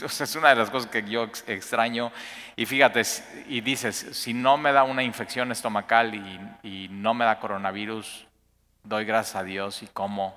Es 0.21 0.37
una 0.37 0.51
de 0.51 0.57
las 0.57 0.71
cosas 0.71 0.91
que 0.91 1.03
yo 1.09 1.25
extraño. 1.47 2.13
Y 2.57 2.67
fíjate, 2.67 3.03
y 3.49 3.61
dices, 3.61 3.97
si 4.13 4.35
no 4.35 4.57
me 4.57 4.73
da 4.73 4.85
una 4.85 5.03
infección 5.03 5.53
estomacal 5.53 6.15
y, 6.15 6.89
no 6.91 7.15
me 7.15 7.25
da 7.25 7.39
coronavirus, 7.39 8.27
doy 8.83 9.05
gracias 9.05 9.37
a 9.37 9.45
Dios 9.45 9.83
y 9.83 9.87
como. 9.87 10.37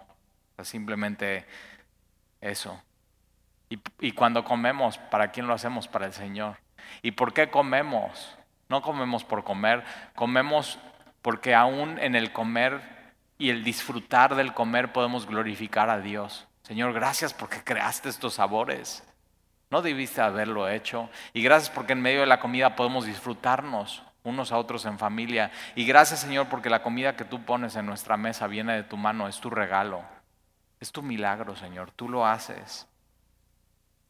simplemente 0.63 1.45
eso. 2.41 2.81
Y, 3.69 3.79
y 3.99 4.11
cuando 4.11 4.43
comemos, 4.43 4.97
¿para 4.97 5.31
quién 5.31 5.47
lo 5.47 5.53
hacemos? 5.53 5.87
Para 5.87 6.05
el 6.05 6.13
Señor. 6.13 6.57
¿Y 7.01 7.11
por 7.11 7.33
qué 7.33 7.49
comemos? 7.49 8.35
No 8.67 8.81
comemos 8.81 9.23
por 9.23 9.43
comer, 9.43 9.83
comemos 10.15 10.79
porque 11.21 11.55
aún 11.55 11.97
en 11.99 12.15
el 12.15 12.31
comer 12.31 12.81
y 13.37 13.49
el 13.49 13.63
disfrutar 13.63 14.35
del 14.35 14.53
comer 14.53 14.91
podemos 14.91 15.25
glorificar 15.25 15.89
a 15.89 15.99
Dios. 15.99 16.47
Señor, 16.63 16.93
gracias 16.93 17.33
porque 17.33 17.63
creaste 17.63 18.09
estos 18.09 18.35
sabores. 18.35 19.03
No 19.69 19.81
debiste 19.81 20.21
haberlo 20.21 20.67
hecho. 20.67 21.09
Y 21.33 21.43
gracias 21.43 21.69
porque 21.69 21.93
en 21.93 22.01
medio 22.01 22.21
de 22.21 22.27
la 22.27 22.39
comida 22.39 22.75
podemos 22.75 23.05
disfrutarnos 23.05 24.03
unos 24.23 24.51
a 24.51 24.57
otros 24.57 24.85
en 24.85 24.97
familia. 24.97 25.51
Y 25.75 25.85
gracias 25.85 26.21
Señor 26.21 26.47
porque 26.49 26.69
la 26.69 26.81
comida 26.81 27.15
que 27.15 27.25
tú 27.25 27.43
pones 27.45 27.75
en 27.75 27.85
nuestra 27.85 28.17
mesa 28.17 28.47
viene 28.47 28.75
de 28.75 28.83
tu 28.83 28.97
mano, 28.97 29.27
es 29.27 29.39
tu 29.39 29.49
regalo. 29.49 30.03
Es 30.79 30.91
tu 30.91 31.01
milagro, 31.01 31.55
Señor. 31.55 31.91
Tú 31.91 32.09
lo 32.09 32.25
haces. 32.25 32.87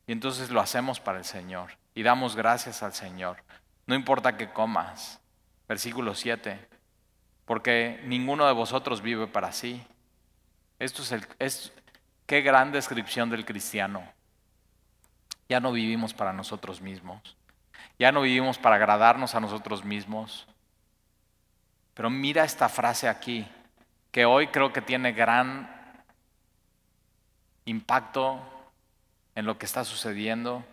Y 0.08 0.12
entonces 0.12 0.50
lo 0.50 0.62
hacemos 0.62 1.00
para 1.00 1.18
el 1.18 1.26
Señor. 1.26 1.72
Y 1.94 2.04
damos 2.04 2.36
gracias 2.36 2.84
al 2.84 2.94
Señor. 2.94 3.38
No 3.86 3.96
importa 3.96 4.38
que 4.38 4.52
comas. 4.52 5.20
Versículo 5.68 6.16
7. 6.16 6.68
Porque 7.46 8.02
ninguno 8.06 8.46
de 8.46 8.54
vosotros 8.54 9.02
vive 9.02 9.28
para 9.28 9.52
sí. 9.52 9.84
Esto 10.78 11.02
es, 11.02 11.12
el, 11.12 11.28
es 11.40 11.74
qué 12.26 12.42
gran 12.42 12.72
descripción 12.72 13.30
del 13.30 13.46
cristiano. 13.46 14.04
Ya 15.50 15.60
no 15.60 15.72
vivimos 15.72 16.14
para 16.14 16.32
nosotros 16.32 16.80
mismos. 16.80 17.36
Ya 17.98 18.12
no 18.12 18.22
vivimos 18.22 18.58
para 18.58 18.76
agradarnos 18.76 19.34
a 19.36 19.40
nosotros 19.40 19.84
mismos. 19.84 20.48
Pero 21.96 22.10
mira 22.10 22.46
esta 22.46 22.70
frase 22.70 23.10
aquí, 23.10 23.46
que 24.12 24.26
hoy 24.26 24.48
creo 24.48 24.72
que 24.72 24.82
tiene 24.82 25.12
gran 25.12 25.70
impacto 27.66 28.40
en 29.36 29.46
lo 29.46 29.58
que 29.58 29.66
está 29.66 29.84
sucediendo. 29.84 30.64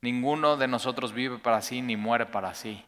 Ninguno 0.00 0.56
de 0.56 0.68
nosotros 0.68 1.12
vive 1.12 1.38
para 1.38 1.60
sí 1.60 1.82
ni 1.82 1.96
muere 1.96 2.26
para 2.26 2.54
sí. 2.54 2.84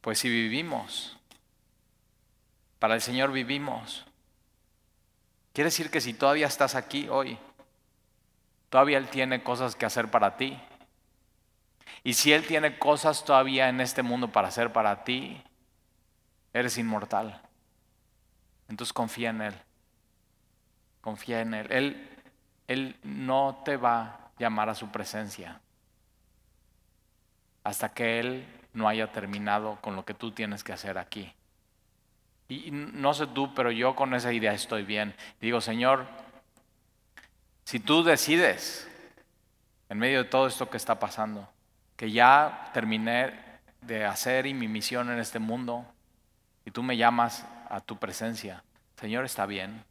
Pues 0.00 0.18
si 0.18 0.28
vivimos, 0.28 1.18
para 2.78 2.94
el 2.94 3.00
Señor 3.00 3.32
vivimos. 3.32 4.06
Quiere 5.60 5.68
decir 5.68 5.90
que 5.90 6.00
si 6.00 6.14
todavía 6.14 6.46
estás 6.46 6.74
aquí 6.74 7.10
hoy, 7.10 7.36
todavía 8.70 8.96
Él 8.96 9.08
tiene 9.08 9.42
cosas 9.42 9.76
que 9.76 9.84
hacer 9.84 10.10
para 10.10 10.38
ti. 10.38 10.58
Y 12.02 12.14
si 12.14 12.32
Él 12.32 12.46
tiene 12.46 12.78
cosas 12.78 13.26
todavía 13.26 13.68
en 13.68 13.82
este 13.82 14.02
mundo 14.02 14.32
para 14.32 14.48
hacer 14.48 14.72
para 14.72 15.04
ti, 15.04 15.44
eres 16.54 16.78
inmortal. 16.78 17.42
Entonces 18.70 18.94
confía 18.94 19.28
en 19.28 19.42
Él. 19.42 19.54
Confía 21.02 21.42
en 21.42 21.52
Él. 21.52 21.66
Él, 21.70 22.08
Él 22.66 22.96
no 23.02 23.60
te 23.62 23.76
va 23.76 24.00
a 24.00 24.30
llamar 24.38 24.70
a 24.70 24.74
su 24.74 24.90
presencia 24.90 25.60
hasta 27.64 27.92
que 27.92 28.18
Él 28.18 28.46
no 28.72 28.88
haya 28.88 29.12
terminado 29.12 29.76
con 29.82 29.94
lo 29.94 30.06
que 30.06 30.14
tú 30.14 30.32
tienes 30.32 30.64
que 30.64 30.72
hacer 30.72 30.96
aquí. 30.96 31.34
Y 32.50 32.72
no 32.72 33.14
sé 33.14 33.28
tú, 33.28 33.54
pero 33.54 33.70
yo 33.70 33.94
con 33.94 34.12
esa 34.12 34.32
idea 34.32 34.52
estoy 34.52 34.82
bien. 34.82 35.14
Digo, 35.40 35.60
Señor, 35.60 36.04
si 37.62 37.78
tú 37.78 38.02
decides, 38.02 38.90
en 39.88 39.98
medio 40.00 40.24
de 40.24 40.28
todo 40.28 40.48
esto 40.48 40.68
que 40.68 40.76
está 40.76 40.98
pasando, 40.98 41.48
que 41.96 42.10
ya 42.10 42.72
terminé 42.74 43.32
de 43.82 44.04
hacer 44.04 44.46
y 44.46 44.54
mi 44.54 44.66
misión 44.66 45.12
en 45.12 45.20
este 45.20 45.38
mundo, 45.38 45.86
y 46.64 46.72
tú 46.72 46.82
me 46.82 46.96
llamas 46.96 47.46
a 47.68 47.80
tu 47.80 47.96
presencia, 47.98 48.64
Señor, 48.96 49.24
está 49.24 49.46
bien. 49.46 49.84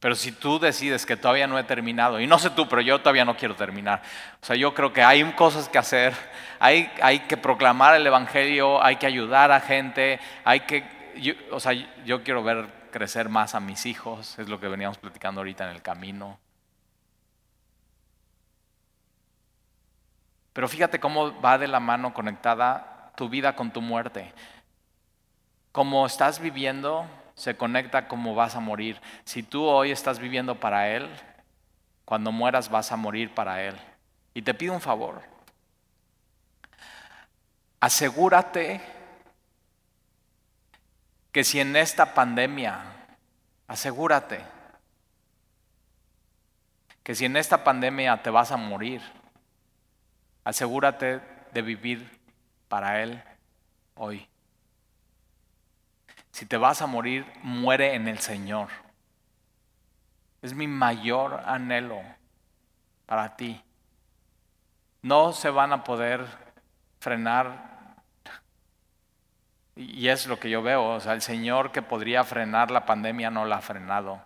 Pero 0.00 0.16
si 0.16 0.32
tú 0.32 0.58
decides 0.58 1.06
que 1.06 1.16
todavía 1.16 1.46
no 1.46 1.60
he 1.60 1.62
terminado, 1.62 2.18
y 2.18 2.26
no 2.26 2.40
sé 2.40 2.50
tú, 2.50 2.68
pero 2.68 2.82
yo 2.82 2.98
todavía 2.98 3.24
no 3.24 3.36
quiero 3.36 3.54
terminar. 3.54 4.02
O 4.42 4.44
sea, 4.44 4.56
yo 4.56 4.74
creo 4.74 4.92
que 4.92 5.04
hay 5.04 5.22
cosas 5.34 5.68
que 5.68 5.78
hacer, 5.78 6.12
hay, 6.58 6.90
hay 7.00 7.20
que 7.20 7.36
proclamar 7.36 7.94
el 7.94 8.04
Evangelio, 8.04 8.82
hay 8.82 8.96
que 8.96 9.06
ayudar 9.06 9.52
a 9.52 9.60
gente, 9.60 10.18
hay 10.42 10.58
que 10.60 11.01
o 11.50 11.60
sea, 11.60 11.72
yo 12.04 12.22
quiero 12.22 12.42
ver 12.42 12.88
crecer 12.90 13.28
más 13.28 13.54
a 13.54 13.60
mis 13.60 13.86
hijos, 13.86 14.38
es 14.38 14.48
lo 14.48 14.60
que 14.60 14.68
veníamos 14.68 14.98
platicando 14.98 15.40
ahorita 15.40 15.64
en 15.64 15.76
el 15.76 15.82
camino. 15.82 16.38
Pero 20.52 20.68
fíjate 20.68 21.00
cómo 21.00 21.40
va 21.40 21.58
de 21.58 21.68
la 21.68 21.80
mano 21.80 22.12
conectada 22.12 23.12
tu 23.16 23.28
vida 23.28 23.56
con 23.56 23.72
tu 23.72 23.80
muerte. 23.80 24.32
Como 25.72 26.04
estás 26.04 26.38
viviendo, 26.40 27.06
se 27.34 27.56
conecta 27.56 28.06
cómo 28.06 28.34
vas 28.34 28.54
a 28.54 28.60
morir. 28.60 29.00
Si 29.24 29.42
tú 29.42 29.64
hoy 29.64 29.90
estás 29.90 30.18
viviendo 30.18 30.60
para 30.60 30.90
Él, 30.90 31.08
cuando 32.04 32.30
mueras 32.30 32.70
vas 32.70 32.92
a 32.92 32.96
morir 32.96 33.34
para 33.34 33.62
Él. 33.62 33.74
Y 34.34 34.42
te 34.42 34.52
pido 34.52 34.74
un 34.74 34.80
favor. 34.80 35.22
Asegúrate 37.80 38.80
que 41.32 41.44
si 41.44 41.60
en 41.60 41.74
esta 41.76 42.14
pandemia, 42.14 42.78
asegúrate, 43.66 44.44
que 47.02 47.14
si 47.14 47.24
en 47.24 47.36
esta 47.36 47.64
pandemia 47.64 48.22
te 48.22 48.28
vas 48.30 48.52
a 48.52 48.58
morir, 48.58 49.00
asegúrate 50.44 51.20
de 51.52 51.62
vivir 51.62 52.20
para 52.68 53.02
Él 53.02 53.22
hoy. 53.94 54.28
Si 56.32 56.46
te 56.46 56.58
vas 56.58 56.82
a 56.82 56.86
morir, 56.86 57.26
muere 57.42 57.94
en 57.94 58.08
el 58.08 58.18
Señor. 58.18 58.68
Es 60.42 60.54
mi 60.54 60.66
mayor 60.66 61.42
anhelo 61.46 62.02
para 63.06 63.36
ti. 63.36 63.62
No 65.00 65.32
se 65.32 65.50
van 65.50 65.72
a 65.72 65.84
poder 65.84 66.26
frenar 67.00 67.71
y 69.74 70.08
es 70.08 70.26
lo 70.26 70.38
que 70.38 70.50
yo 70.50 70.62
veo, 70.62 70.84
o 70.84 71.00
sea, 71.00 71.14
el 71.14 71.22
Señor 71.22 71.72
que 71.72 71.82
podría 71.82 72.24
frenar 72.24 72.70
la 72.70 72.84
pandemia 72.84 73.30
no 73.30 73.44
la 73.44 73.56
ha 73.56 73.62
frenado. 73.62 74.20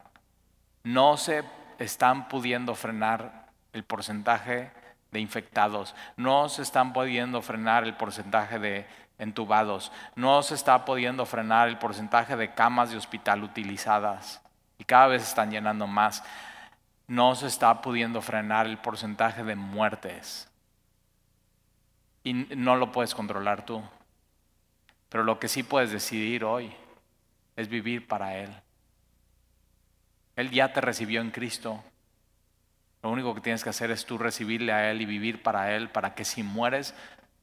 No 0.83 1.17
se 1.17 1.45
están 1.79 2.29
pudiendo 2.29 2.75
frenar 2.75 3.47
el 3.73 3.85
porcentaje 3.85 4.73
de 5.13 5.21
infectados, 5.21 5.95
no 6.17 6.49
se 6.49 6.63
están 6.63 6.93
pudiendo 6.93 7.43
frenar 7.43 7.85
el 7.85 7.95
porcentaje 7.95 8.59
de 8.59 8.87
entubados, 9.19 9.93
no 10.15 10.43
se 10.43 10.55
está 10.55 10.85
pudiendo 10.85 11.25
frenar 11.27 11.69
el 11.69 11.79
porcentaje 11.79 12.37
de 12.37 12.53
camas 12.55 12.91
de 12.91 12.97
hospital 12.97 13.45
utilizadas 13.45 14.43
y 14.79 14.85
cada 14.85 15.09
vez 15.09 15.23
están 15.23 15.51
llenando 15.51 15.87
más. 15.87 16.23
No 17.09 17.37
se 17.37 17.47
está 17.47 17.83
pudiendo 17.83 18.21
frenar 18.21 18.67
el 18.67 18.79
porcentaje 18.79 19.45
de 19.45 19.55
muertes 19.55 20.51
y 22.25 22.35
no 22.35 22.75
lo 22.75 22.91
puedes 22.91 23.15
controlar 23.15 23.65
tú. 23.65 23.81
Pero 25.09 25.25
lo 25.25 25.39
que 25.39 25.49
sí 25.49 25.63
puedes 25.63 25.91
decidir 25.91 26.45
hoy 26.45 26.73
es 27.57 27.69
vivir 27.69 28.07
para 28.07 28.37
Él. 28.37 28.51
Él 30.37 30.51
ya 30.51 30.73
te 30.73 30.81
recibió 30.81 31.21
en 31.21 31.31
Cristo. 31.31 31.83
Lo 33.03 33.11
único 33.11 33.35
que 33.35 33.41
tienes 33.41 33.63
que 33.63 33.71
hacer 33.71 33.91
es 33.91 34.05
tú 34.05 34.19
recibirle 34.19 34.73
a 34.73 34.91
Él 34.91 35.01
y 35.01 35.07
vivir 35.07 35.43
para 35.43 35.75
Él, 35.75 35.89
para 35.89 36.15
que 36.15 36.25
si 36.25 36.43
mueres, 36.43 36.95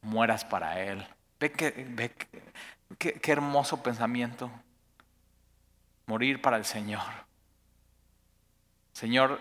mueras 0.01 0.45
para 0.45 0.79
Él. 0.79 1.05
Ve, 1.39 1.51
que, 1.51 3.19
qué 3.19 3.31
hermoso 3.31 3.81
pensamiento. 3.81 4.51
Morir 6.05 6.41
para 6.41 6.57
el 6.57 6.65
Señor. 6.65 7.01
Señor, 8.91 9.39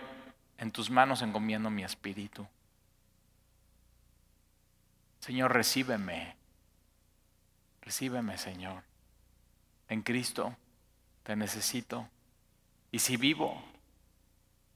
en 0.57 0.71
tus 0.71 0.89
manos 0.89 1.21
encomiendo 1.21 1.69
mi 1.69 1.83
espíritu. 1.83 2.47
Señor, 5.19 5.53
recíbeme. 5.53 6.35
Recíbeme, 7.83 8.37
Señor. 8.37 8.81
En 9.89 10.01
Cristo 10.01 10.55
te 11.23 11.35
necesito. 11.35 12.07
Y 12.91 12.99
si 12.99 13.17
vivo, 13.17 13.61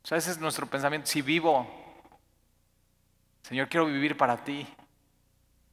o 0.10 0.16
ese 0.16 0.32
es 0.32 0.40
nuestro 0.40 0.68
pensamiento, 0.68 1.08
si 1.08 1.22
vivo, 1.22 1.68
Señor, 3.44 3.70
quiero 3.70 3.86
vivir 3.86 4.18
para 4.18 4.44
ti. 4.44 4.68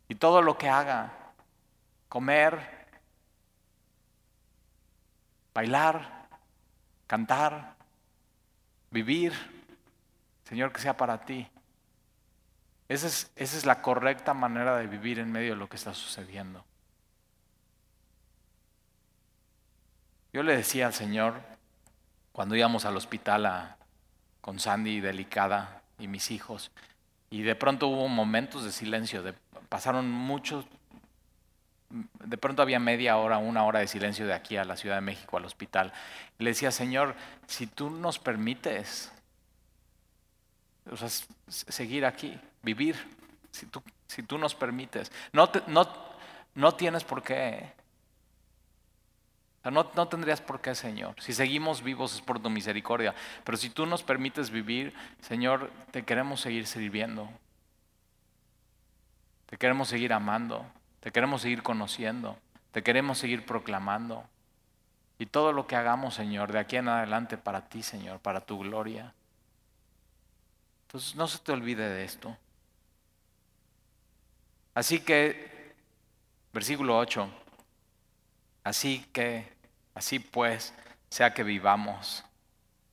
Y 0.08 0.14
todo 0.14 0.42
lo 0.42 0.56
que 0.56 0.68
haga, 0.68 1.32
comer, 2.08 2.86
bailar, 5.52 6.28
cantar, 7.06 7.74
vivir, 8.90 9.32
Señor, 10.44 10.72
que 10.72 10.80
sea 10.80 10.96
para 10.96 11.24
ti. 11.24 11.48
Esa 12.88 13.06
es, 13.08 13.32
esa 13.34 13.56
es 13.56 13.66
la 13.66 13.82
correcta 13.82 14.34
manera 14.34 14.76
de 14.76 14.86
vivir 14.86 15.18
en 15.18 15.32
medio 15.32 15.54
de 15.54 15.56
lo 15.56 15.68
que 15.68 15.76
está 15.76 15.94
sucediendo. 15.94 16.64
Yo 20.34 20.42
le 20.42 20.56
decía 20.56 20.86
al 20.86 20.94
Señor, 20.94 21.34
cuando 22.32 22.56
íbamos 22.56 22.84
al 22.84 22.96
hospital 22.96 23.76
con 24.40 24.58
Sandy 24.58 24.98
delicada 24.98 25.82
y 25.96 26.08
mis 26.08 26.32
hijos, 26.32 26.72
y 27.30 27.42
de 27.42 27.54
pronto 27.54 27.86
hubo 27.86 28.08
momentos 28.08 28.64
de 28.64 28.72
silencio, 28.72 29.22
pasaron 29.68 30.10
muchos, 30.10 30.66
de 31.88 32.36
pronto 32.36 32.62
había 32.62 32.80
media 32.80 33.16
hora, 33.16 33.38
una 33.38 33.62
hora 33.62 33.78
de 33.78 33.86
silencio 33.86 34.26
de 34.26 34.34
aquí 34.34 34.56
a 34.56 34.64
la 34.64 34.76
Ciudad 34.76 34.96
de 34.96 35.02
México, 35.02 35.36
al 35.36 35.44
hospital. 35.44 35.92
Le 36.38 36.50
decía, 36.50 36.72
Señor, 36.72 37.14
si 37.46 37.68
tú 37.68 37.88
nos 37.88 38.18
permites 38.18 39.12
seguir 41.46 42.04
aquí, 42.04 42.36
vivir, 42.60 42.96
si 43.52 43.66
tú, 43.66 43.80
si 44.08 44.24
tú 44.24 44.36
nos 44.36 44.56
permites, 44.56 45.12
no, 45.32 45.48
no, 45.68 45.88
no 46.56 46.74
tienes 46.74 47.04
por 47.04 47.22
qué. 47.22 47.83
No, 49.64 49.90
no 49.94 50.08
tendrías 50.08 50.42
por 50.42 50.60
qué, 50.60 50.74
Señor. 50.74 51.14
Si 51.20 51.32
seguimos 51.32 51.82
vivos 51.82 52.14
es 52.14 52.20
por 52.20 52.38
tu 52.40 52.50
misericordia. 52.50 53.14
Pero 53.44 53.56
si 53.56 53.70
tú 53.70 53.86
nos 53.86 54.02
permites 54.02 54.50
vivir, 54.50 54.92
Señor, 55.22 55.70
te 55.90 56.04
queremos 56.04 56.42
seguir 56.42 56.66
sirviendo. 56.66 57.30
Te 59.46 59.56
queremos 59.56 59.88
seguir 59.88 60.12
amando. 60.12 60.66
Te 61.00 61.12
queremos 61.12 61.40
seguir 61.40 61.62
conociendo. 61.62 62.36
Te 62.72 62.82
queremos 62.82 63.16
seguir 63.16 63.46
proclamando. 63.46 64.24
Y 65.18 65.26
todo 65.26 65.52
lo 65.52 65.66
que 65.66 65.76
hagamos, 65.76 66.14
Señor, 66.14 66.52
de 66.52 66.58
aquí 66.58 66.76
en 66.76 66.88
adelante 66.88 67.38
para 67.38 67.68
ti, 67.68 67.82
Señor, 67.82 68.20
para 68.20 68.40
tu 68.40 68.58
gloria. 68.58 69.14
Entonces 70.88 71.14
no 71.14 71.26
se 71.26 71.38
te 71.38 71.52
olvide 71.52 71.88
de 71.88 72.04
esto. 72.04 72.36
Así 74.74 75.00
que, 75.00 75.74
versículo 76.52 76.98
8. 76.98 77.43
Así 78.64 79.06
que 79.12 79.54
Así 79.94 80.18
pues, 80.18 80.74
sea 81.08 81.32
que 81.32 81.44
vivamos 81.44 82.24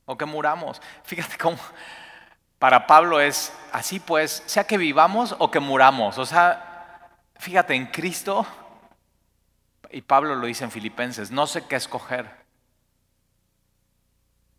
o 0.05 0.17
que 0.17 0.25
muramos. 0.25 0.81
Fíjate 1.03 1.37
cómo 1.37 1.57
para 2.59 2.85
Pablo 2.85 3.19
es 3.19 3.51
así 3.71 3.99
pues, 3.99 4.43
sea 4.45 4.65
que 4.65 4.77
vivamos 4.77 5.35
o 5.39 5.49
que 5.49 5.59
muramos. 5.59 6.19
O 6.19 6.25
sea, 6.27 7.09
fíjate 7.35 7.73
en 7.73 7.87
Cristo, 7.87 8.45
y 9.89 10.01
Pablo 10.01 10.35
lo 10.35 10.45
dice 10.45 10.63
en 10.63 10.71
Filipenses, 10.71 11.31
no 11.31 11.47
sé 11.47 11.65
qué 11.65 11.75
escoger. 11.75 12.29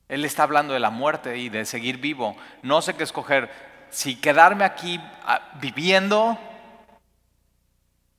Él 0.08 0.24
está 0.24 0.42
hablando 0.42 0.74
de 0.74 0.80
la 0.80 0.90
muerte 0.90 1.38
y 1.38 1.48
de 1.48 1.64
seguir 1.64 1.98
vivo. 1.98 2.36
No 2.62 2.82
sé 2.82 2.94
qué 2.94 3.04
escoger. 3.04 3.50
Si 3.90 4.16
quedarme 4.16 4.64
aquí 4.64 5.00
ah, 5.24 5.52
viviendo 5.60 6.36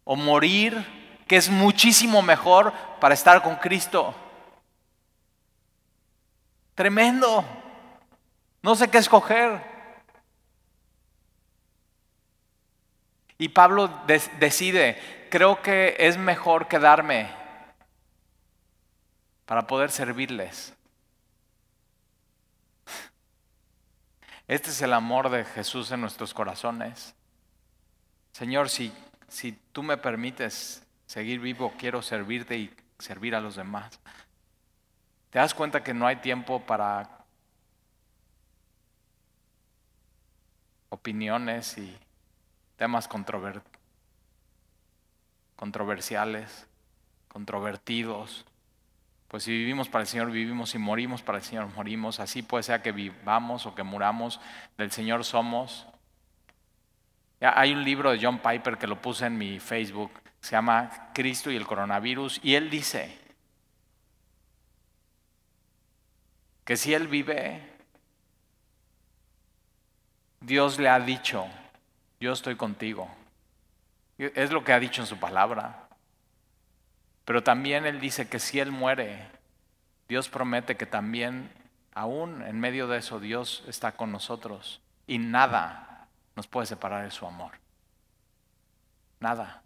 o 0.06 0.16
morir 0.16 1.03
que 1.28 1.38
es 1.38 1.50
muchísimo 1.50 2.22
mejor 2.22 2.74
para 3.00 3.14
estar 3.14 3.42
con 3.42 3.56
Cristo. 3.56 4.14
Tremendo. 6.76 7.46
No 8.62 8.76
sé 8.76 8.90
qué 8.90 8.98
escoger. 8.98 9.62
Y 13.38 13.50
Pablo 13.50 13.90
decide, 14.40 15.28
creo 15.30 15.62
que 15.62 15.96
es 16.00 16.18
mejor 16.18 16.68
quedarme 16.68 17.30
para 19.46 19.68
poder 19.68 19.92
servirles. 19.92 20.74
Este 24.48 24.70
es 24.70 24.82
el 24.82 24.94
amor 24.94 25.30
de 25.30 25.46
Jesús 25.46 25.92
en 25.92 26.02
nuestros 26.02 26.34
corazones. 26.34 27.16
Señor, 28.34 28.70
si, 28.70 28.94
si 29.28 29.54
tú 29.72 29.84
me 29.84 29.98
permites 29.98 30.83
seguir 31.14 31.40
vivo, 31.40 31.72
quiero 31.78 32.02
servirte 32.02 32.58
y 32.58 32.74
servir 32.98 33.36
a 33.36 33.40
los 33.40 33.56
demás. 33.56 34.00
¿Te 35.30 35.38
das 35.38 35.54
cuenta 35.54 35.84
que 35.84 35.94
no 35.94 36.08
hay 36.08 36.16
tiempo 36.16 36.60
para 36.60 37.08
opiniones 40.90 41.78
y 41.78 41.96
temas 42.78 43.08
controversiales, 45.56 46.66
controvertidos? 47.28 48.44
Pues 49.28 49.44
si 49.44 49.52
vivimos 49.52 49.90
para 49.90 50.02
el 50.02 50.08
Señor, 50.08 50.32
vivimos 50.32 50.74
y 50.74 50.80
morimos 50.80 51.22
para 51.22 51.38
el 51.38 51.44
Señor, 51.44 51.68
morimos. 51.76 52.20
Así 52.20 52.42
puede 52.42 52.64
ser 52.64 52.82
que 52.82 52.92
vivamos 52.92 53.68
o 53.68 53.76
que 53.76 53.84
muramos, 53.84 54.42
del 54.80 54.90
Señor 54.90 55.24
somos. 55.24 55.86
hay 57.40 57.72
un 57.72 57.84
libro 57.84 58.10
de 58.10 58.20
John 58.20 58.40
Piper 58.40 58.80
que 58.80 58.88
lo 58.88 59.00
puse 59.00 59.28
en 59.28 59.38
mi 59.38 59.60
Facebook, 59.60 60.23
se 60.44 60.52
llama 60.52 61.12
Cristo 61.14 61.50
y 61.50 61.56
el 61.56 61.66
coronavirus, 61.66 62.42
y 62.44 62.56
él 62.56 62.70
dice 62.70 63.18
que 66.66 66.76
si 66.76 66.94
él 66.94 67.08
vive, 67.08 67.62
Dios 70.42 70.80
le 70.80 70.90
ha 70.90 71.00
dicho, 71.00 71.48
yo 72.20 72.34
estoy 72.34 72.58
contigo. 72.58 73.10
Es 74.18 74.52
lo 74.52 74.66
que 74.66 74.74
ha 74.74 74.80
dicho 74.80 75.02
en 75.02 75.08
su 75.08 75.18
palabra. 75.18 75.88
Pero 77.24 77.42
también 77.42 77.86
Él 77.86 78.02
dice 78.02 78.28
que 78.28 78.40
si 78.40 78.60
Él 78.60 78.70
muere, 78.70 79.26
Dios 80.10 80.28
promete 80.28 80.76
que 80.76 80.86
también, 80.86 81.50
aún 81.94 82.42
en 82.44 82.60
medio 82.60 82.88
de 82.88 82.98
eso, 82.98 83.22
Dios 83.22 83.64
está 83.68 83.94
con 83.94 84.12
nosotros 84.12 84.82
y 85.08 85.18
nada 85.18 86.10
nos 86.36 86.48
puede 86.48 86.68
separar 86.68 87.06
de 87.06 87.12
su 87.12 87.26
amor. 87.26 87.54
Nada. 89.22 89.63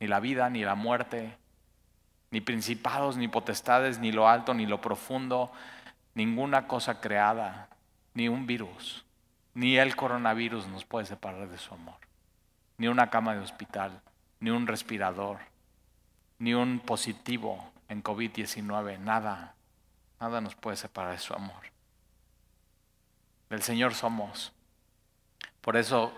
Ni 0.00 0.06
la 0.06 0.20
vida, 0.20 0.48
ni 0.50 0.62
la 0.64 0.74
muerte, 0.74 1.36
ni 2.30 2.40
principados, 2.40 3.16
ni 3.16 3.28
potestades, 3.28 3.98
ni 3.98 4.12
lo 4.12 4.28
alto, 4.28 4.54
ni 4.54 4.66
lo 4.66 4.80
profundo, 4.80 5.50
ninguna 6.14 6.66
cosa 6.66 7.00
creada, 7.00 7.68
ni 8.14 8.28
un 8.28 8.46
virus, 8.46 9.04
ni 9.54 9.78
el 9.78 9.96
coronavirus 9.96 10.66
nos 10.66 10.84
puede 10.84 11.06
separar 11.06 11.48
de 11.48 11.58
su 11.58 11.72
amor. 11.74 11.96
Ni 12.76 12.88
una 12.88 13.10
cama 13.10 13.34
de 13.34 13.40
hospital, 13.40 14.00
ni 14.40 14.50
un 14.50 14.66
respirador, 14.66 15.38
ni 16.38 16.54
un 16.54 16.80
positivo 16.80 17.72
en 17.88 18.02
COVID-19, 18.02 18.98
nada, 18.98 19.54
nada 20.20 20.40
nos 20.40 20.54
puede 20.54 20.76
separar 20.76 21.12
de 21.12 21.18
su 21.18 21.34
amor. 21.34 21.62
Del 23.50 23.62
Señor 23.62 23.94
somos. 23.94 24.52
Por 25.60 25.76
eso 25.76 26.12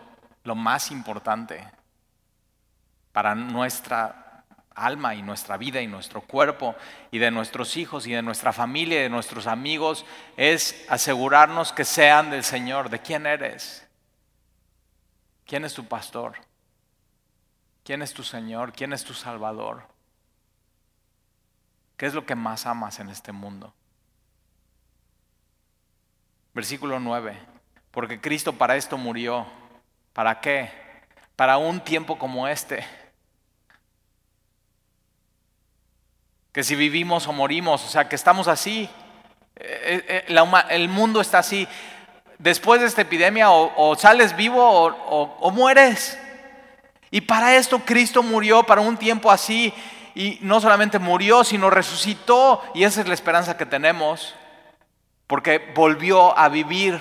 lo 0.44 0.54
más 0.54 0.90
importante 0.90 1.64
para 3.12 3.34
nuestra 3.34 4.44
alma 4.74 5.14
y 5.14 5.22
nuestra 5.22 5.56
vida 5.56 5.80
y 5.80 5.86
nuestro 5.86 6.22
cuerpo 6.22 6.74
y 7.10 7.18
de 7.18 7.30
nuestros 7.30 7.76
hijos 7.76 8.06
y 8.06 8.12
de 8.12 8.22
nuestra 8.22 8.52
familia 8.52 9.00
y 9.00 9.02
de 9.02 9.10
nuestros 9.10 9.46
amigos 9.46 10.06
es 10.36 10.86
asegurarnos 10.88 11.72
que 11.72 11.84
sean 11.84 12.30
del 12.30 12.44
Señor. 12.44 12.88
¿De 12.88 13.00
quién 13.00 13.26
eres? 13.26 13.86
¿Quién 15.46 15.64
es 15.64 15.74
tu 15.74 15.84
pastor? 15.86 16.36
¿Quién 17.84 18.02
es 18.02 18.14
tu 18.14 18.22
Señor? 18.22 18.72
¿Quién 18.72 18.92
es 18.92 19.04
tu 19.04 19.14
Salvador? 19.14 19.82
¿Qué 21.96 22.06
es 22.06 22.14
lo 22.14 22.24
que 22.24 22.34
más 22.34 22.66
amas 22.66 23.00
en 23.00 23.10
este 23.10 23.32
mundo? 23.32 23.74
Versículo 26.54 26.98
9. 27.00 27.38
Porque 27.90 28.20
Cristo 28.20 28.54
para 28.54 28.76
esto 28.76 28.96
murió. 28.96 29.46
¿Para 30.12 30.40
qué? 30.40 30.70
Para 31.36 31.58
un 31.58 31.80
tiempo 31.80 32.18
como 32.18 32.48
este. 32.48 32.84
Que 36.52 36.62
si 36.64 36.74
vivimos 36.74 37.26
o 37.26 37.32
morimos, 37.32 37.84
o 37.84 37.88
sea, 37.88 38.08
que 38.08 38.16
estamos 38.16 38.48
así. 38.48 38.88
Eh, 39.56 40.04
eh, 40.08 40.24
eh, 40.28 40.64
el 40.70 40.88
mundo 40.88 41.20
está 41.20 41.38
así. 41.38 41.66
Después 42.38 42.80
de 42.80 42.86
esta 42.86 43.02
epidemia 43.02 43.50
o, 43.50 43.94
sales 43.96 44.36
vivo 44.36 44.62
o 44.64 45.50
mueres. 45.50 46.18
Y 47.10 47.20
para 47.22 47.56
esto 47.56 47.80
Cristo 47.80 48.22
murió, 48.22 48.62
para 48.62 48.80
un 48.80 48.96
tiempo 48.96 49.30
así 49.30 49.74
y 50.14 50.38
no 50.42 50.60
solamente 50.60 50.98
murió, 50.98 51.44
sino 51.44 51.70
resucitó. 51.70 52.62
Y 52.74 52.84
esa 52.84 53.00
es 53.00 53.08
la 53.08 53.14
esperanza 53.14 53.56
que 53.56 53.66
tenemos, 53.66 54.34
porque 55.26 55.72
volvió 55.74 56.36
a 56.36 56.48
vivir. 56.48 57.00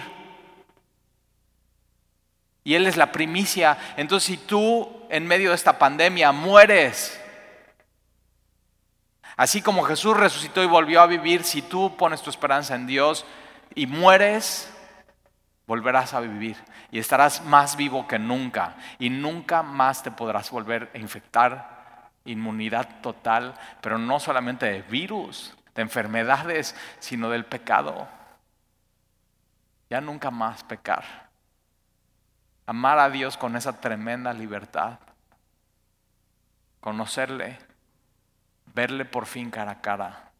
Y 2.63 2.75
Él 2.75 2.87
es 2.87 2.97
la 2.97 3.11
primicia. 3.11 3.77
Entonces 3.97 4.27
si 4.27 4.37
tú 4.37 4.89
en 5.09 5.25
medio 5.25 5.49
de 5.49 5.55
esta 5.55 5.79
pandemia 5.79 6.31
mueres, 6.31 7.18
así 9.39 9.61
como 9.61 9.83
Jesús 9.83 10.17
resucitó 10.17 10.61
y 10.61 10.67
volvió 10.67 10.99
a 10.99 11.07
vivir, 11.07 11.45
si 11.45 11.61
tú 11.61 11.95
pones 11.95 12.21
tu 12.21 12.29
esperanza 12.29 12.75
en 12.75 12.85
Dios 12.85 13.25
y 13.73 13.87
mueres, 13.87 14.69
volverás 15.65 16.13
a 16.13 16.19
vivir 16.19 16.57
y 16.91 16.99
estarás 16.99 17.45
más 17.45 17.77
vivo 17.77 18.05
que 18.05 18.19
nunca 18.19 18.75
y 18.99 19.09
nunca 19.09 19.63
más 19.63 20.03
te 20.03 20.11
podrás 20.11 20.51
volver 20.51 20.91
a 20.93 20.97
infectar 20.97 22.09
inmunidad 22.25 22.99
total, 22.99 23.53
pero 23.79 23.97
no 23.97 24.19
solamente 24.19 24.65
de 24.65 24.81
virus, 24.81 25.55
de 25.73 25.83
enfermedades, 25.83 26.75
sino 26.99 27.29
del 27.29 27.45
pecado. 27.45 28.09
Ya 29.89 30.01
nunca 30.01 30.31
más 30.31 30.65
pecar. 30.65 31.29
Amar 32.65 32.99
a 32.99 33.09
Dios 33.09 33.37
con 33.37 33.55
esa 33.55 33.79
tremenda 33.79 34.33
libertad. 34.33 34.99
Conocerle, 36.81 37.68
verle 38.79 39.03
por 39.03 39.25
fin 39.25 39.51
cara 39.51 39.71
a 39.71 39.81
cara. 39.81 40.31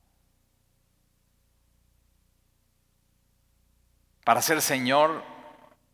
Para 4.24 4.42
ser 4.42 4.62
Señor, 4.62 5.24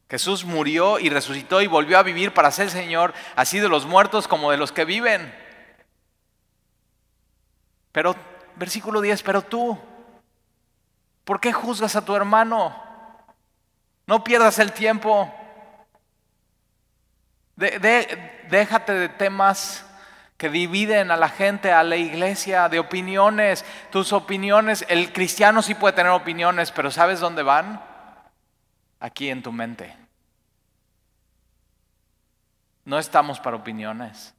Jesús 0.07 0.45
murió 0.45 0.99
y 0.99 1.09
resucitó 1.09 1.63
y 1.63 1.67
volvió 1.67 1.97
a 1.97 2.03
vivir 2.03 2.35
para 2.35 2.51
ser 2.51 2.69
Señor, 2.69 3.15
así 3.35 3.59
de 3.59 3.67
los 3.67 3.87
muertos 3.87 4.27
como 4.27 4.51
de 4.51 4.57
los 4.57 4.71
que 4.71 4.85
viven. 4.85 5.33
Pero, 7.91 8.15
versículo 8.57 9.01
10, 9.01 9.23
pero 9.23 9.41
tú, 9.41 9.79
¿por 11.23 11.39
qué 11.39 11.51
juzgas 11.51 11.95
a 11.95 12.05
tu 12.05 12.15
hermano? 12.15 12.75
No 14.05 14.23
pierdas 14.23 14.59
el 14.59 14.71
tiempo. 14.71 15.33
déjate 17.55 18.93
de 18.93 19.09
temas 19.09 19.84
que 20.37 20.49
dividen 20.49 21.11
a 21.11 21.17
la 21.17 21.29
gente, 21.29 21.71
a 21.71 21.83
la 21.83 21.95
iglesia, 21.95 22.67
de 22.67 22.79
opiniones. 22.79 23.65
Tus 23.91 24.11
opiniones, 24.13 24.85
el 24.89 25.13
cristiano 25.13 25.61
sí 25.61 25.75
puede 25.75 25.93
tener 25.93 26.11
opiniones, 26.11 26.71
pero 26.71 26.91
¿sabes 26.91 27.19
dónde 27.19 27.43
van? 27.43 27.81
Aquí 28.99 29.29
en 29.29 29.41
tu 29.41 29.51
mente. 29.51 29.95
No 32.83 32.99
estamos 32.99 33.39
para 33.39 33.55
opiniones. 33.55 34.33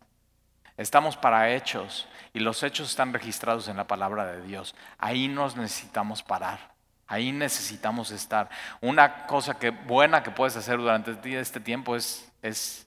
Estamos 0.76 1.16
para 1.16 1.50
hechos 1.50 2.06
y 2.34 2.40
los 2.40 2.62
hechos 2.62 2.90
están 2.90 3.12
registrados 3.14 3.66
en 3.68 3.78
la 3.78 3.86
palabra 3.86 4.26
de 4.26 4.42
Dios. 4.42 4.74
Ahí 4.98 5.26
nos 5.26 5.56
necesitamos 5.56 6.22
parar. 6.22 6.74
Ahí 7.06 7.32
necesitamos 7.32 8.10
estar. 8.10 8.50
Una 8.82 9.26
cosa 9.26 9.58
que 9.58 9.70
buena 9.70 10.22
que 10.22 10.30
puedes 10.30 10.56
hacer 10.56 10.76
durante 10.76 11.40
este 11.40 11.60
tiempo 11.60 11.96
es, 11.96 12.30
es 12.42 12.86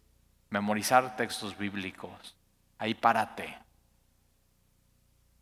memorizar 0.49 1.16
textos 1.16 1.57
bíblicos. 1.57 2.36
Ahí 2.80 2.95
párate. 2.95 3.57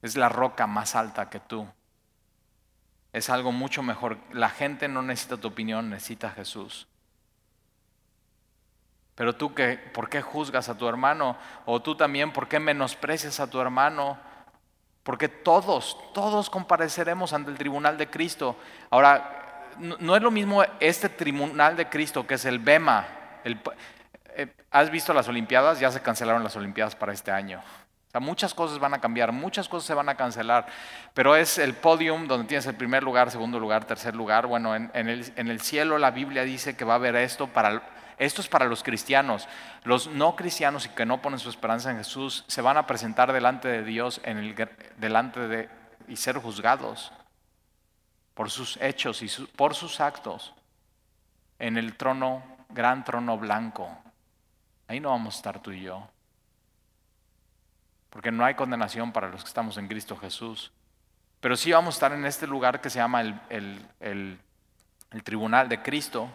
Es 0.01 0.17
la 0.17 0.29
roca 0.29 0.67
más 0.67 0.95
alta 0.95 1.29
que 1.29 1.39
tú. 1.39 1.67
Es 3.13 3.29
algo 3.29 3.51
mucho 3.51 3.81
mejor. 3.81 4.17
La 4.31 4.49
gente 4.49 4.87
no 4.87 5.01
necesita 5.01 5.37
tu 5.37 5.47
opinión, 5.47 5.89
necesita 5.89 6.27
a 6.27 6.31
Jesús. 6.31 6.87
Pero 9.15 9.35
tú, 9.35 9.55
que, 9.55 9.77
¿por 9.77 10.09
qué 10.09 10.21
juzgas 10.21 10.69
a 10.69 10.77
tu 10.77 10.87
hermano? 10.87 11.37
O 11.65 11.81
tú 11.81 11.95
también, 11.95 12.31
¿por 12.31 12.47
qué 12.47 12.59
menosprecias 12.59 13.39
a 13.39 13.49
tu 13.49 13.59
hermano? 13.59 14.19
Porque 15.01 15.27
todos, 15.27 15.97
todos 16.13 16.49
compareceremos 16.49 17.33
ante 17.33 17.49
el 17.49 17.57
tribunal 17.57 17.97
de 17.97 18.09
Cristo. 18.09 18.55
Ahora, 18.91 19.71
no, 19.79 20.15
es 20.15 20.21
lo 20.21 20.31
mismo 20.31 20.63
este 20.79 21.09
tribunal 21.09 21.75
de 21.75 21.89
Cristo 21.89 22.27
que 22.27 22.35
es 22.35 22.45
el 22.45 22.59
BEMA. 22.59 23.07
El, 23.43 23.59
¿Has 24.71 24.89
visto 24.91 25.13
las 25.13 25.27
Olimpiadas? 25.27 25.79
Ya 25.79 25.91
se 25.91 26.01
cancelaron 26.01 26.43
las 26.43 26.55
Olimpiadas 26.55 26.95
para 26.95 27.13
este 27.13 27.31
año. 27.31 27.59
O 27.59 28.11
sea, 28.11 28.21
muchas 28.21 28.53
cosas 28.53 28.79
van 28.79 28.93
a 28.93 29.01
cambiar, 29.01 29.31
muchas 29.31 29.67
cosas 29.67 29.87
se 29.87 29.93
van 29.93 30.07
a 30.07 30.15
cancelar, 30.15 30.65
pero 31.13 31.35
es 31.35 31.57
el 31.57 31.73
podium 31.73 32.27
donde 32.27 32.47
tienes 32.47 32.65
el 32.65 32.75
primer 32.75 33.03
lugar, 33.03 33.31
segundo 33.31 33.59
lugar, 33.59 33.85
tercer 33.85 34.15
lugar. 34.15 34.47
Bueno, 34.47 34.75
en, 34.75 34.91
el, 34.93 35.31
en 35.35 35.49
el 35.49 35.59
cielo 35.59 35.97
la 35.97 36.11
Biblia 36.11 36.43
dice 36.43 36.77
que 36.77 36.85
va 36.85 36.93
a 36.93 36.95
haber 36.95 37.15
esto 37.17 37.47
para 37.47 37.81
esto 38.17 38.41
es 38.41 38.47
para 38.47 38.65
los 38.65 38.83
cristianos. 38.83 39.47
Los 39.83 40.07
no 40.07 40.35
cristianos 40.35 40.85
y 40.85 40.89
que 40.89 41.05
no 41.05 41.21
ponen 41.21 41.39
su 41.39 41.49
esperanza 41.49 41.91
en 41.91 41.97
Jesús 41.97 42.45
se 42.47 42.61
van 42.61 42.77
a 42.77 42.87
presentar 42.87 43.31
delante 43.31 43.67
de 43.67 43.83
Dios 43.83 44.21
en 44.23 44.37
el, 44.37 44.69
delante 44.97 45.47
de, 45.47 45.69
y 46.07 46.15
ser 46.15 46.37
juzgados 46.37 47.11
por 48.33 48.49
sus 48.49 48.77
hechos 48.77 49.21
y 49.21 49.27
por 49.55 49.75
sus 49.75 49.99
actos 49.99 50.53
en 51.59 51.77
el 51.77 51.95
trono, 51.95 52.43
gran 52.69 53.03
trono 53.03 53.37
blanco. 53.37 53.95
Ahí 54.87 54.99
no 54.99 55.09
vamos 55.09 55.35
a 55.35 55.37
estar 55.37 55.61
tú 55.61 55.71
y 55.71 55.81
yo. 55.81 56.07
Porque 58.09 58.31
no 58.31 58.45
hay 58.45 58.55
condenación 58.55 59.11
para 59.11 59.29
los 59.29 59.43
que 59.43 59.47
estamos 59.49 59.77
en 59.77 59.87
Cristo 59.87 60.15
Jesús. 60.17 60.71
Pero 61.39 61.55
sí 61.55 61.71
vamos 61.71 61.95
a 61.95 61.97
estar 61.97 62.13
en 62.13 62.25
este 62.25 62.47
lugar 62.47 62.81
que 62.81 62.89
se 62.89 62.99
llama 62.99 63.21
el, 63.21 63.87
el 63.99 65.23
tribunal 65.23 65.69
de 65.69 65.81
Cristo 65.81 66.29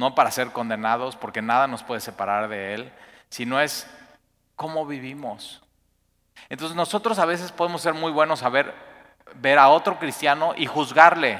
no 0.00 0.14
para 0.14 0.30
ser 0.30 0.50
condenados, 0.50 1.14
porque 1.14 1.42
nada 1.42 1.66
nos 1.66 1.82
puede 1.82 2.00
separar 2.00 2.48
de 2.48 2.74
Él, 2.74 2.92
sino 3.28 3.60
es 3.60 3.86
cómo 4.56 4.86
vivimos. 4.86 5.62
Entonces 6.48 6.74
nosotros 6.74 7.18
a 7.18 7.26
veces 7.26 7.52
podemos 7.52 7.82
ser 7.82 7.92
muy 7.92 8.10
buenos 8.10 8.42
a 8.42 8.48
ver, 8.48 8.74
ver 9.36 9.58
a 9.58 9.68
otro 9.68 9.98
cristiano 9.98 10.54
y 10.56 10.64
juzgarle, 10.64 11.38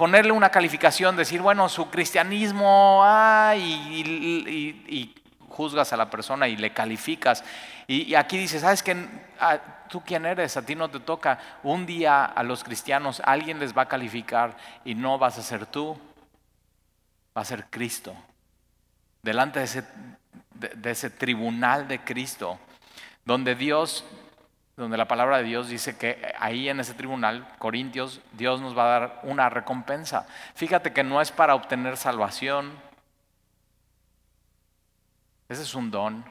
ponerle 0.00 0.32
una 0.32 0.48
calificación, 0.48 1.14
decir, 1.14 1.42
bueno, 1.42 1.68
su 1.68 1.90
cristianismo, 1.90 3.02
ah, 3.04 3.54
y, 3.54 5.14
juzgas 5.50 5.92
a 5.92 5.96
la 5.98 6.08
persona 6.08 6.48
y 6.48 6.56
le 6.56 6.72
calificas. 6.72 7.44
Y, 7.86 8.14
aquí 8.14 8.38
dices, 8.38 8.62
¿sabes 8.62 8.82
qué? 8.82 8.96
Ah, 9.38 9.58
¿Tú 9.90 10.00
quién 10.00 10.24
eres? 10.24 10.56
A 10.56 10.64
ti 10.64 10.74
no 10.74 10.88
te 10.88 11.00
toca. 11.00 11.38
Un 11.62 11.84
día 11.84 12.24
a 12.24 12.42
los 12.42 12.64
cristianos 12.64 13.20
alguien 13.26 13.60
les 13.60 13.76
va 13.76 13.82
a 13.82 13.88
calificar 13.88 14.56
y 14.86 14.94
no 14.94 15.18
vas 15.18 15.36
a 15.36 15.42
ser 15.42 15.66
tú 15.66 15.98
va 17.36 17.42
a 17.42 17.44
ser 17.44 17.66
Cristo. 17.68 18.16
Delante 19.20 19.60
de, 19.60 20.90
ese 20.90 21.10
tribunal 21.10 21.88
de 21.88 21.98
Cristo, 22.02 22.58
donde 23.26 23.54
Dios, 23.54 24.02
donde 24.80 24.96
la 24.96 25.06
palabra 25.06 25.38
de 25.38 25.44
Dios 25.44 25.68
dice 25.68 25.96
que 25.96 26.34
ahí 26.38 26.68
en 26.68 26.80
ese 26.80 26.94
tribunal, 26.94 27.46
Corintios, 27.58 28.20
Dios 28.32 28.60
nos 28.60 28.76
va 28.76 28.84
a 28.84 29.00
dar 29.00 29.20
una 29.24 29.50
recompensa. 29.50 30.26
Fíjate 30.54 30.92
que 30.92 31.04
no 31.04 31.20
es 31.20 31.30
para 31.30 31.54
obtener 31.54 31.96
salvación, 31.96 32.72
ese 35.48 35.62
es 35.62 35.74
un 35.74 35.90
don, 35.90 36.24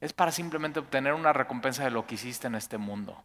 es 0.00 0.12
para 0.12 0.32
simplemente 0.32 0.80
obtener 0.80 1.12
una 1.12 1.32
recompensa 1.32 1.84
de 1.84 1.90
lo 1.90 2.06
que 2.06 2.14
hiciste 2.14 2.46
en 2.46 2.54
este 2.54 2.78
mundo. 2.78 3.22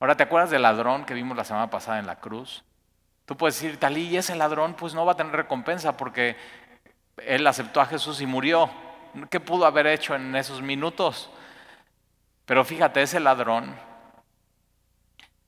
Ahora, 0.00 0.16
¿te 0.16 0.22
acuerdas 0.22 0.50
del 0.50 0.62
ladrón 0.62 1.04
que 1.04 1.14
vimos 1.14 1.36
la 1.36 1.44
semana 1.44 1.70
pasada 1.70 1.98
en 1.98 2.06
la 2.06 2.16
cruz? 2.16 2.62
Tú 3.24 3.36
puedes 3.36 3.60
decir, 3.60 3.78
Talí, 3.78 4.08
y 4.08 4.16
ese 4.16 4.34
ladrón 4.36 4.74
pues 4.74 4.92
no 4.92 5.06
va 5.06 5.12
a 5.12 5.16
tener 5.16 5.32
recompensa 5.32 5.96
porque 5.96 6.36
él 7.16 7.46
aceptó 7.46 7.80
a 7.80 7.86
Jesús 7.86 8.20
y 8.20 8.26
murió. 8.26 8.68
¿Qué 9.30 9.40
pudo 9.40 9.64
haber 9.64 9.86
hecho 9.86 10.14
en 10.14 10.36
esos 10.36 10.60
minutos? 10.60 11.30
Pero 12.50 12.64
fíjate, 12.64 13.00
ese 13.00 13.20
ladrón, 13.20 13.76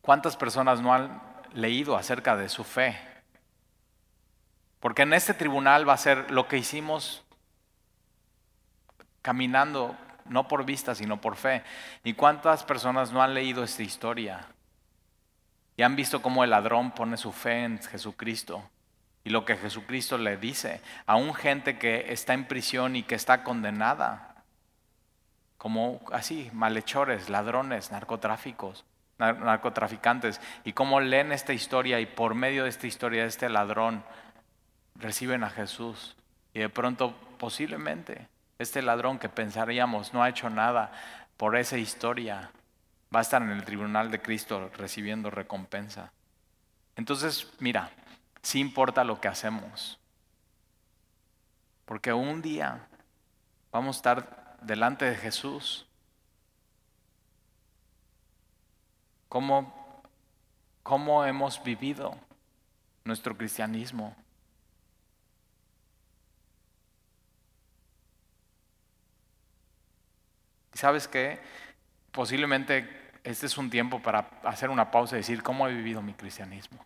¿cuántas 0.03 0.37
personas 0.37 0.81
no 0.81 0.95
han 0.95 1.21
leído 1.53 1.97
acerca 1.97 2.37
de 2.37 2.49
su 2.49 2.63
fe? 2.63 2.97
Porque 4.79 5.03
en 5.03 5.13
este 5.13 5.35
tribunal 5.35 5.89
va 5.89 5.95
a 5.95 5.97
ser 5.97 6.31
lo 6.31 6.47
que 6.47 6.59
hicimos 6.59 7.25
caminando, 9.21 9.97
no 10.27 10.47
por 10.47 10.65
vista, 10.65 10.95
sino 10.95 11.21
por 11.21 11.35
fe. 11.35 11.65
¿Y 12.05 12.13
cuántas 12.13 12.63
personas 12.63 13.11
no 13.11 13.21
han 13.21 13.35
leído 13.35 13.65
esta 13.65 13.83
historia? 13.83 14.47
Y 15.77 15.83
han 15.83 15.97
visto 15.97 16.23
cómo 16.23 16.45
el 16.45 16.51
ladrón 16.51 16.93
pone 16.93 17.17
su 17.17 17.33
fe 17.33 17.65
en 17.65 17.83
Jesucristo 17.83 18.63
y 19.25 19.31
lo 19.31 19.45
que 19.45 19.57
Jesucristo 19.57 20.19
le 20.19 20.37
dice. 20.37 20.81
Aún 21.07 21.35
gente 21.35 21.79
que 21.79 22.13
está 22.13 22.33
en 22.33 22.47
prisión 22.47 22.95
y 22.95 23.03
que 23.03 23.17
está 23.17 23.43
condenada, 23.43 24.32
como 25.63 26.01
así, 26.11 26.51
malhechores, 26.53 27.29
ladrones, 27.29 27.93
narcotráficos, 27.93 28.85
narcotraficantes, 29.19 30.41
y 30.65 30.73
cómo 30.73 30.99
leen 30.99 31.31
esta 31.31 31.53
historia 31.53 32.01
y 32.01 32.07
por 32.07 32.35
medio 32.35 32.65
de 32.65 32.69
esta 32.69 32.89
historia 32.89 33.23
de 33.23 33.29
este 33.29 33.49
ladrón 33.49 34.03
reciben 34.97 35.45
a 35.45 35.51
Jesús. 35.51 36.17
Y 36.53 36.59
de 36.59 36.69
pronto, 36.69 37.15
posiblemente, 37.39 38.27
este 38.59 38.83
ladrón 38.83 39.21
que 39.21 39.29
pensaríamos 39.29 40.13
no 40.13 40.25
ha 40.25 40.31
hecho 40.31 40.51
nada 40.51 40.91
por 41.37 41.55
esa 41.55 41.79
historia, 41.79 42.51
va 43.15 43.21
a 43.21 43.23
estar 43.23 43.41
en 43.41 43.51
el 43.51 43.65
tribunal 43.65 44.11
de 44.11 44.21
Cristo 44.21 44.69
recibiendo 44.77 45.31
recompensa. 45.31 46.11
Entonces, 46.97 47.47
mira, 47.61 47.93
sí 48.43 48.59
importa 48.59 49.05
lo 49.05 49.21
que 49.21 49.29
hacemos. 49.29 50.01
Porque 51.85 52.13
un 52.13 52.43
día 52.43 52.89
vamos 53.71 53.95
a 53.95 53.99
estar 53.99 54.42
delante 54.65 55.05
de 55.05 55.17
Jesús. 55.17 55.87
¿Cómo, 59.29 60.03
cómo 60.83 61.25
hemos 61.25 61.63
vivido 61.63 62.17
nuestro 63.05 63.37
cristianismo? 63.37 64.15
¿Y 70.75 70.79
sabes 70.79 71.09
qué? 71.09 71.41
Posiblemente 72.11 73.03
este 73.25 73.47
es 73.47 73.57
un 73.57 73.71
tiempo 73.71 74.01
para 74.01 74.31
hacer 74.45 74.71
una 74.71 74.91
pausa 74.91 75.17
y 75.17 75.19
decir, 75.19 75.43
¿cómo 75.43 75.69
he 75.69 75.75
vivido 75.75 76.03
mi 76.03 76.15
cristianismo? 76.15 76.85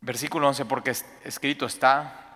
Versículo 0.00 0.48
11, 0.48 0.64
porque 0.64 0.90
escrito 1.24 1.64
está, 1.64 2.31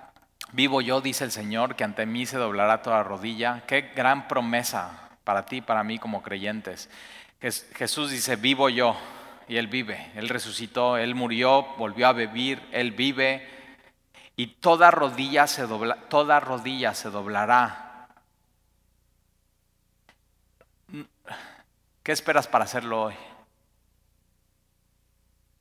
vivo 0.53 0.80
yo, 0.80 1.01
dice 1.01 1.24
el 1.24 1.32
Señor, 1.32 1.76
que 1.76 1.84
ante 1.84 2.07
mí 2.07 2.26
se 2.26 2.38
doblará 2.38 2.82
toda 2.82 3.03
rodilla. 3.03 3.62
Qué 3.66 3.92
gran 3.94 4.28
promesa 4.28 5.11
para 5.24 5.47
ti, 5.47 5.61
para 5.61 5.84
mí 5.84 5.99
como 5.99 6.22
creyentes. 6.22 6.88
Jesús 7.40 8.11
dice, 8.11 8.36
vivo 8.36 8.68
yo, 8.68 8.97
y 9.49 9.57
Él 9.57 9.66
vive. 9.66 10.11
Él 10.14 10.28
resucitó, 10.28 10.97
Él 10.97 11.14
murió, 11.14 11.62
volvió 11.76 12.09
a 12.09 12.12
vivir, 12.12 12.62
Él 12.72 12.92
vive. 12.92 13.49
Y 14.36 14.47
toda 14.47 14.90
rodilla 14.90 15.47
se, 15.47 15.66
dobla, 15.66 15.97
toda 16.09 16.40
rodilla 16.40 16.94
se 16.94 17.11
doblará 17.11 17.86
¿Qué 22.07 22.12
esperas 22.12 22.47
para 22.47 22.62
hacerlo 22.62 23.03
hoy? 23.03 23.14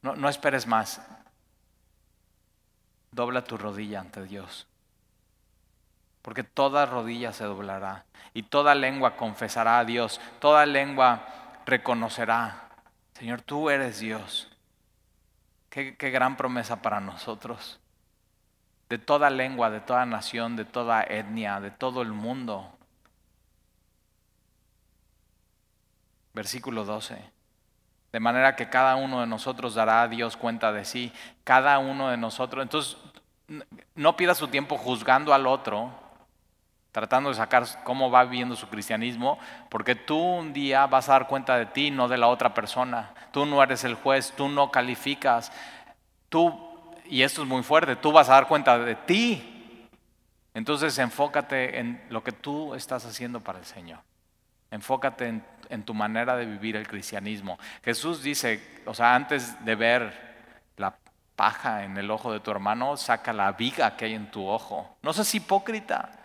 No, 0.04 0.16
no 0.16 0.30
esperes 0.30 0.68
más. 0.68 1.02
Dobla 3.10 3.44
tu 3.44 3.58
rodilla 3.58 4.00
ante 4.02 4.24
Dios. 4.26 4.68
Porque 6.26 6.44
toda 6.44 6.88
rodilla 6.88 7.32
se 7.34 7.44
doblará 7.44 8.06
y 8.34 8.42
toda 8.42 8.74
lengua 8.74 9.16
confesará 9.16 9.78
a 9.78 9.86
Dios. 9.86 10.20
Toda 10.40 10.66
lengua 10.66 11.28
reconocerá. 11.68 12.70
Señor, 13.14 13.44
tú 13.44 13.70
eres 13.70 14.00
Dios. 14.00 14.52
Qué, 15.70 15.96
qué 15.96 16.10
gran 16.10 16.36
promesa 16.36 16.82
para 16.82 17.00
nosotros. 17.00 17.80
De 18.90 18.98
toda 18.98 19.30
lengua, 19.30 19.70
de 19.70 19.82
toda 19.82 20.08
nación, 20.08 20.56
de 20.56 20.66
toda 20.66 21.04
etnia, 21.04 21.60
de 21.60 21.70
todo 21.70 22.02
el 22.02 22.12
mundo 22.12 22.76
Versículo 26.36 26.84
12. 26.84 27.18
De 28.12 28.20
manera 28.20 28.58
que 28.58 28.70
cada 28.70 28.98
uno 28.98 29.22
de 29.22 29.28
nosotros 29.28 29.74
dará 29.74 30.02
a 30.02 30.08
Dios 30.10 30.36
cuenta 30.36 30.74
de 30.74 30.84
sí. 30.84 31.14
Cada 31.46 31.80
uno 31.80 32.10
de 32.10 32.18
nosotros. 32.18 32.62
Entonces, 32.62 32.98
no 33.96 34.18
pierda 34.18 34.36
su 34.36 34.50
tiempo 34.50 34.78
juzgando 34.78 35.34
al 35.34 35.48
otro, 35.48 35.94
tratando 36.96 37.28
de 37.28 37.36
sacar 37.36 37.66
cómo 37.84 38.10
va 38.10 38.24
viviendo 38.24 38.56
su 38.56 38.70
cristianismo, 38.70 39.38
porque 39.68 39.96
tú 39.96 40.18
un 40.18 40.54
día 40.54 40.88
vas 40.88 41.10
a 41.10 41.12
dar 41.12 41.28
cuenta 41.28 41.58
de 41.58 41.66
ti, 41.66 41.92
no 41.92 42.08
de 42.08 42.18
la 42.18 42.28
otra 42.28 42.54
persona. 42.54 43.14
Tú 43.32 43.46
no 43.46 43.62
eres 43.62 43.84
el 43.84 43.96
juez, 43.96 44.32
tú 44.38 44.48
no 44.48 44.72
calificas. 44.72 45.52
Tú, 46.30 46.58
y 47.04 47.24
esto 47.24 47.42
es 47.42 47.50
muy 47.50 47.64
fuerte, 47.64 47.98
tú 47.98 48.14
vas 48.14 48.30
a 48.30 48.36
dar 48.36 48.48
cuenta 48.48 48.80
de 48.80 48.96
ti. 48.96 49.90
Entonces 50.54 50.98
enfócate 50.98 51.80
en 51.80 52.02
lo 52.10 52.24
que 52.24 52.32
tú 52.32 52.74
estás 52.76 53.06
haciendo 53.06 53.42
para 53.42 53.60
el 53.60 53.66
Señor. 53.66 54.00
Enfócate 54.72 55.42
en 55.68 55.84
tu 55.84 55.94
manera 55.94 56.38
de 56.38 56.46
vivir 56.46 56.78
el 56.78 56.88
cristianismo. 56.88 57.60
Jesús 57.84 58.24
dice, 58.24 58.82
o 58.86 58.94
sea, 58.94 59.16
antes 59.16 59.66
de 59.66 59.76
ver 59.76 60.14
la 60.78 60.96
paja 61.36 61.84
en 61.84 61.98
el 61.98 62.10
ojo 62.10 62.32
de 62.32 62.40
tu 62.40 62.52
hermano, 62.52 62.96
saca 62.96 63.34
la 63.34 63.52
viga 63.52 63.98
que 63.98 64.06
hay 64.06 64.14
en 64.14 64.32
tu 64.32 64.48
ojo. 64.48 64.96
No 65.02 65.12
seas 65.12 65.36
hipócrita. 65.36 66.22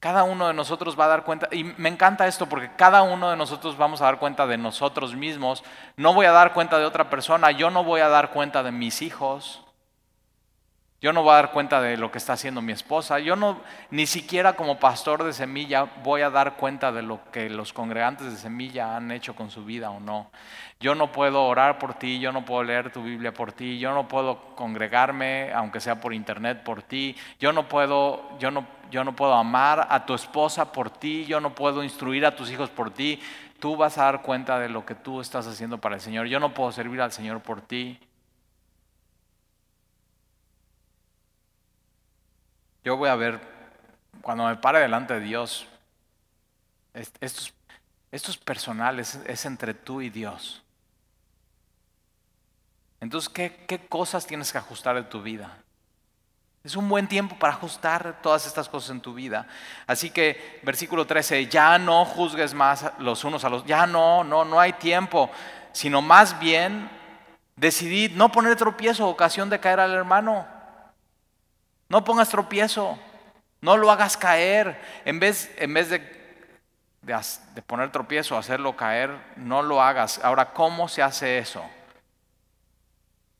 Cada 0.00 0.22
uno 0.22 0.46
de 0.46 0.54
nosotros 0.54 0.98
va 0.98 1.06
a 1.06 1.08
dar 1.08 1.24
cuenta, 1.24 1.48
y 1.50 1.64
me 1.64 1.88
encanta 1.88 2.28
esto 2.28 2.48
porque 2.48 2.70
cada 2.76 3.02
uno 3.02 3.30
de 3.30 3.36
nosotros 3.36 3.76
vamos 3.76 4.00
a 4.00 4.04
dar 4.04 4.18
cuenta 4.18 4.46
de 4.46 4.56
nosotros 4.56 5.16
mismos. 5.16 5.64
No 5.96 6.14
voy 6.14 6.26
a 6.26 6.32
dar 6.32 6.52
cuenta 6.52 6.78
de 6.78 6.84
otra 6.84 7.10
persona, 7.10 7.50
yo 7.50 7.70
no 7.70 7.82
voy 7.82 8.00
a 8.00 8.08
dar 8.08 8.30
cuenta 8.30 8.62
de 8.62 8.70
mis 8.70 9.02
hijos. 9.02 9.64
Yo 11.00 11.12
no 11.12 11.22
voy 11.22 11.30
a 11.30 11.36
dar 11.36 11.52
cuenta 11.52 11.80
de 11.80 11.96
lo 11.96 12.10
que 12.10 12.18
está 12.18 12.32
haciendo 12.32 12.60
mi 12.60 12.72
esposa. 12.72 13.20
Yo 13.20 13.36
no, 13.36 13.60
ni 13.90 14.06
siquiera 14.06 14.54
como 14.54 14.80
pastor 14.80 15.22
de 15.22 15.32
semilla 15.32 15.86
voy 16.02 16.22
a 16.22 16.30
dar 16.30 16.56
cuenta 16.56 16.90
de 16.90 17.02
lo 17.02 17.20
que 17.30 17.48
los 17.48 17.72
congregantes 17.72 18.32
de 18.32 18.36
semilla 18.36 18.96
han 18.96 19.12
hecho 19.12 19.36
con 19.36 19.48
su 19.48 19.64
vida 19.64 19.90
o 19.90 20.00
no. 20.00 20.32
Yo 20.80 20.96
no 20.96 21.12
puedo 21.12 21.44
orar 21.44 21.78
por 21.78 21.94
ti, 21.94 22.18
yo 22.18 22.32
no 22.32 22.44
puedo 22.44 22.64
leer 22.64 22.90
tu 22.92 23.04
Biblia 23.04 23.32
por 23.32 23.52
ti, 23.52 23.78
yo 23.78 23.94
no 23.94 24.08
puedo 24.08 24.56
congregarme, 24.56 25.52
aunque 25.52 25.78
sea 25.78 26.00
por 26.00 26.12
internet, 26.12 26.64
por 26.64 26.82
ti. 26.82 27.16
Yo 27.38 27.52
no 27.52 27.68
puedo, 27.68 28.36
yo 28.40 28.50
no, 28.50 28.66
yo 28.90 29.04
no 29.04 29.14
puedo 29.14 29.34
amar 29.34 29.86
a 29.90 30.04
tu 30.06 30.14
esposa 30.14 30.72
por 30.72 30.90
ti, 30.90 31.24
yo 31.26 31.40
no 31.40 31.54
puedo 31.54 31.82
instruir 31.82 32.24
a 32.24 32.34
tus 32.34 32.50
hijos 32.50 32.70
por 32.70 32.92
ti. 32.92 33.20
Tú 33.58 33.76
vas 33.76 33.98
a 33.98 34.04
dar 34.04 34.22
cuenta 34.22 34.58
de 34.58 34.68
lo 34.68 34.86
que 34.86 34.94
tú 34.94 35.20
estás 35.20 35.46
haciendo 35.46 35.78
para 35.78 35.96
el 35.96 36.00
Señor. 36.00 36.26
Yo 36.26 36.40
no 36.40 36.54
puedo 36.54 36.72
servir 36.72 37.00
al 37.00 37.12
Señor 37.12 37.40
por 37.40 37.60
ti. 37.60 37.98
Yo 42.84 42.96
voy 42.96 43.08
a 43.08 43.16
ver, 43.16 43.40
cuando 44.22 44.46
me 44.46 44.56
pare 44.56 44.78
delante 44.78 45.14
de 45.14 45.20
Dios, 45.20 45.66
esto 46.94 47.52
es, 48.10 48.36
personal, 48.38 48.98
es, 49.00 49.44
entre 49.44 49.74
tú 49.74 50.00
y 50.00 50.10
Dios. 50.10 50.62
Entonces, 53.00 53.28
¿qué, 53.28 53.64
¿qué 53.68 53.86
cosas 53.86 54.26
tienes 54.26 54.50
que 54.50 54.58
ajustar 54.58 54.96
en 54.96 55.08
tu 55.08 55.22
vida? 55.22 55.58
Es 56.64 56.76
un 56.76 56.88
buen 56.88 57.06
tiempo 57.06 57.36
para 57.38 57.54
ajustar 57.54 58.20
todas 58.20 58.46
estas 58.46 58.68
cosas 58.68 58.90
en 58.90 59.00
tu 59.00 59.14
vida. 59.14 59.46
Así 59.86 60.10
que, 60.10 60.60
versículo 60.62 61.06
13, 61.06 61.46
ya 61.46 61.78
no 61.78 62.04
juzgues 62.04 62.52
más 62.52 62.92
los 62.98 63.24
unos 63.24 63.44
a 63.44 63.48
los, 63.48 63.64
ya 63.64 63.86
no, 63.86 64.24
no, 64.24 64.44
no 64.44 64.60
hay 64.60 64.72
tiempo, 64.74 65.30
sino 65.72 66.02
más 66.02 66.38
bien 66.38 66.90
decidid 67.56 68.12
no 68.12 68.30
poner 68.30 68.56
tropiezo 68.56 69.06
o 69.06 69.10
ocasión 69.10 69.48
de 69.48 69.60
caer 69.60 69.80
al 69.80 69.92
hermano. 69.92 70.46
No 71.88 72.04
pongas 72.04 72.28
tropiezo, 72.28 72.98
no 73.60 73.76
lo 73.76 73.90
hagas 73.90 74.16
caer. 74.16 74.80
En 75.04 75.20
vez, 75.20 75.50
en 75.56 75.72
vez 75.72 75.88
de, 75.88 75.98
de, 77.02 77.62
poner 77.62 77.90
tropiezo, 77.90 78.36
hacerlo 78.36 78.76
caer, 78.76 79.16
no 79.36 79.62
lo 79.62 79.80
hagas. 79.80 80.20
Ahora, 80.22 80.52
¿cómo 80.52 80.88
se 80.88 81.02
hace 81.02 81.38
eso? 81.38 81.64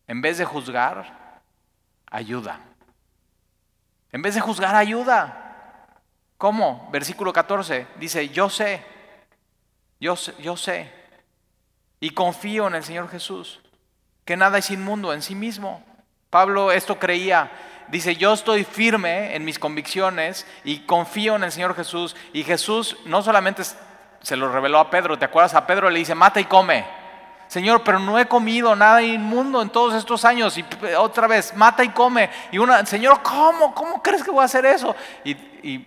En 0.06 0.22
vez 0.22 0.38
de 0.38 0.44
juzgar, 0.44 1.42
ayuda. 2.06 2.60
En 4.12 4.22
vez 4.22 4.34
de 4.34 4.40
juzgar, 4.40 4.74
ayuda. 4.74 5.48
¿Cómo? 6.36 6.88
Versículo 6.92 7.32
14 7.32 7.86
dice, 7.96 8.28
yo 8.28 8.48
sé, 8.48 8.82
yo 10.00 10.14
sé, 10.14 10.34
yo 10.38 10.56
sé, 10.56 10.92
y 12.00 12.10
confío 12.10 12.68
en 12.68 12.76
el 12.76 12.84
Señor 12.84 13.08
Jesús, 13.08 13.60
que 14.24 14.36
nada 14.36 14.58
es 14.58 14.70
inmundo 14.70 15.12
en 15.12 15.22
sí 15.22 15.34
mismo. 15.34 15.84
Pablo 16.30 16.70
esto 16.70 16.98
creía, 16.98 17.50
dice, 17.88 18.14
yo 18.14 18.34
estoy 18.34 18.64
firme 18.64 19.34
en 19.34 19.44
mis 19.44 19.58
convicciones 19.58 20.46
y 20.62 20.80
confío 20.80 21.34
en 21.36 21.44
el 21.44 21.52
Señor 21.52 21.74
Jesús. 21.74 22.14
Y 22.32 22.44
Jesús 22.44 22.96
no 23.04 23.22
solamente 23.22 23.62
se 24.20 24.36
lo 24.36 24.52
reveló 24.52 24.78
a 24.78 24.90
Pedro, 24.90 25.18
¿te 25.18 25.24
acuerdas? 25.24 25.54
A 25.54 25.66
Pedro 25.66 25.90
le 25.90 25.98
dice, 25.98 26.14
mata 26.14 26.40
y 26.40 26.44
come. 26.44 26.84
Señor, 27.48 27.82
pero 27.82 27.98
no 27.98 28.18
he 28.18 28.26
comido 28.26 28.76
nada 28.76 29.02
inmundo 29.02 29.62
en 29.62 29.70
todos 29.70 29.94
estos 29.94 30.24
años. 30.24 30.56
Y 30.58 30.64
otra 30.98 31.26
vez, 31.26 31.54
mata 31.56 31.82
y 31.82 31.88
come. 31.88 32.30
Y 32.52 32.58
una, 32.58 32.84
Señor, 32.84 33.22
¿cómo? 33.22 33.74
¿Cómo 33.74 34.02
crees 34.02 34.22
que 34.22 34.30
voy 34.30 34.42
a 34.42 34.44
hacer 34.44 34.64
eso? 34.66 34.94
Y, 35.24 35.86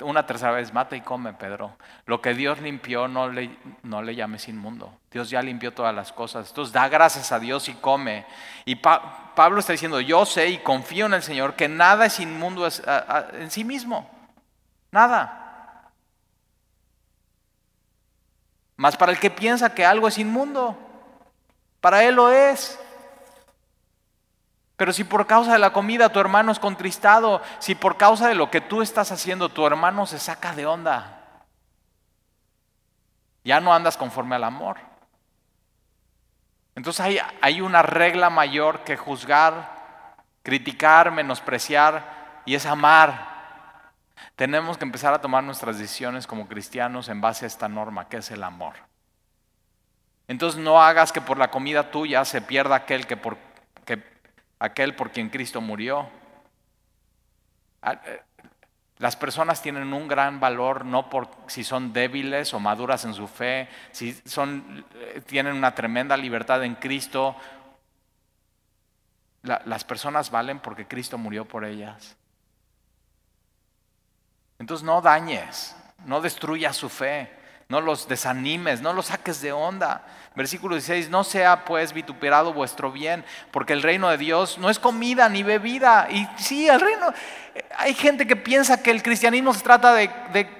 una 0.00 0.26
tercera 0.26 0.50
vez, 0.50 0.72
mata 0.72 0.96
y 0.96 1.00
come, 1.00 1.32
Pedro. 1.32 1.76
Lo 2.06 2.20
que 2.20 2.34
Dios 2.34 2.60
limpió, 2.60 3.06
no 3.08 3.28
le, 3.28 3.56
no 3.84 4.02
le 4.02 4.14
llames 4.14 4.48
inmundo. 4.48 4.92
Dios 5.10 5.30
ya 5.30 5.40
limpió 5.40 5.72
todas 5.72 5.94
las 5.94 6.12
cosas. 6.12 6.48
Entonces 6.48 6.72
da 6.72 6.88
gracias 6.88 7.32
a 7.32 7.38
Dios 7.38 7.68
y 7.68 7.74
come. 7.74 8.26
Y 8.64 8.74
Pablo 8.76 9.60
está 9.60 9.72
diciendo, 9.72 10.00
yo 10.00 10.26
sé 10.26 10.48
y 10.48 10.58
confío 10.58 11.06
en 11.06 11.14
el 11.14 11.22
Señor 11.22 11.54
que 11.54 11.68
nada 11.68 12.06
es 12.06 12.18
inmundo 12.18 12.68
en 13.34 13.50
sí 13.50 13.64
mismo. 13.64 14.10
Nada. 14.90 15.43
Más 18.76 18.96
para 18.96 19.12
el 19.12 19.20
que 19.20 19.30
piensa 19.30 19.74
que 19.74 19.86
algo 19.86 20.08
es 20.08 20.18
inmundo, 20.18 20.76
para 21.80 22.02
él 22.02 22.16
lo 22.16 22.30
es. 22.30 22.78
Pero 24.76 24.92
si 24.92 25.04
por 25.04 25.26
causa 25.26 25.52
de 25.52 25.58
la 25.58 25.72
comida 25.72 26.08
tu 26.08 26.18
hermano 26.18 26.50
es 26.50 26.58
contristado, 26.58 27.40
si 27.60 27.74
por 27.74 27.96
causa 27.96 28.28
de 28.28 28.34
lo 28.34 28.50
que 28.50 28.60
tú 28.60 28.82
estás 28.82 29.12
haciendo 29.12 29.48
tu 29.48 29.66
hermano 29.66 30.06
se 30.06 30.18
saca 30.18 30.52
de 30.54 30.66
onda, 30.66 31.44
ya 33.44 33.60
no 33.60 33.72
andas 33.72 33.96
conforme 33.96 34.34
al 34.34 34.44
amor. 34.44 34.78
Entonces 36.74 37.00
hay, 37.00 37.20
hay 37.40 37.60
una 37.60 37.82
regla 37.82 38.30
mayor 38.30 38.82
que 38.82 38.96
juzgar, 38.96 40.16
criticar, 40.42 41.12
menospreciar 41.12 42.42
y 42.44 42.56
es 42.56 42.66
amar. 42.66 43.33
Tenemos 44.36 44.76
que 44.76 44.84
empezar 44.84 45.14
a 45.14 45.20
tomar 45.20 45.44
nuestras 45.44 45.78
decisiones 45.78 46.26
como 46.26 46.48
cristianos 46.48 47.08
en 47.08 47.20
base 47.20 47.44
a 47.44 47.48
esta 47.48 47.68
norma, 47.68 48.08
que 48.08 48.16
es 48.16 48.30
el 48.32 48.42
amor. 48.42 48.74
Entonces 50.26 50.60
no 50.60 50.82
hagas 50.82 51.12
que 51.12 51.20
por 51.20 51.38
la 51.38 51.50
comida 51.50 51.90
tuya 51.90 52.24
se 52.24 52.42
pierda 52.42 52.74
aquel 52.74 53.06
que 53.06 53.16
por, 53.16 53.36
que, 53.84 54.02
aquel 54.58 54.96
por 54.96 55.12
quien 55.12 55.28
Cristo 55.28 55.60
murió. 55.60 56.08
Ah, 57.82 58.00
eh, 58.04 58.22
las 58.98 59.16
personas 59.16 59.60
tienen 59.60 59.92
un 59.92 60.08
gran 60.08 60.40
valor 60.40 60.84
no 60.84 61.10
por 61.10 61.28
si 61.46 61.62
son 61.62 61.92
débiles 61.92 62.54
o 62.54 62.60
maduras 62.60 63.04
en 63.04 63.14
su 63.14 63.28
fe, 63.28 63.68
si 63.92 64.14
son, 64.24 64.84
eh, 64.94 65.20
tienen 65.26 65.54
una 65.54 65.74
tremenda 65.74 66.16
libertad 66.16 66.64
en 66.64 66.74
Cristo. 66.76 67.36
las 69.42 69.84
personas 69.84 70.30
valen 70.30 70.58
porque 70.58 70.86
Cristo 70.86 71.18
murió 71.18 71.44
por 71.44 71.64
ellas. 71.66 72.16
Entonces 74.58 74.84
no 74.84 75.00
dañes, 75.00 75.74
no 76.06 76.20
destruyas 76.20 76.76
su 76.76 76.88
fe, 76.88 77.30
no 77.68 77.80
los 77.80 78.08
desanimes, 78.08 78.80
no 78.80 78.92
los 78.92 79.06
saques 79.06 79.40
de 79.40 79.52
onda. 79.52 80.04
Versículo 80.36 80.74
16, 80.74 81.10
no 81.10 81.24
sea 81.24 81.64
pues 81.64 81.92
vituperado 81.92 82.52
vuestro 82.52 82.90
bien, 82.90 83.24
porque 83.50 83.72
el 83.72 83.82
reino 83.82 84.08
de 84.08 84.18
Dios 84.18 84.58
no 84.58 84.70
es 84.70 84.78
comida 84.78 85.28
ni 85.28 85.42
bebida. 85.42 86.08
Y 86.10 86.28
sí, 86.36 86.68
el 86.68 86.80
reino, 86.80 87.12
hay 87.76 87.94
gente 87.94 88.26
que 88.26 88.36
piensa 88.36 88.82
que 88.82 88.90
el 88.90 89.02
cristianismo 89.02 89.54
se 89.54 89.62
trata 89.62 89.94
de, 89.94 90.10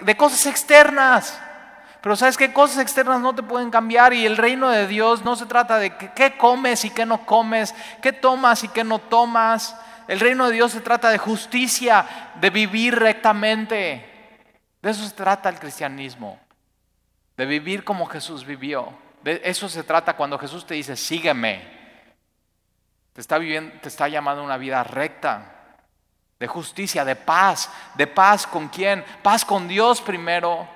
de 0.00 0.16
cosas 0.16 0.46
externas. 0.46 1.40
Pero 2.04 2.16
sabes 2.16 2.36
que 2.36 2.52
cosas 2.52 2.80
externas 2.80 3.18
no 3.22 3.34
te 3.34 3.42
pueden 3.42 3.70
cambiar 3.70 4.12
y 4.12 4.26
el 4.26 4.36
reino 4.36 4.68
de 4.68 4.86
Dios 4.86 5.24
no 5.24 5.36
se 5.36 5.46
trata 5.46 5.78
de 5.78 5.96
qué 5.96 6.36
comes 6.36 6.84
y 6.84 6.90
qué 6.90 7.06
no 7.06 7.24
comes, 7.24 7.74
qué 8.02 8.12
tomas 8.12 8.62
y 8.62 8.68
qué 8.68 8.84
no 8.84 8.98
tomas. 8.98 9.74
El 10.08 10.20
reino 10.20 10.46
de 10.46 10.54
Dios 10.54 10.72
se 10.72 10.80
trata 10.80 11.10
de 11.10 11.18
justicia, 11.18 12.32
de 12.40 12.50
vivir 12.50 12.94
rectamente. 12.94 14.14
De 14.82 14.90
eso 14.90 15.04
se 15.04 15.14
trata 15.14 15.48
el 15.48 15.58
cristianismo, 15.58 16.38
de 17.36 17.46
vivir 17.46 17.84
como 17.84 18.06
Jesús 18.06 18.44
vivió. 18.44 18.92
De 19.22 19.40
eso 19.44 19.68
se 19.68 19.82
trata 19.82 20.14
cuando 20.14 20.38
Jesús 20.38 20.66
te 20.66 20.74
dice, 20.74 20.96
sígueme. 20.96 21.72
Te 23.14 23.20
está, 23.20 23.38
viviendo, 23.38 23.74
te 23.80 23.88
está 23.88 24.08
llamando 24.08 24.42
a 24.42 24.44
una 24.44 24.58
vida 24.58 24.84
recta, 24.84 25.76
de 26.38 26.46
justicia, 26.46 27.04
de 27.04 27.16
paz. 27.16 27.70
¿De 27.94 28.06
paz 28.06 28.46
con 28.46 28.68
quién? 28.68 29.04
Paz 29.22 29.44
con 29.44 29.68
Dios 29.68 30.02
primero, 30.02 30.68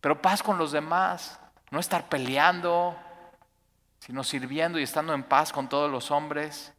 pero 0.00 0.22
paz 0.22 0.42
con 0.42 0.56
los 0.56 0.72
demás. 0.72 1.38
No 1.70 1.78
estar 1.78 2.08
peleando, 2.08 2.96
sino 3.98 4.24
sirviendo 4.24 4.78
y 4.78 4.82
estando 4.82 5.12
en 5.12 5.22
paz 5.22 5.52
con 5.52 5.68
todos 5.68 5.90
los 5.90 6.10
hombres. 6.10 6.72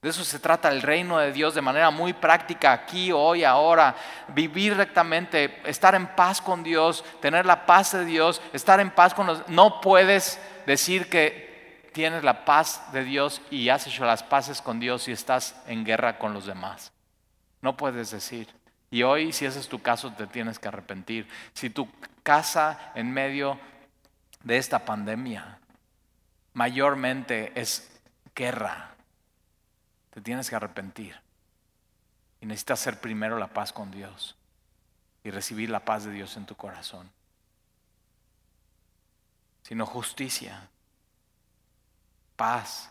De 0.00 0.10
eso 0.10 0.22
se 0.24 0.38
trata 0.38 0.68
el 0.68 0.82
reino 0.82 1.18
de 1.18 1.32
Dios 1.32 1.54
de 1.54 1.62
manera 1.62 1.90
muy 1.90 2.12
práctica, 2.12 2.72
aquí, 2.72 3.10
hoy, 3.10 3.42
ahora. 3.42 3.96
Vivir 4.28 4.76
rectamente, 4.76 5.60
estar 5.64 5.94
en 5.96 6.06
paz 6.06 6.40
con 6.40 6.62
Dios, 6.62 7.04
tener 7.20 7.44
la 7.44 7.66
paz 7.66 7.92
de 7.92 8.04
Dios, 8.04 8.40
estar 8.52 8.78
en 8.78 8.90
paz 8.90 9.12
con 9.12 9.26
los... 9.26 9.48
No 9.48 9.80
puedes 9.80 10.40
decir 10.66 11.08
que 11.08 11.90
tienes 11.92 12.22
la 12.22 12.44
paz 12.44 12.92
de 12.92 13.02
Dios 13.02 13.42
y 13.50 13.70
has 13.70 13.88
hecho 13.88 14.04
las 14.04 14.22
paces 14.22 14.62
con 14.62 14.78
Dios 14.78 15.08
y 15.08 15.12
estás 15.12 15.60
en 15.66 15.84
guerra 15.84 16.18
con 16.18 16.32
los 16.32 16.46
demás. 16.46 16.92
No 17.60 17.76
puedes 17.76 18.12
decir. 18.12 18.48
Y 18.90 19.02
hoy, 19.02 19.32
si 19.32 19.46
ese 19.46 19.58
es 19.58 19.68
tu 19.68 19.82
caso, 19.82 20.12
te 20.12 20.28
tienes 20.28 20.60
que 20.60 20.68
arrepentir. 20.68 21.28
Si 21.54 21.70
tu 21.70 21.88
casa 22.22 22.92
en 22.94 23.12
medio 23.12 23.58
de 24.44 24.58
esta 24.58 24.84
pandemia 24.84 25.58
mayormente 26.52 27.52
es 27.54 27.90
guerra, 28.34 28.94
te 30.18 30.22
tienes 30.24 30.50
que 30.50 30.56
arrepentir. 30.56 31.14
Y 32.40 32.46
necesitas 32.46 32.80
hacer 32.80 33.00
primero 33.00 33.38
la 33.38 33.46
paz 33.46 33.72
con 33.72 33.92
Dios 33.92 34.36
y 35.22 35.30
recibir 35.30 35.70
la 35.70 35.84
paz 35.84 36.04
de 36.04 36.10
Dios 36.10 36.36
en 36.36 36.44
tu 36.44 36.56
corazón. 36.56 37.08
Sino 39.62 39.86
justicia, 39.86 40.68
paz 42.34 42.90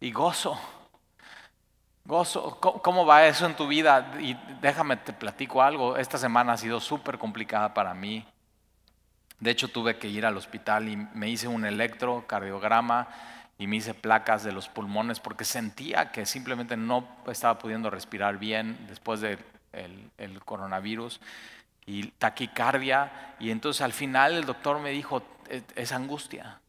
y 0.00 0.10
gozo. 0.10 0.58
Gozo, 2.04 2.58
¿cómo 2.58 3.06
va 3.06 3.26
eso 3.26 3.46
en 3.46 3.54
tu 3.54 3.68
vida? 3.68 4.16
Y 4.18 4.34
déjame 4.60 4.96
te 4.96 5.12
platico 5.12 5.62
algo. 5.62 5.96
Esta 5.96 6.18
semana 6.18 6.54
ha 6.54 6.56
sido 6.56 6.80
súper 6.80 7.16
complicada 7.16 7.72
para 7.72 7.94
mí. 7.94 8.26
De 9.38 9.52
hecho, 9.52 9.68
tuve 9.68 9.98
que 9.98 10.08
ir 10.08 10.26
al 10.26 10.36
hospital 10.36 10.88
y 10.88 10.96
me 10.96 11.28
hice 11.28 11.46
un 11.46 11.64
electrocardiograma 11.64 13.06
y 13.58 13.66
me 13.66 13.76
hice 13.76 13.94
placas 13.94 14.42
de 14.42 14.52
los 14.52 14.68
pulmones 14.68 15.20
porque 15.20 15.44
sentía 15.44 16.10
que 16.10 16.26
simplemente 16.26 16.76
no 16.76 17.06
estaba 17.28 17.58
pudiendo 17.58 17.90
respirar 17.90 18.38
bien 18.38 18.76
después 18.88 19.20
del 19.20 19.38
el 20.18 20.40
coronavirus 20.44 21.20
y 21.86 22.08
taquicardia. 22.18 23.34
Y 23.38 23.50
entonces 23.50 23.82
al 23.82 23.92
final 23.92 24.34
el 24.34 24.46
doctor 24.46 24.80
me 24.80 24.90
dijo, 24.90 25.22
es, 25.76 25.92
angustia. 25.92 26.60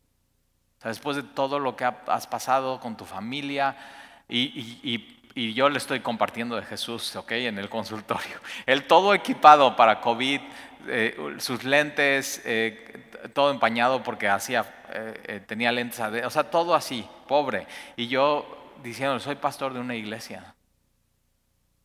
después 0.83 1.15
de 1.15 1.23
todo 1.23 1.59
lo 1.59 1.75
que 1.75 1.85
has 1.85 2.27
pasado 2.27 2.79
con 2.79 2.97
tu 2.97 3.05
familia 3.05 3.75
y, 4.27 5.11
yo 5.35 5.67
le 5.67 5.79
estoy 5.79 5.99
compartiendo 5.99 6.55
de 6.55 6.61
Jesús, 6.63 7.13
¿ok? 7.17 7.31
En 7.33 7.57
el 7.57 7.67
consultorio. 7.67 8.39
Él 8.65 8.87
todo 8.87 9.13
equipado 9.13 9.75
para 9.75 9.99
COVID, 9.99 10.39
eh, 10.87 11.35
sus 11.39 11.63
lentes, 11.63 12.41
eh, 12.45 13.09
todo 13.33 13.51
empañado 13.51 14.03
porque 14.03 14.29
hacía, 14.29 14.65
eh, 14.89 15.41
tenía 15.45 15.71
lentes, 15.71 15.99
o 15.99 16.29
sea, 16.29 16.49
todo 16.49 16.75
así, 16.75 17.07
pobre. 17.27 17.67
Y 17.95 18.07
yo 18.07 18.73
diciendo, 18.83 19.19
soy 19.19 19.35
pastor 19.35 19.73
de 19.73 19.79
una 19.79 19.95
iglesia. 19.95 20.53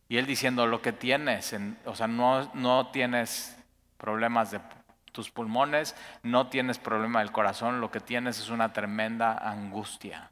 Y 0.08 0.16
él 0.16 0.26
diciendo, 0.26 0.66
lo 0.66 0.82
que 0.82 0.92
tienes, 0.92 1.54
o 1.84 1.94
sea, 1.94 2.08
no, 2.08 2.50
no 2.54 2.88
tienes 2.90 3.56
problemas 3.96 4.50
de 4.50 4.60
tus 5.12 5.30
pulmones, 5.30 5.94
no 6.22 6.48
tienes 6.48 6.78
problema 6.78 7.20
del 7.20 7.32
corazón, 7.32 7.80
lo 7.80 7.90
que 7.90 8.00
tienes 8.00 8.38
es 8.38 8.48
una 8.48 8.72
tremenda 8.72 9.36
angustia. 9.38 10.30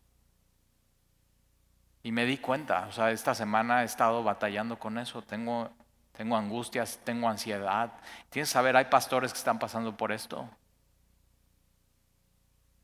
Y 2.03 2.13
me 2.13 2.25
di 2.25 2.39
cuenta, 2.39 2.87
o 2.89 2.93
sea, 2.93 3.11
esta 3.11 3.35
semana 3.35 3.83
he 3.83 3.85
estado 3.85 4.23
batallando 4.23 4.79
con 4.79 4.99
eso, 4.99 5.23
tengo, 5.23 5.71
tengo 6.19 6.37
angustias, 6.37 6.99
tengo 7.05 7.29
ansiedad. 7.29 7.93
Tienes 8.29 8.49
que 8.49 8.53
saber, 8.53 8.77
hay 8.77 8.87
pastores 8.87 9.33
que 9.33 9.39
están 9.39 9.61
pasando 9.61 9.97
por 9.97 10.11
esto. 10.11 10.51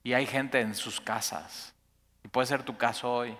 Y 0.04 0.12
hay 0.12 0.24
gente 0.24 0.60
en 0.60 0.72
sus 0.76 1.00
casas. 1.00 1.74
Y 2.22 2.28
puede 2.28 2.46
ser 2.46 2.62
tu 2.62 2.76
caso 2.76 3.12
hoy 3.12 3.36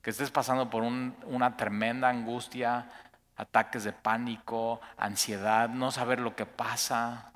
que 0.00 0.08
estés 0.08 0.30
pasando 0.30 0.70
por 0.70 0.82
una 0.82 1.54
tremenda 1.58 2.08
angustia, 2.08 2.90
ataques 3.36 3.84
de 3.84 3.92
pánico, 3.92 4.80
ansiedad, 4.96 5.68
no 5.68 5.90
saber 5.90 6.20
lo 6.20 6.34
que 6.34 6.46
pasa. 6.46 7.30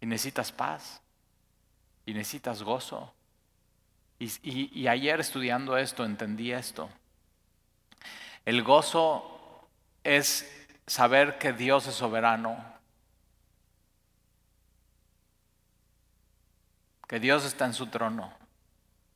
Y 0.00 0.06
necesitas 0.06 0.52
paz, 0.52 1.02
y 2.06 2.14
necesitas 2.14 2.62
gozo. 2.62 3.12
Y, 4.18 4.86
ayer 4.88 5.20
estudiando 5.20 5.76
esto 5.76 6.06
entendí 6.06 6.50
esto. 6.50 6.88
El 8.48 8.62
gozo 8.62 9.68
es 10.02 10.50
saber 10.86 11.36
que 11.36 11.52
Dios 11.52 11.86
es 11.86 11.94
soberano, 11.94 12.56
que 17.06 17.20
Dios 17.20 17.44
está 17.44 17.66
en 17.66 17.74
su 17.74 17.88
trono 17.88 18.32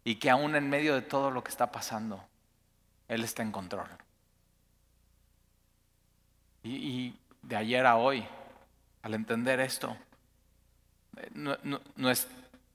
y 0.04 0.16
que 0.16 0.28
aún 0.28 0.54
en 0.54 0.68
medio 0.68 0.94
de 0.94 1.00
todo 1.00 1.30
lo 1.30 1.42
que 1.42 1.50
está 1.50 1.72
pasando, 1.72 2.22
Él 3.08 3.24
está 3.24 3.42
en 3.42 3.52
control. 3.52 3.88
Y, 6.62 7.14
de 7.40 7.56
ayer 7.56 7.86
a 7.86 7.96
hoy, 7.96 8.26
al 9.00 9.14
entender 9.14 9.60
esto, 9.60 9.96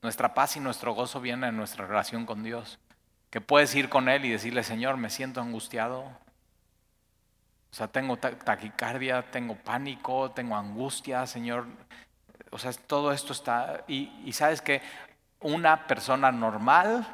nuestra 0.01 0.33
paz 0.33 0.57
y 0.57 0.59
nuestro 0.59 0.95
gozo 0.95 1.21
vienen 1.21 1.49
en 1.49 1.57
nuestra 1.57 1.85
relación 1.85 2.25
con 2.25 2.41
Dios. 2.41 2.79
Que 3.29 3.41
puedes 3.41 3.75
ir 3.75 3.89
con 3.89 4.09
Él 4.09 4.25
y 4.25 4.31
decirle, 4.31 4.63
Señor, 4.63 4.97
me 4.97 5.11
siento 5.11 5.39
angustiado. 5.39 6.25
O 7.71 7.75
sea, 7.75 7.87
tengo 7.87 8.17
taquicardia, 8.17 9.23
tengo 9.29 9.55
pánico, 9.55 10.31
tengo 10.31 10.55
angustia, 10.55 11.27
Señor. 11.27 11.65
O 12.49 12.57
sea, 12.57 12.71
todo 12.73 13.11
esto 13.11 13.33
está... 13.33 13.83
Y, 13.87 14.11
y 14.25 14.33
sabes 14.33 14.61
que 14.61 14.81
una 15.39 15.87
persona 15.87 16.31
normal, 16.31 17.05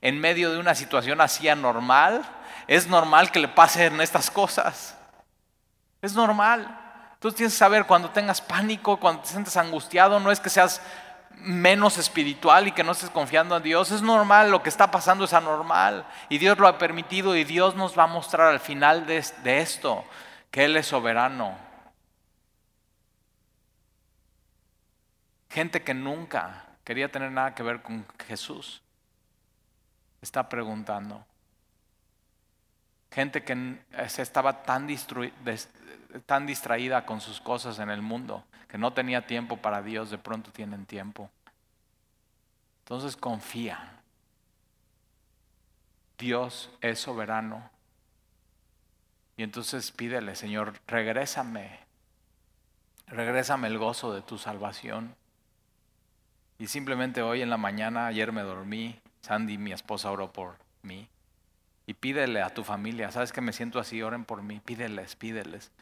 en 0.00 0.20
medio 0.20 0.52
de 0.52 0.58
una 0.58 0.74
situación 0.74 1.20
así 1.20 1.48
anormal, 1.48 2.22
es 2.66 2.86
normal 2.86 3.30
que 3.30 3.40
le 3.40 3.48
pasen 3.48 4.00
estas 4.00 4.30
cosas. 4.30 4.96
Es 6.00 6.14
normal. 6.14 6.78
Tú 7.18 7.32
tienes 7.32 7.52
que 7.52 7.58
saber 7.58 7.84
cuando 7.84 8.10
tengas 8.10 8.40
pánico, 8.40 8.98
cuando 8.98 9.22
te 9.22 9.28
sientes 9.28 9.56
angustiado, 9.56 10.20
no 10.20 10.30
es 10.30 10.38
que 10.38 10.50
seas 10.50 10.80
menos 11.40 11.98
espiritual 11.98 12.68
y 12.68 12.72
que 12.72 12.84
no 12.84 12.92
estés 12.92 13.10
confiando 13.10 13.56
en 13.56 13.62
Dios. 13.62 13.90
Es 13.90 14.02
normal, 14.02 14.50
lo 14.50 14.62
que 14.62 14.68
está 14.68 14.90
pasando 14.90 15.24
es 15.24 15.32
anormal. 15.32 16.06
Y 16.28 16.38
Dios 16.38 16.58
lo 16.58 16.68
ha 16.68 16.78
permitido 16.78 17.36
y 17.36 17.44
Dios 17.44 17.74
nos 17.74 17.98
va 17.98 18.04
a 18.04 18.08
mostrar 18.08 18.48
al 18.48 18.60
final 18.60 19.06
de, 19.06 19.24
de 19.42 19.60
esto 19.60 20.04
que 20.50 20.64
Él 20.64 20.76
es 20.76 20.86
soberano. 20.86 21.56
Gente 25.50 25.82
que 25.82 25.94
nunca 25.94 26.66
quería 26.84 27.10
tener 27.10 27.32
nada 27.32 27.54
que 27.54 27.62
ver 27.62 27.82
con 27.82 28.06
Jesús. 28.26 28.82
Está 30.20 30.48
preguntando. 30.48 31.24
Gente 33.10 33.42
que 33.42 33.78
se 34.08 34.22
estaba 34.22 34.62
tan, 34.62 34.88
tan 36.26 36.46
distraída 36.46 37.06
con 37.06 37.20
sus 37.20 37.40
cosas 37.40 37.78
en 37.78 37.90
el 37.90 38.02
mundo, 38.02 38.44
que 38.68 38.78
no 38.78 38.92
tenía 38.92 39.26
tiempo 39.26 39.56
para 39.56 39.82
Dios, 39.82 40.10
de 40.10 40.18
pronto 40.18 40.50
tienen 40.52 40.86
tiempo. 40.86 41.30
Entonces 42.80 43.16
confía. 43.16 44.00
Dios 46.18 46.70
es 46.80 46.98
soberano. 46.98 47.70
Y 49.36 49.42
entonces 49.42 49.92
pídele, 49.92 50.34
Señor, 50.34 50.74
regrésame. 50.86 51.78
Regrésame 53.06 53.68
el 53.68 53.78
gozo 53.78 54.12
de 54.12 54.22
tu 54.22 54.36
salvación. 54.36 55.14
Y 56.58 56.66
simplemente 56.66 57.22
hoy 57.22 57.40
en 57.40 57.50
la 57.50 57.56
mañana, 57.56 58.06
ayer 58.06 58.32
me 58.32 58.42
dormí, 58.42 59.00
Sandy, 59.22 59.58
mi 59.58 59.72
esposa, 59.72 60.10
oró 60.10 60.32
por 60.32 60.56
mí. 60.82 61.08
Y 61.88 61.94
pídele 61.94 62.42
a 62.42 62.50
tu 62.50 62.64
familia, 62.64 63.10
sabes 63.10 63.32
que 63.32 63.40
me 63.40 63.54
siento 63.54 63.80
así, 63.80 64.02
oren 64.02 64.26
por 64.26 64.42
mí, 64.42 64.60
pídeles, 64.60 65.16
pídeles. 65.16 65.72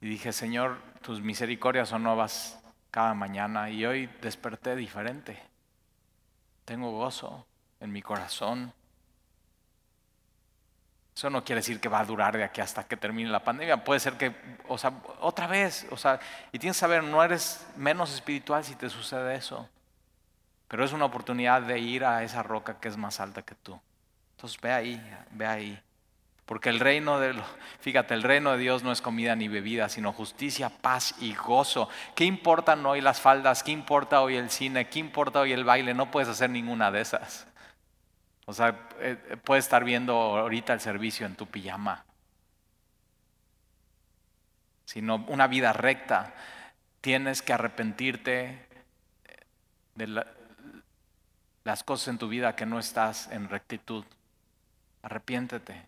Y 0.00 0.08
dije, 0.08 0.32
Señor, 0.32 0.78
tus 1.00 1.20
misericordias 1.20 1.88
son 1.88 2.02
nuevas 2.02 2.58
cada 2.90 3.14
mañana 3.14 3.70
y 3.70 3.86
hoy 3.86 4.10
desperté 4.20 4.74
diferente. 4.74 5.40
Tengo 6.64 6.90
gozo 6.90 7.46
en 7.78 7.92
mi 7.92 8.02
corazón. 8.02 8.72
Eso 11.14 11.30
no 11.30 11.44
quiere 11.44 11.60
decir 11.60 11.78
que 11.78 11.88
va 11.88 12.00
a 12.00 12.04
durar 12.04 12.36
de 12.36 12.42
aquí 12.42 12.60
hasta 12.60 12.82
que 12.82 12.96
termine 12.96 13.30
la 13.30 13.44
pandemia. 13.44 13.84
Puede 13.84 14.00
ser 14.00 14.14
que, 14.14 14.34
o 14.66 14.76
sea, 14.76 14.92
otra 15.20 15.46
vez, 15.46 15.86
o 15.92 15.96
sea, 15.96 16.18
y 16.50 16.58
tienes 16.58 16.76
que 16.76 16.80
saber, 16.80 17.04
no 17.04 17.22
eres 17.22 17.64
menos 17.76 18.12
espiritual 18.12 18.64
si 18.64 18.74
te 18.74 18.90
sucede 18.90 19.36
eso. 19.36 19.68
Pero 20.66 20.84
es 20.84 20.92
una 20.92 21.04
oportunidad 21.04 21.62
de 21.62 21.78
ir 21.78 22.04
a 22.04 22.24
esa 22.24 22.42
roca 22.42 22.80
que 22.80 22.88
es 22.88 22.96
más 22.96 23.20
alta 23.20 23.42
que 23.42 23.54
tú. 23.54 23.80
Entonces 24.40 24.58
ve 24.62 24.72
ahí, 24.72 25.16
ve 25.32 25.46
ahí. 25.46 25.82
Porque 26.46 26.70
el 26.70 26.80
reino 26.80 27.20
de, 27.20 27.38
fíjate, 27.80 28.14
el 28.14 28.22
reino 28.22 28.52
de 28.52 28.58
Dios 28.58 28.82
no 28.82 28.90
es 28.90 29.02
comida 29.02 29.36
ni 29.36 29.48
bebida, 29.48 29.90
sino 29.90 30.14
justicia, 30.14 30.70
paz 30.70 31.14
y 31.20 31.34
gozo. 31.34 31.90
¿Qué 32.14 32.24
importan 32.24 32.86
hoy 32.86 33.02
las 33.02 33.20
faldas? 33.20 33.62
¿Qué 33.62 33.70
importa 33.70 34.22
hoy 34.22 34.36
el 34.36 34.48
cine? 34.48 34.88
¿Qué 34.88 34.98
importa 34.98 35.40
hoy 35.40 35.52
el 35.52 35.64
baile? 35.64 35.92
No 35.92 36.10
puedes 36.10 36.30
hacer 36.30 36.48
ninguna 36.48 36.90
de 36.90 37.02
esas. 37.02 37.46
O 38.46 38.54
sea, 38.54 38.88
eh, 39.00 39.18
eh, 39.28 39.36
puedes 39.36 39.66
estar 39.66 39.84
viendo 39.84 40.14
ahorita 40.14 40.72
el 40.72 40.80
servicio 40.80 41.26
en 41.26 41.36
tu 41.36 41.46
pijama. 41.46 42.06
Sino 44.86 45.16
una 45.28 45.48
vida 45.48 45.74
recta. 45.74 46.32
Tienes 47.02 47.42
que 47.42 47.52
arrepentirte 47.52 48.66
de 49.96 50.24
las 51.62 51.84
cosas 51.84 52.08
en 52.08 52.16
tu 52.16 52.28
vida 52.28 52.56
que 52.56 52.64
no 52.64 52.78
estás 52.78 53.30
en 53.30 53.50
rectitud. 53.50 54.06
Arrepiéntete. 55.02 55.86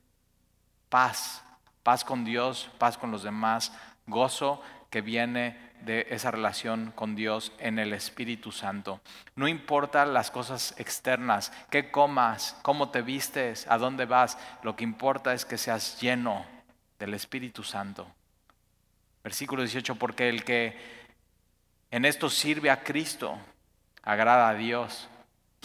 Paz. 0.89 1.43
Paz 1.83 2.05
con 2.05 2.25
Dios, 2.25 2.71
paz 2.79 2.97
con 2.97 3.11
los 3.11 3.25
demás, 3.25 3.73
gozo 4.07 4.63
que 4.89 5.01
viene 5.01 5.73
de 5.81 6.07
esa 6.11 6.31
relación 6.31 6.93
con 6.95 7.17
Dios 7.17 7.53
en 7.59 7.79
el 7.79 7.93
Espíritu 7.93 8.53
Santo. 8.53 9.01
No 9.35 9.49
importa 9.49 10.07
las 10.07 10.31
cosas 10.31 10.75
externas, 10.79 11.53
qué 11.71 11.91
comas, 11.91 12.57
cómo 12.63 12.91
te 12.91 13.03
vistes, 13.03 13.67
a 13.69 13.79
dónde 13.79 14.05
vas, 14.05 14.39
lo 14.63 14.77
que 14.77 14.85
importa 14.85 15.35
es 15.35 15.45
que 15.45 15.59
seas 15.59 16.01
lleno 16.01 16.47
del 17.01 17.15
Espíritu 17.15 17.65
Santo. 17.65 18.07
Versículo 19.25 19.63
18, 19.63 19.97
porque 19.97 20.29
el 20.29 20.45
que 20.45 20.79
en 21.91 22.05
esto 22.05 22.31
sirve 22.31 22.71
a 22.71 22.85
Cristo, 22.85 23.37
agrada 24.03 24.49
a 24.49 24.55
Dios 24.55 25.09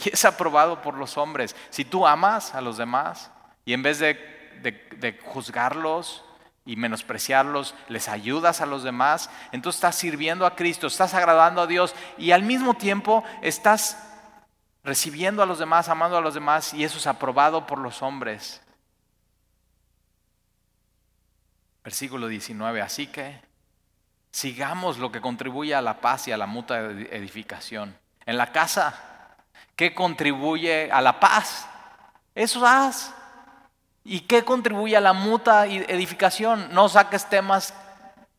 y 0.04 0.10
es 0.12 0.24
aprobado 0.24 0.82
por 0.82 0.94
los 0.94 1.16
hombres. 1.16 1.54
Si 1.70 1.84
tú 1.84 2.06
amas 2.06 2.54
a 2.54 2.60
los 2.60 2.76
demás 2.76 3.30
y 3.68 3.74
en 3.74 3.82
vez 3.82 3.98
de, 3.98 4.14
de 4.62 5.18
juzgarlos, 5.22 6.24
y 6.64 6.76
menospreciarlos, 6.76 7.74
les 7.88 8.08
ayudas 8.08 8.62
a 8.62 8.66
los 8.66 8.82
demás, 8.82 9.28
entonces 9.52 9.76
estás 9.76 9.96
sirviendo 9.96 10.46
a 10.46 10.56
Cristo, 10.56 10.86
estás 10.86 11.12
agradando 11.12 11.60
a 11.60 11.66
Dios 11.66 11.94
y 12.16 12.30
al 12.30 12.44
mismo 12.44 12.72
tiempo 12.72 13.24
estás 13.42 13.98
recibiendo 14.82 15.42
a 15.42 15.46
los 15.46 15.58
demás, 15.58 15.90
amando 15.90 16.16
a 16.16 16.22
los 16.22 16.32
demás 16.32 16.72
y 16.72 16.82
eso 16.82 16.96
es 16.96 17.06
aprobado 17.06 17.66
por 17.66 17.78
los 17.78 18.00
hombres. 18.00 18.62
Versículo 21.84 22.26
19, 22.26 22.80
así 22.80 23.08
que 23.08 23.38
sigamos 24.30 24.96
lo 24.96 25.12
que 25.12 25.20
contribuye 25.20 25.74
a 25.74 25.82
la 25.82 26.00
paz 26.00 26.26
y 26.28 26.32
a 26.32 26.38
la 26.38 26.46
mutua 26.46 26.78
edificación. 26.80 27.98
en 28.24 28.38
la 28.38 28.50
casa? 28.50 29.36
¿Qué 29.76 29.94
contribuye 29.94 30.90
a 30.90 31.02
la 31.02 31.20
paz? 31.20 31.68
Eso 32.34 32.66
haz. 32.66 33.14
¿Y 34.10 34.20
qué 34.20 34.42
contribuye 34.42 34.96
a 34.96 35.02
la 35.02 35.12
muta 35.12 35.66
edificación? 35.66 36.72
No 36.72 36.88
saques 36.88 37.28
temas 37.28 37.74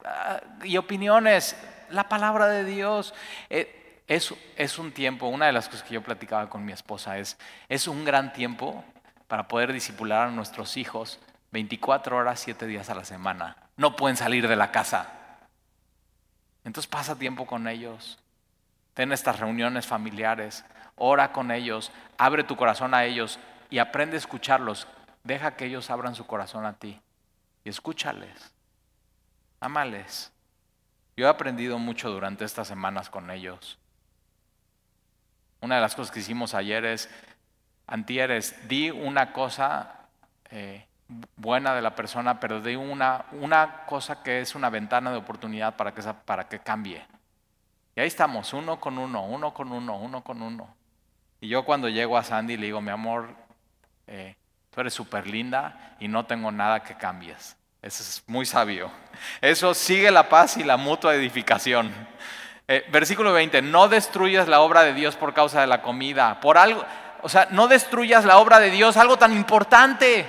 ah, 0.03 0.41
y 0.63 0.77
opiniones. 0.77 1.55
La 1.91 2.09
palabra 2.09 2.47
de 2.47 2.65
Dios. 2.65 3.13
Eh, 3.51 4.01
es, 4.07 4.33
es 4.55 4.79
un 4.79 4.91
tiempo, 4.91 5.27
una 5.27 5.45
de 5.45 5.51
las 5.51 5.69
cosas 5.69 5.83
que 5.83 5.93
yo 5.93 6.01
platicaba 6.01 6.49
con 6.49 6.65
mi 6.65 6.71
esposa 6.71 7.19
es, 7.19 7.37
es 7.67 7.87
un 7.87 8.03
gran 8.03 8.33
tiempo 8.33 8.83
para 9.27 9.47
poder 9.47 9.71
disipular 9.71 10.29
a 10.29 10.31
nuestros 10.31 10.75
hijos 10.75 11.19
24 11.51 12.17
horas, 12.17 12.39
7 12.39 12.65
días 12.65 12.89
a 12.89 12.95
la 12.95 13.05
semana. 13.05 13.55
No 13.77 13.95
pueden 13.95 14.17
salir 14.17 14.47
de 14.47 14.55
la 14.55 14.71
casa. 14.71 15.07
Entonces 16.63 16.89
pasa 16.89 17.19
tiempo 17.19 17.45
con 17.45 17.67
ellos. 17.67 18.17
Ten 18.95 19.11
estas 19.11 19.39
reuniones 19.39 19.85
familiares. 19.85 20.65
Ora 20.95 21.31
con 21.31 21.51
ellos. 21.51 21.91
Abre 22.17 22.43
tu 22.43 22.55
corazón 22.55 22.95
a 22.95 23.05
ellos 23.05 23.37
y 23.69 23.77
aprende 23.77 24.15
a 24.15 24.17
escucharlos. 24.17 24.87
Deja 25.29 25.55
que 25.55 25.65
ellos 25.65 25.91
abran 25.91 26.15
su 26.15 26.25
corazón 26.25 26.65
a 26.65 26.79
ti. 26.79 26.99
Y 27.63 27.69
escúchales. 27.69 28.51
Amales. 29.59 30.33
Yo 31.15 31.27
he 31.27 31.29
aprendido 31.29 31.77
mucho 31.77 32.09
durante 32.09 32.45
estas 32.45 32.67
semanas 32.67 33.11
con 33.11 33.29
ellos. 33.29 33.77
Una 35.61 35.75
de 35.75 35.81
las 35.81 35.93
cosas 35.93 36.11
que 36.11 36.21
hicimos 36.21 36.55
ayer 36.55 36.83
es 36.83 37.11
antieres, 37.85 38.67
di 38.67 38.89
una 38.89 39.31
cosa 39.31 40.07
eh, 40.49 40.87
buena 41.35 41.75
de 41.75 41.83
la 41.83 41.93
persona, 41.93 42.39
pero 42.39 42.59
di 42.59 42.75
una, 42.75 43.25
una 43.33 43.85
cosa 43.85 44.23
que 44.23 44.41
es 44.41 44.55
una 44.55 44.71
ventana 44.71 45.11
de 45.11 45.17
oportunidad 45.17 45.75
para 45.75 45.93
que, 45.93 46.01
para 46.25 46.47
que 46.47 46.57
cambie. 46.57 47.05
Y 47.95 47.99
ahí 47.99 48.07
estamos, 48.07 48.51
uno 48.53 48.79
con 48.79 48.97
uno, 48.97 49.23
uno 49.27 49.53
con 49.53 49.71
uno, 49.71 49.95
uno 49.95 50.23
con 50.23 50.41
uno. 50.41 50.75
Y 51.39 51.49
yo 51.49 51.65
cuando 51.65 51.87
llego 51.87 52.17
a 52.17 52.23
Sandy 52.23 52.57
le 52.57 52.65
digo, 52.65 52.81
mi 52.81 52.89
amor, 52.89 53.35
eh, 54.07 54.35
tú 54.79 54.83
eres 54.83 54.93
súper 54.93 55.27
linda 55.27 55.93
y 55.99 56.07
no 56.07 56.25
tengo 56.25 56.53
nada 56.53 56.83
que 56.83 56.95
cambies. 56.95 57.57
Eso 57.81 58.01
es 58.01 58.23
muy 58.27 58.45
sabio. 58.45 58.89
Eso 59.41 59.73
sigue 59.73 60.09
la 60.09 60.29
paz 60.29 60.55
y 60.55 60.63
la 60.63 60.77
mutua 60.77 61.15
edificación. 61.15 61.93
Eh, 62.65 62.85
versículo 62.89 63.33
20, 63.33 63.61
no 63.61 63.89
destruyas 63.89 64.47
la 64.47 64.61
obra 64.61 64.83
de 64.83 64.93
Dios 64.93 65.17
por 65.17 65.33
causa 65.33 65.59
de 65.59 65.67
la 65.67 65.81
comida. 65.81 66.39
Por 66.39 66.57
algo, 66.57 66.85
o 67.21 67.27
sea, 67.27 67.49
no 67.51 67.67
destruyas 67.67 68.23
la 68.23 68.37
obra 68.37 68.61
de 68.61 68.71
Dios, 68.71 68.95
algo 68.95 69.17
tan 69.17 69.33
importante, 69.33 70.25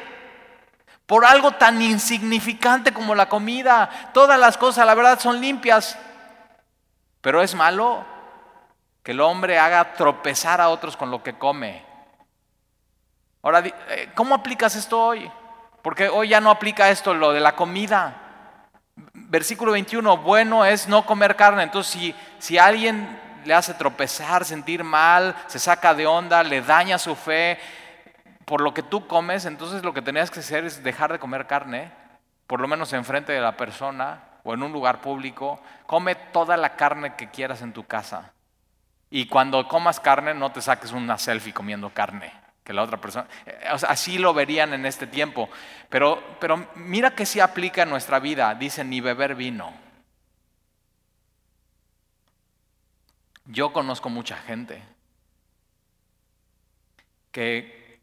por 1.07 1.25
algo 1.25 1.53
tan 1.53 1.81
insignificante 1.81 2.93
como 2.93 3.15
la 3.15 3.29
comida. 3.29 4.11
Todas 4.13 4.41
las 4.41 4.59
cosas, 4.59 4.85
la 4.85 4.97
verdad, 4.97 5.21
son 5.21 5.41
limpias, 5.41 5.97
pero 7.21 7.41
es 7.41 7.55
malo 7.55 8.05
que 9.05 9.13
el 9.13 9.21
hombre 9.21 9.61
haga 9.61 9.93
tropezar 9.93 10.61
a 10.61 10.71
otros 10.71 10.97
con 10.97 11.13
lo 11.13 11.23
que 11.23 11.39
come. 11.39 11.89
Ahora, 13.43 13.63
eh, 13.65 14.11
¿cómo 14.15 14.35
aplicas 14.35 14.77
esto 14.77 15.03
hoy? 15.03 15.31
Porque 15.83 16.09
hoy 16.09 16.29
ya 16.29 16.41
no 16.41 16.51
aplica 16.51 16.91
esto, 16.91 17.15
lo 17.15 17.33
de 17.33 17.41
la 17.41 17.57
comida. 17.57 18.17
Versículo 19.15 19.73
21, 19.73 20.19
bueno 20.19 20.67
es 20.67 20.89
no 20.89 21.07
comer 21.07 21.37
carne. 21.37 21.63
Entonces, 21.63 21.93
si, 21.93 22.15
si 22.39 22.59
alguien 22.59 23.19
le 23.47 23.55
hace 23.55 23.73
tropezar, 23.73 24.45
sentir 24.45 24.85
mal, 24.85 25.35
se 25.47 25.59
saca 25.59 25.95
de 25.95 26.07
onda, 26.07 26.43
le 26.43 26.61
daña 26.61 26.99
su 26.99 27.17
fe 27.17 27.59
por 28.45 28.61
lo 28.61 28.75
que 28.75 28.83
tú 28.83 29.07
comes, 29.07 29.47
entonces 29.47 29.85
lo 29.85 29.95
que 29.95 30.03
tenías 30.03 30.31
que 30.31 30.41
hacer 30.41 30.65
es 30.65 30.83
dejar 30.83 31.13
de 31.13 31.19
comer 31.19 31.47
carne, 31.47 31.93
por 32.47 32.61
lo 32.61 32.69
menos 32.69 32.93
enfrente 32.93 33.33
de 33.33 33.41
la 33.41 33.57
persona 33.57 34.25
o 34.43 34.53
en 34.53 34.63
un 34.63 34.73
lugar 34.73 35.01
público. 35.01 35.63
Come 35.87 36.15
toda 36.15 36.59
la 36.59 36.77
carne 36.77 37.15
que 37.15 37.31
quieras 37.31 37.63
en 37.63 37.73
tu 37.73 37.87
casa. 37.87 38.33
Y 39.09 39.27
cuando 39.29 39.67
comas 39.67 39.99
carne, 39.99 40.35
no 40.35 40.53
te 40.53 40.61
saques 40.61 40.93
una 40.93 41.17
selfie 41.17 41.55
comiendo 41.55 41.91
carne 41.91 42.40
que 42.65 42.73
la 42.73 42.83
otra 42.83 43.01
persona. 43.01 43.27
Eh, 43.47 43.59
así 43.67 44.19
lo 44.19 44.35
verían 44.35 44.73
en 44.73 44.87
este 44.87 45.07
tiempo. 45.07 45.49
Pero, 45.89 46.37
pero 46.41 46.69
mira 46.77 47.15
que 47.15 47.27
sí 47.27 47.41
aplica 47.41 47.83
en 47.83 47.91
nuestra 47.91 48.19
vida. 48.19 48.55
Dice, 48.55 48.85
ni 48.85 49.01
beber 49.01 49.35
vino. 49.35 49.73
Yo 53.47 53.73
conozco 53.73 54.09
mucha 54.11 54.37
gente 54.37 54.83
que 57.33 58.01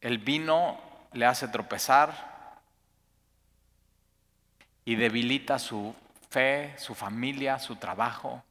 el 0.00 0.18
vino 0.18 0.80
le 1.12 1.26
hace 1.26 1.48
tropezar 1.48 2.60
y 4.84 4.96
debilita 4.96 5.58
su 5.58 5.94
fe, 6.30 6.74
su 6.78 6.94
familia, 6.94 7.58
su 7.58 7.76
trabajo. 7.76 8.42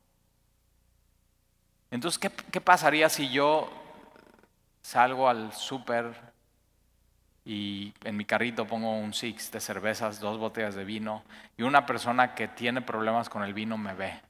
Entonces, 1.92 2.20
¿qué, 2.20 2.30
qué 2.52 2.62
pasaría 2.62 3.10
si 3.10 3.30
yo 3.30 3.70
salgo 4.82 5.30
al 5.30 5.54
súper 5.54 6.14
y 7.46 7.94
en 8.04 8.18
mi 8.18 8.26
carrito 8.26 8.68
pongo 8.68 8.98
un 8.98 9.14
six 9.14 9.52
de 9.52 9.60
cervezas, 9.60 10.20
dos 10.20 10.38
botellas 10.38 10.76
de 10.76 10.86
vino 10.86 11.24
y 11.58 11.64
una 11.64 11.86
persona 11.86 12.36
que 12.36 12.48
tiene 12.48 12.82
problemas 12.82 13.30
con 13.30 13.44
el 13.44 13.54
vino 13.54 13.78
me 13.78 13.94
ve? 13.94 14.22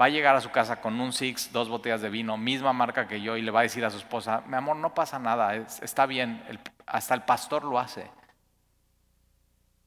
va 0.00 0.06
a 0.06 0.08
llegar 0.08 0.34
a 0.34 0.40
su 0.40 0.50
casa 0.50 0.80
con 0.80 0.98
un 1.00 1.12
Six, 1.12 1.52
dos 1.52 1.68
botellas 1.68 2.00
de 2.00 2.08
vino, 2.08 2.36
misma 2.36 2.72
marca 2.72 3.06
que 3.06 3.20
yo, 3.20 3.36
y 3.36 3.42
le 3.42 3.50
va 3.50 3.60
a 3.60 3.64
decir 3.64 3.84
a 3.84 3.90
su 3.90 3.98
esposa, 3.98 4.42
mi 4.46 4.56
amor, 4.56 4.76
no 4.76 4.94
pasa 4.94 5.18
nada, 5.18 5.54
está 5.56 6.06
bien, 6.06 6.42
hasta 6.86 7.14
el 7.14 7.22
pastor 7.22 7.64
lo 7.64 7.78
hace. 7.78 8.10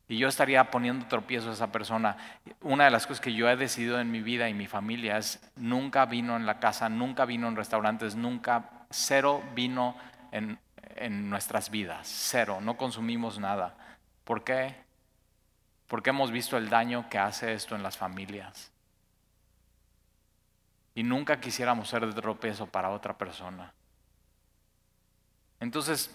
Y 0.07 0.17
yo 0.17 0.27
estaría 0.27 0.69
poniendo 0.69 1.07
tropiezo 1.07 1.49
a 1.49 1.53
esa 1.53 1.71
persona. 1.71 2.17
Una 2.61 2.83
de 2.85 2.91
las 2.91 3.07
cosas 3.07 3.21
que 3.21 3.33
yo 3.33 3.49
he 3.49 3.55
decidido 3.55 3.99
en 3.99 4.11
mi 4.11 4.21
vida 4.21 4.49
y 4.49 4.53
mi 4.53 4.67
familia 4.67 5.17
es 5.17 5.39
nunca 5.55 6.05
vino 6.05 6.35
en 6.35 6.45
la 6.45 6.59
casa, 6.59 6.89
nunca 6.89 7.25
vino 7.25 7.47
en 7.47 7.55
restaurantes, 7.55 8.15
nunca, 8.15 8.82
cero 8.93 9.43
vino 9.53 9.95
en, 10.31 10.59
en 10.95 11.29
nuestras 11.29 11.69
vidas, 11.69 12.07
cero, 12.07 12.59
no 12.61 12.77
consumimos 12.77 13.39
nada. 13.39 13.75
¿Por 14.23 14.43
qué? 14.43 14.75
Porque 15.87 16.11
hemos 16.11 16.31
visto 16.31 16.57
el 16.57 16.69
daño 16.69 17.09
que 17.09 17.17
hace 17.17 17.53
esto 17.53 17.75
en 17.75 17.83
las 17.83 17.97
familias. 17.97 18.71
Y 20.95 21.03
nunca 21.03 21.39
quisiéramos 21.39 21.89
ser 21.89 22.05
de 22.05 22.13
tropiezo 22.13 22.67
para 22.67 22.91
otra 22.91 23.17
persona. 23.17 23.73
Entonces, 25.59 26.13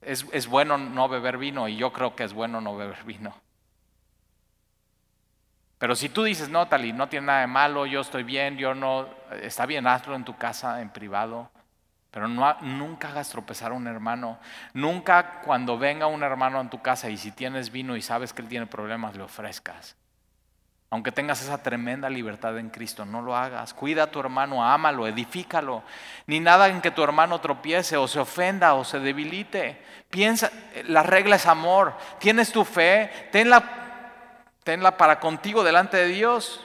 es, 0.00 0.46
bueno 0.46 0.78
no 0.78 1.08
beber 1.08 1.38
vino 1.38 1.68
y 1.68 1.76
yo 1.76 1.92
creo 1.92 2.16
que 2.16 2.24
es 2.24 2.32
bueno 2.32 2.60
no 2.60 2.76
beber 2.76 3.04
vino. 3.04 3.34
Pero 5.80 5.96
si 5.96 6.10
tú 6.10 6.24
dices, 6.24 6.50
no, 6.50 6.68
Tali, 6.68 6.92
no 6.92 7.08
tiene 7.08 7.28
nada 7.28 7.40
de 7.40 7.46
malo, 7.46 7.86
yo 7.86 8.02
estoy 8.02 8.22
bien, 8.22 8.58
yo 8.58 8.74
no, 8.74 9.08
está 9.40 9.64
bien, 9.64 9.86
hazlo 9.86 10.14
en 10.14 10.24
tu 10.24 10.36
casa, 10.36 10.82
en 10.82 10.90
privado. 10.90 11.50
Pero 12.10 12.28
no, 12.28 12.54
nunca 12.60 13.08
hagas 13.08 13.30
tropezar 13.30 13.72
a 13.72 13.74
un 13.74 13.86
hermano. 13.86 14.38
Nunca 14.74 15.40
cuando 15.40 15.78
venga 15.78 16.06
un 16.06 16.22
hermano 16.22 16.60
en 16.60 16.68
tu 16.68 16.82
casa 16.82 17.08
y 17.08 17.16
si 17.16 17.32
tienes 17.32 17.72
vino 17.72 17.96
y 17.96 18.02
sabes 18.02 18.34
que 18.34 18.42
él 18.42 18.48
tiene 18.48 18.66
problemas, 18.66 19.16
le 19.16 19.22
ofrezcas. 19.22 19.96
Aunque 20.90 21.12
tengas 21.12 21.40
esa 21.40 21.62
tremenda 21.62 22.10
libertad 22.10 22.58
en 22.58 22.68
Cristo, 22.68 23.06
no 23.06 23.22
lo 23.22 23.34
hagas. 23.34 23.72
Cuida 23.72 24.02
a 24.02 24.10
tu 24.10 24.20
hermano, 24.20 24.62
ámalo, 24.62 25.06
edifícalo. 25.06 25.82
Ni 26.26 26.40
nada 26.40 26.68
en 26.68 26.82
que 26.82 26.90
tu 26.90 27.02
hermano 27.02 27.40
tropiece 27.40 27.96
o 27.96 28.06
se 28.06 28.20
ofenda 28.20 28.74
o 28.74 28.84
se 28.84 29.00
debilite. 29.00 29.82
Piensa, 30.10 30.50
la 30.84 31.04
regla 31.04 31.36
es 31.36 31.46
amor. 31.46 31.96
Tienes 32.18 32.52
tu 32.52 32.66
fe, 32.66 33.28
tenla, 33.32 33.79
tenla 34.64 34.96
para 34.96 35.20
contigo 35.20 35.64
delante 35.64 35.96
de 35.96 36.08
Dios. 36.08 36.60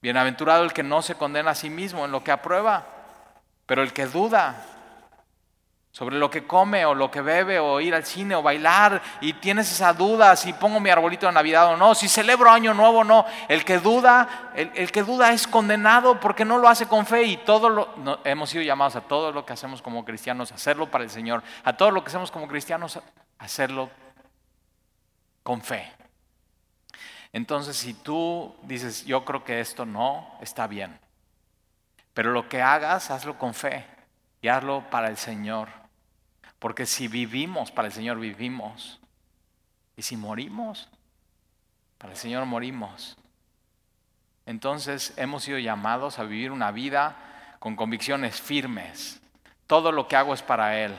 Bienaventurado 0.00 0.64
el 0.64 0.72
que 0.72 0.82
no 0.82 1.02
se 1.02 1.14
condena 1.14 1.52
a 1.52 1.54
sí 1.54 1.70
mismo 1.70 2.04
en 2.04 2.12
lo 2.12 2.24
que 2.24 2.32
aprueba, 2.32 2.86
pero 3.66 3.82
el 3.82 3.92
que 3.92 4.06
duda 4.06 4.66
sobre 5.92 6.16
lo 6.16 6.30
que 6.30 6.46
come 6.46 6.86
o 6.86 6.94
lo 6.94 7.10
que 7.10 7.20
bebe 7.20 7.58
o 7.58 7.78
ir 7.78 7.94
al 7.94 8.06
cine 8.06 8.34
o 8.34 8.42
bailar 8.42 9.02
y 9.20 9.34
tienes 9.34 9.70
esa 9.70 9.92
duda 9.92 10.34
si 10.36 10.54
pongo 10.54 10.80
mi 10.80 10.88
arbolito 10.88 11.26
de 11.26 11.32
Navidad 11.32 11.68
o 11.68 11.76
no, 11.76 11.94
si 11.94 12.08
celebro 12.08 12.50
año 12.50 12.72
nuevo 12.72 13.00
o 13.00 13.04
no, 13.04 13.26
el 13.46 13.62
que 13.62 13.78
duda, 13.78 14.50
el, 14.54 14.90
que 14.90 15.02
duda 15.02 15.32
es 15.32 15.46
condenado 15.46 16.18
porque 16.18 16.46
no 16.46 16.56
lo 16.56 16.68
hace 16.68 16.86
con 16.86 17.04
fe 17.04 17.24
y 17.24 17.36
todo 17.36 17.68
lo, 17.68 18.20
hemos 18.24 18.48
sido 18.48 18.64
llamados 18.64 18.96
a 18.96 19.02
todo 19.02 19.32
lo 19.32 19.44
que 19.44 19.52
hacemos 19.52 19.82
como 19.82 20.02
cristianos, 20.04 20.50
hacerlo 20.50 20.90
para 20.90 21.04
el 21.04 21.10
Señor, 21.10 21.42
a 21.62 21.76
todo 21.76 21.90
lo 21.90 22.02
que 22.02 22.08
hacemos 22.08 22.30
como 22.30 22.48
cristianos, 22.48 22.98
hacerlo 23.38 23.90
con 25.42 25.60
fe. 25.60 26.01
Entonces, 27.32 27.76
si 27.76 27.94
tú 27.94 28.54
dices, 28.62 29.04
yo 29.04 29.24
creo 29.24 29.44
que 29.44 29.60
esto 29.60 29.86
no, 29.86 30.26
está 30.40 30.66
bien, 30.66 30.98
pero 32.14 32.32
lo 32.32 32.48
que 32.48 32.60
hagas, 32.60 33.10
hazlo 33.10 33.38
con 33.38 33.54
fe 33.54 33.86
y 34.42 34.48
hazlo 34.48 34.84
para 34.90 35.08
el 35.08 35.16
Señor. 35.16 35.68
Porque 36.58 36.86
si 36.86 37.08
vivimos, 37.08 37.70
para 37.70 37.88
el 37.88 37.94
Señor 37.94 38.20
vivimos. 38.20 39.00
Y 39.96 40.02
si 40.02 40.16
morimos, 40.16 40.88
para 41.98 42.12
el 42.12 42.18
Señor 42.18 42.44
morimos. 42.46 43.16
Entonces 44.46 45.14
hemos 45.16 45.44
sido 45.44 45.58
llamados 45.58 46.18
a 46.18 46.24
vivir 46.24 46.50
una 46.50 46.70
vida 46.70 47.16
con 47.58 47.76
convicciones 47.76 48.40
firmes. 48.40 49.20
Todo 49.66 49.92
lo 49.92 50.06
que 50.06 50.16
hago 50.16 50.34
es 50.34 50.42
para 50.42 50.78
Él. 50.78 50.94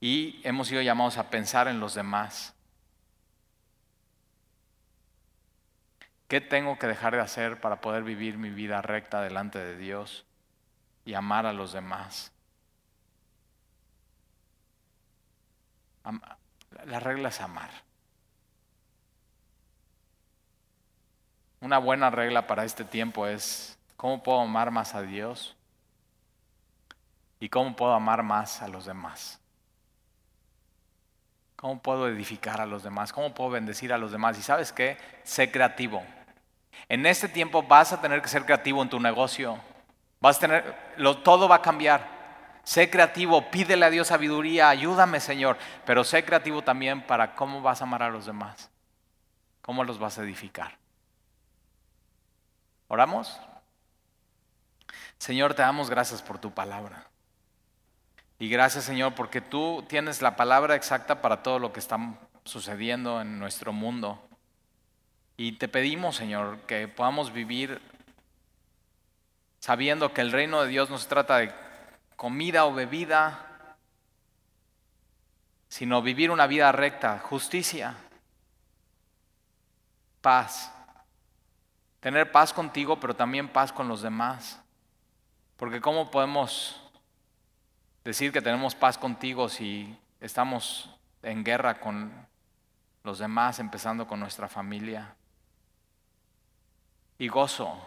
Y 0.00 0.40
hemos 0.44 0.68
sido 0.68 0.82
llamados 0.82 1.16
a 1.18 1.30
pensar 1.30 1.68
en 1.68 1.80
los 1.80 1.94
demás. 1.94 2.54
¿Qué 6.30 6.40
tengo 6.40 6.78
que 6.78 6.86
dejar 6.86 7.16
de 7.16 7.20
hacer 7.20 7.60
para 7.60 7.80
poder 7.80 8.04
vivir 8.04 8.38
mi 8.38 8.50
vida 8.50 8.80
recta 8.82 9.20
delante 9.20 9.58
de 9.58 9.76
Dios 9.76 10.24
y 11.04 11.14
amar 11.14 11.44
a 11.44 11.52
los 11.52 11.72
demás? 11.72 12.30
La 16.86 17.00
regla 17.00 17.30
es 17.30 17.40
amar. 17.40 17.70
Una 21.60 21.78
buena 21.78 22.10
regla 22.10 22.46
para 22.46 22.64
este 22.64 22.84
tiempo 22.84 23.26
es 23.26 23.76
cómo 23.96 24.22
puedo 24.22 24.38
amar 24.40 24.70
más 24.70 24.94
a 24.94 25.02
Dios 25.02 25.56
y 27.40 27.48
cómo 27.48 27.74
puedo 27.74 27.92
amar 27.92 28.22
más 28.22 28.62
a 28.62 28.68
los 28.68 28.84
demás. 28.84 29.40
¿Cómo 31.56 31.82
puedo 31.82 32.06
edificar 32.06 32.60
a 32.60 32.66
los 32.66 32.84
demás? 32.84 33.12
¿Cómo 33.12 33.34
puedo 33.34 33.50
bendecir 33.50 33.92
a 33.92 33.98
los 33.98 34.12
demás? 34.12 34.38
Y 34.38 34.42
sabes 34.42 34.72
qué? 34.72 34.96
Sé 35.24 35.50
creativo. 35.50 36.04
En 36.88 37.06
este 37.06 37.28
tiempo 37.28 37.62
vas 37.62 37.92
a 37.92 38.00
tener 38.00 38.20
que 38.22 38.28
ser 38.28 38.44
creativo 38.44 38.82
en 38.82 38.88
tu 38.88 39.00
negocio. 39.00 39.58
Vas 40.20 40.36
a 40.36 40.40
tener, 40.40 40.76
todo 41.22 41.48
va 41.48 41.56
a 41.56 41.62
cambiar. 41.62 42.20
Sé 42.62 42.90
creativo, 42.90 43.50
pídele 43.50 43.86
a 43.86 43.90
Dios 43.90 44.08
sabiduría, 44.08 44.68
ayúdame 44.68 45.18
Señor, 45.18 45.56
pero 45.86 46.04
sé 46.04 46.24
creativo 46.24 46.62
también 46.62 47.02
para 47.02 47.34
cómo 47.34 47.62
vas 47.62 47.80
a 47.80 47.84
amar 47.84 48.02
a 48.02 48.10
los 48.10 48.26
demás, 48.26 48.70
cómo 49.62 49.82
los 49.82 49.98
vas 49.98 50.18
a 50.18 50.22
edificar. 50.22 50.76
¿Oramos? 52.88 53.40
Señor, 55.18 55.54
te 55.54 55.62
damos 55.62 55.90
gracias 55.90 56.22
por 56.22 56.38
tu 56.38 56.52
palabra. 56.52 57.06
Y 58.38 58.48
gracias 58.48 58.84
Señor 58.84 59.14
porque 59.14 59.40
tú 59.40 59.84
tienes 59.88 60.22
la 60.22 60.36
palabra 60.36 60.74
exacta 60.74 61.22
para 61.22 61.42
todo 61.42 61.58
lo 61.58 61.72
que 61.72 61.80
está 61.80 61.98
sucediendo 62.44 63.20
en 63.20 63.38
nuestro 63.38 63.72
mundo. 63.72 64.29
Y 65.42 65.52
te 65.52 65.68
pedimos, 65.68 66.16
Señor, 66.16 66.58
que 66.66 66.86
podamos 66.86 67.32
vivir 67.32 67.80
sabiendo 69.58 70.12
que 70.12 70.20
el 70.20 70.32
reino 70.32 70.60
de 70.60 70.68
Dios 70.68 70.90
no 70.90 70.98
se 70.98 71.08
trata 71.08 71.38
de 71.38 71.50
comida 72.14 72.66
o 72.66 72.74
bebida, 72.74 73.74
sino 75.66 76.02
vivir 76.02 76.30
una 76.30 76.46
vida 76.46 76.70
recta, 76.72 77.20
justicia, 77.20 77.94
paz. 80.20 80.74
Tener 82.00 82.30
paz 82.30 82.52
contigo, 82.52 83.00
pero 83.00 83.16
también 83.16 83.48
paz 83.48 83.72
con 83.72 83.88
los 83.88 84.02
demás. 84.02 84.60
Porque 85.56 85.80
¿cómo 85.80 86.10
podemos 86.10 86.82
decir 88.04 88.30
que 88.30 88.42
tenemos 88.42 88.74
paz 88.74 88.98
contigo 88.98 89.48
si 89.48 89.98
estamos 90.20 90.94
en 91.22 91.42
guerra 91.42 91.80
con 91.80 92.12
los 93.04 93.18
demás, 93.18 93.58
empezando 93.58 94.06
con 94.06 94.20
nuestra 94.20 94.46
familia? 94.46 95.16
Y 97.20 97.28
gozo. 97.28 97.78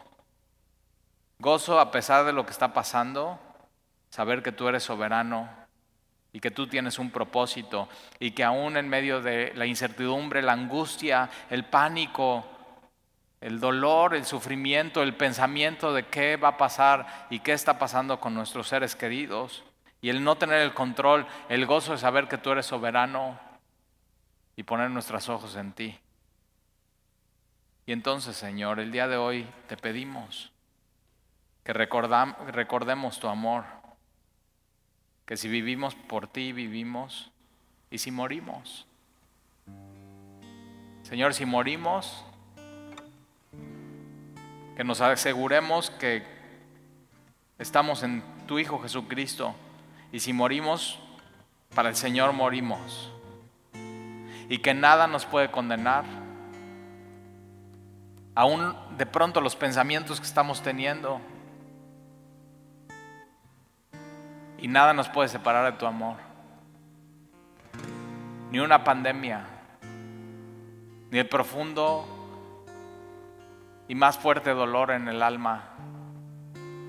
Gozo 1.40 1.80
a 1.80 1.90
pesar 1.90 2.24
de 2.24 2.34
lo 2.34 2.46
que 2.46 2.52
está 2.52 2.72
pasando, 2.72 3.40
saber 4.12 4.44
que 4.44 4.52
tú 4.52 4.68
eres 4.68 4.84
soberano 4.84 5.50
y 6.32 6.40
que 6.40 6.52
tú 6.52 6.68
tienes 6.68 7.00
un 7.00 7.10
propósito 7.10 7.90
y 8.20 8.32
que 8.32 8.44
aún 8.44 8.78
en 8.78 8.88
medio 8.88 9.22
de 9.22 9.52
la 9.56 9.66
incertidumbre, 9.66 10.44
la 10.44 10.54
angustia, 10.54 11.32
el 11.50 11.66
pánico, 11.66 12.46
el 13.42 13.60
dolor, 13.60 14.14
el 14.14 14.24
sufrimiento, 14.24 15.02
el 15.02 15.16
pensamiento 15.16 15.94
de 15.94 16.06
qué 16.06 16.38
va 16.38 16.50
a 16.50 16.58
pasar 16.58 17.28
y 17.32 17.40
qué 17.40 17.54
está 17.54 17.80
pasando 17.80 18.20
con 18.20 18.36
nuestros 18.36 18.68
seres 18.68 18.96
queridos 18.96 19.64
y 20.00 20.10
el 20.10 20.24
no 20.24 20.36
tener 20.36 20.62
el 20.62 20.76
control, 20.76 21.26
el 21.50 21.66
gozo 21.66 21.94
de 21.94 21.98
saber 21.98 22.28
que 22.28 22.38
tú 22.38 22.52
eres 22.52 22.68
soberano 22.68 23.40
y 24.56 24.62
poner 24.62 24.92
nuestros 24.92 25.28
ojos 25.28 25.56
en 25.56 25.74
ti. 25.74 26.00
Y 27.86 27.92
entonces, 27.92 28.38
Señor, 28.38 28.80
el 28.80 28.92
día 28.92 29.08
de 29.08 29.18
hoy 29.18 29.48
te 29.68 29.76
pedimos 29.76 30.52
que 31.64 31.74
recordemos 31.74 33.20
tu 33.20 33.28
amor, 33.28 33.64
que 35.26 35.38
si 35.38 35.48
vivimos 35.48 35.96
por 35.96 36.28
ti, 36.28 36.52
vivimos, 36.52 37.32
y 37.90 37.98
si 38.00 38.12
morimos. 38.12 38.86
Señor, 41.04 41.34
si 41.34 41.46
morimos, 41.46 42.26
que 44.76 44.84
nos 44.84 45.00
aseguremos 45.00 45.90
que 45.92 46.24
estamos 47.60 48.04
en 48.04 48.24
tu 48.48 48.60
Hijo 48.60 48.80
Jesucristo, 48.80 49.56
y 50.12 50.20
si 50.20 50.34
morimos, 50.34 51.00
para 51.76 51.90
el 51.90 51.96
Señor 51.96 52.34
morimos, 52.34 53.12
y 54.50 54.58
que 54.58 54.74
nada 54.74 55.08
nos 55.08 55.26
puede 55.26 55.50
condenar 55.50 56.23
aún 58.36 58.76
de 58.98 59.06
pronto 59.06 59.42
los 59.42 59.56
pensamientos 59.56 60.20
que 60.20 60.26
estamos 60.26 60.62
teniendo. 60.62 61.22
Y 64.58 64.68
nada 64.68 64.94
nos 64.94 65.10
puede 65.10 65.30
separar 65.30 65.72
de 65.72 65.78
tu 65.78 65.86
amor. 65.86 66.16
Ni 68.52 68.60
una 68.60 68.84
pandemia, 68.84 69.46
ni 71.12 71.20
el 71.20 71.28
profundo 71.28 72.06
y 73.88 73.96
más 73.96 74.18
fuerte 74.18 74.52
dolor 74.52 74.92
en 74.92 75.08
el 75.08 75.22
alma, 75.22 75.64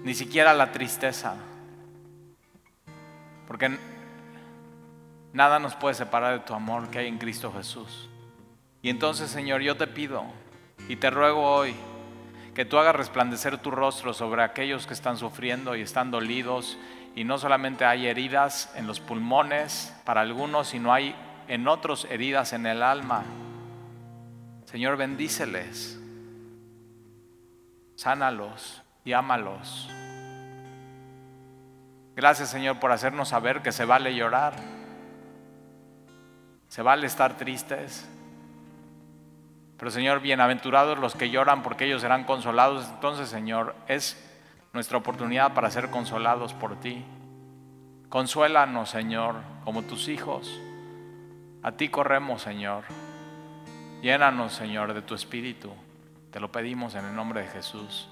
ni 0.04 0.14
siquiera 0.14 0.54
la 0.54 0.72
tristeza. 0.72 1.34
Porque 3.46 3.76
nada 5.32 5.58
nos 5.58 5.74
puede 5.74 5.94
separar 5.94 6.38
de 6.38 6.44
tu 6.44 6.54
amor 6.54 6.88
que 6.90 6.98
hay 6.98 7.08
en 7.08 7.18
Cristo 7.18 7.52
Jesús. 7.52 8.08
Y 8.82 8.90
entonces, 8.90 9.30
Señor, 9.30 9.62
yo 9.62 9.76
te 9.76 9.86
pido 9.86 10.24
y 10.88 10.96
te 10.96 11.10
ruego 11.10 11.42
hoy 11.42 11.74
que 12.54 12.64
tú 12.64 12.78
hagas 12.78 12.94
resplandecer 12.94 13.58
tu 13.58 13.70
rostro 13.70 14.14
sobre 14.14 14.42
aquellos 14.42 14.86
que 14.86 14.94
están 14.94 15.16
sufriendo 15.16 15.74
y 15.74 15.82
están 15.82 16.10
dolidos. 16.10 16.78
Y 17.16 17.24
no 17.24 17.38
solamente 17.38 17.84
hay 17.84 18.06
heridas 18.06 18.72
en 18.76 18.86
los 18.86 19.00
pulmones 19.00 19.94
para 20.04 20.20
algunos, 20.20 20.68
sino 20.68 20.92
hay 20.92 21.14
en 21.48 21.66
otros 21.68 22.06
heridas 22.10 22.52
en 22.52 22.66
el 22.66 22.82
alma. 22.82 23.24
Señor, 24.64 24.96
bendíceles, 24.96 26.00
sánalos 27.96 28.82
y 29.04 29.12
ámalos. 29.12 29.90
Gracias, 32.16 32.50
Señor, 32.50 32.78
por 32.78 32.92
hacernos 32.92 33.28
saber 33.28 33.62
que 33.62 33.72
se 33.72 33.84
vale 33.84 34.14
llorar, 34.14 34.54
se 36.68 36.82
vale 36.82 37.06
estar 37.06 37.36
tristes, 37.36 38.08
pero 39.78 39.90
Señor, 39.90 40.20
bienaventurados 40.20 40.98
los 40.98 41.14
que 41.14 41.30
lloran 41.30 41.62
porque 41.62 41.86
ellos 41.86 42.02
serán 42.02 42.24
consolados. 42.24 42.88
Entonces, 42.94 43.28
Señor, 43.28 43.74
es 43.88 44.16
nuestra 44.72 44.98
oportunidad 44.98 45.54
para 45.54 45.70
ser 45.70 45.90
consolados 45.90 46.54
por 46.54 46.78
ti. 46.80 47.04
Consuélanos, 48.08 48.90
Señor, 48.90 49.36
como 49.64 49.82
tus 49.82 50.08
hijos. 50.08 50.60
A 51.62 51.72
ti 51.72 51.88
corremos, 51.88 52.42
Señor. 52.42 52.84
Llénanos, 54.02 54.52
Señor, 54.52 54.94
de 54.94 55.02
tu 55.02 55.14
espíritu. 55.14 55.72
Te 56.30 56.38
lo 56.38 56.52
pedimos 56.52 56.94
en 56.94 57.06
el 57.06 57.14
nombre 57.14 57.42
de 57.42 57.48
Jesús. 57.48 58.08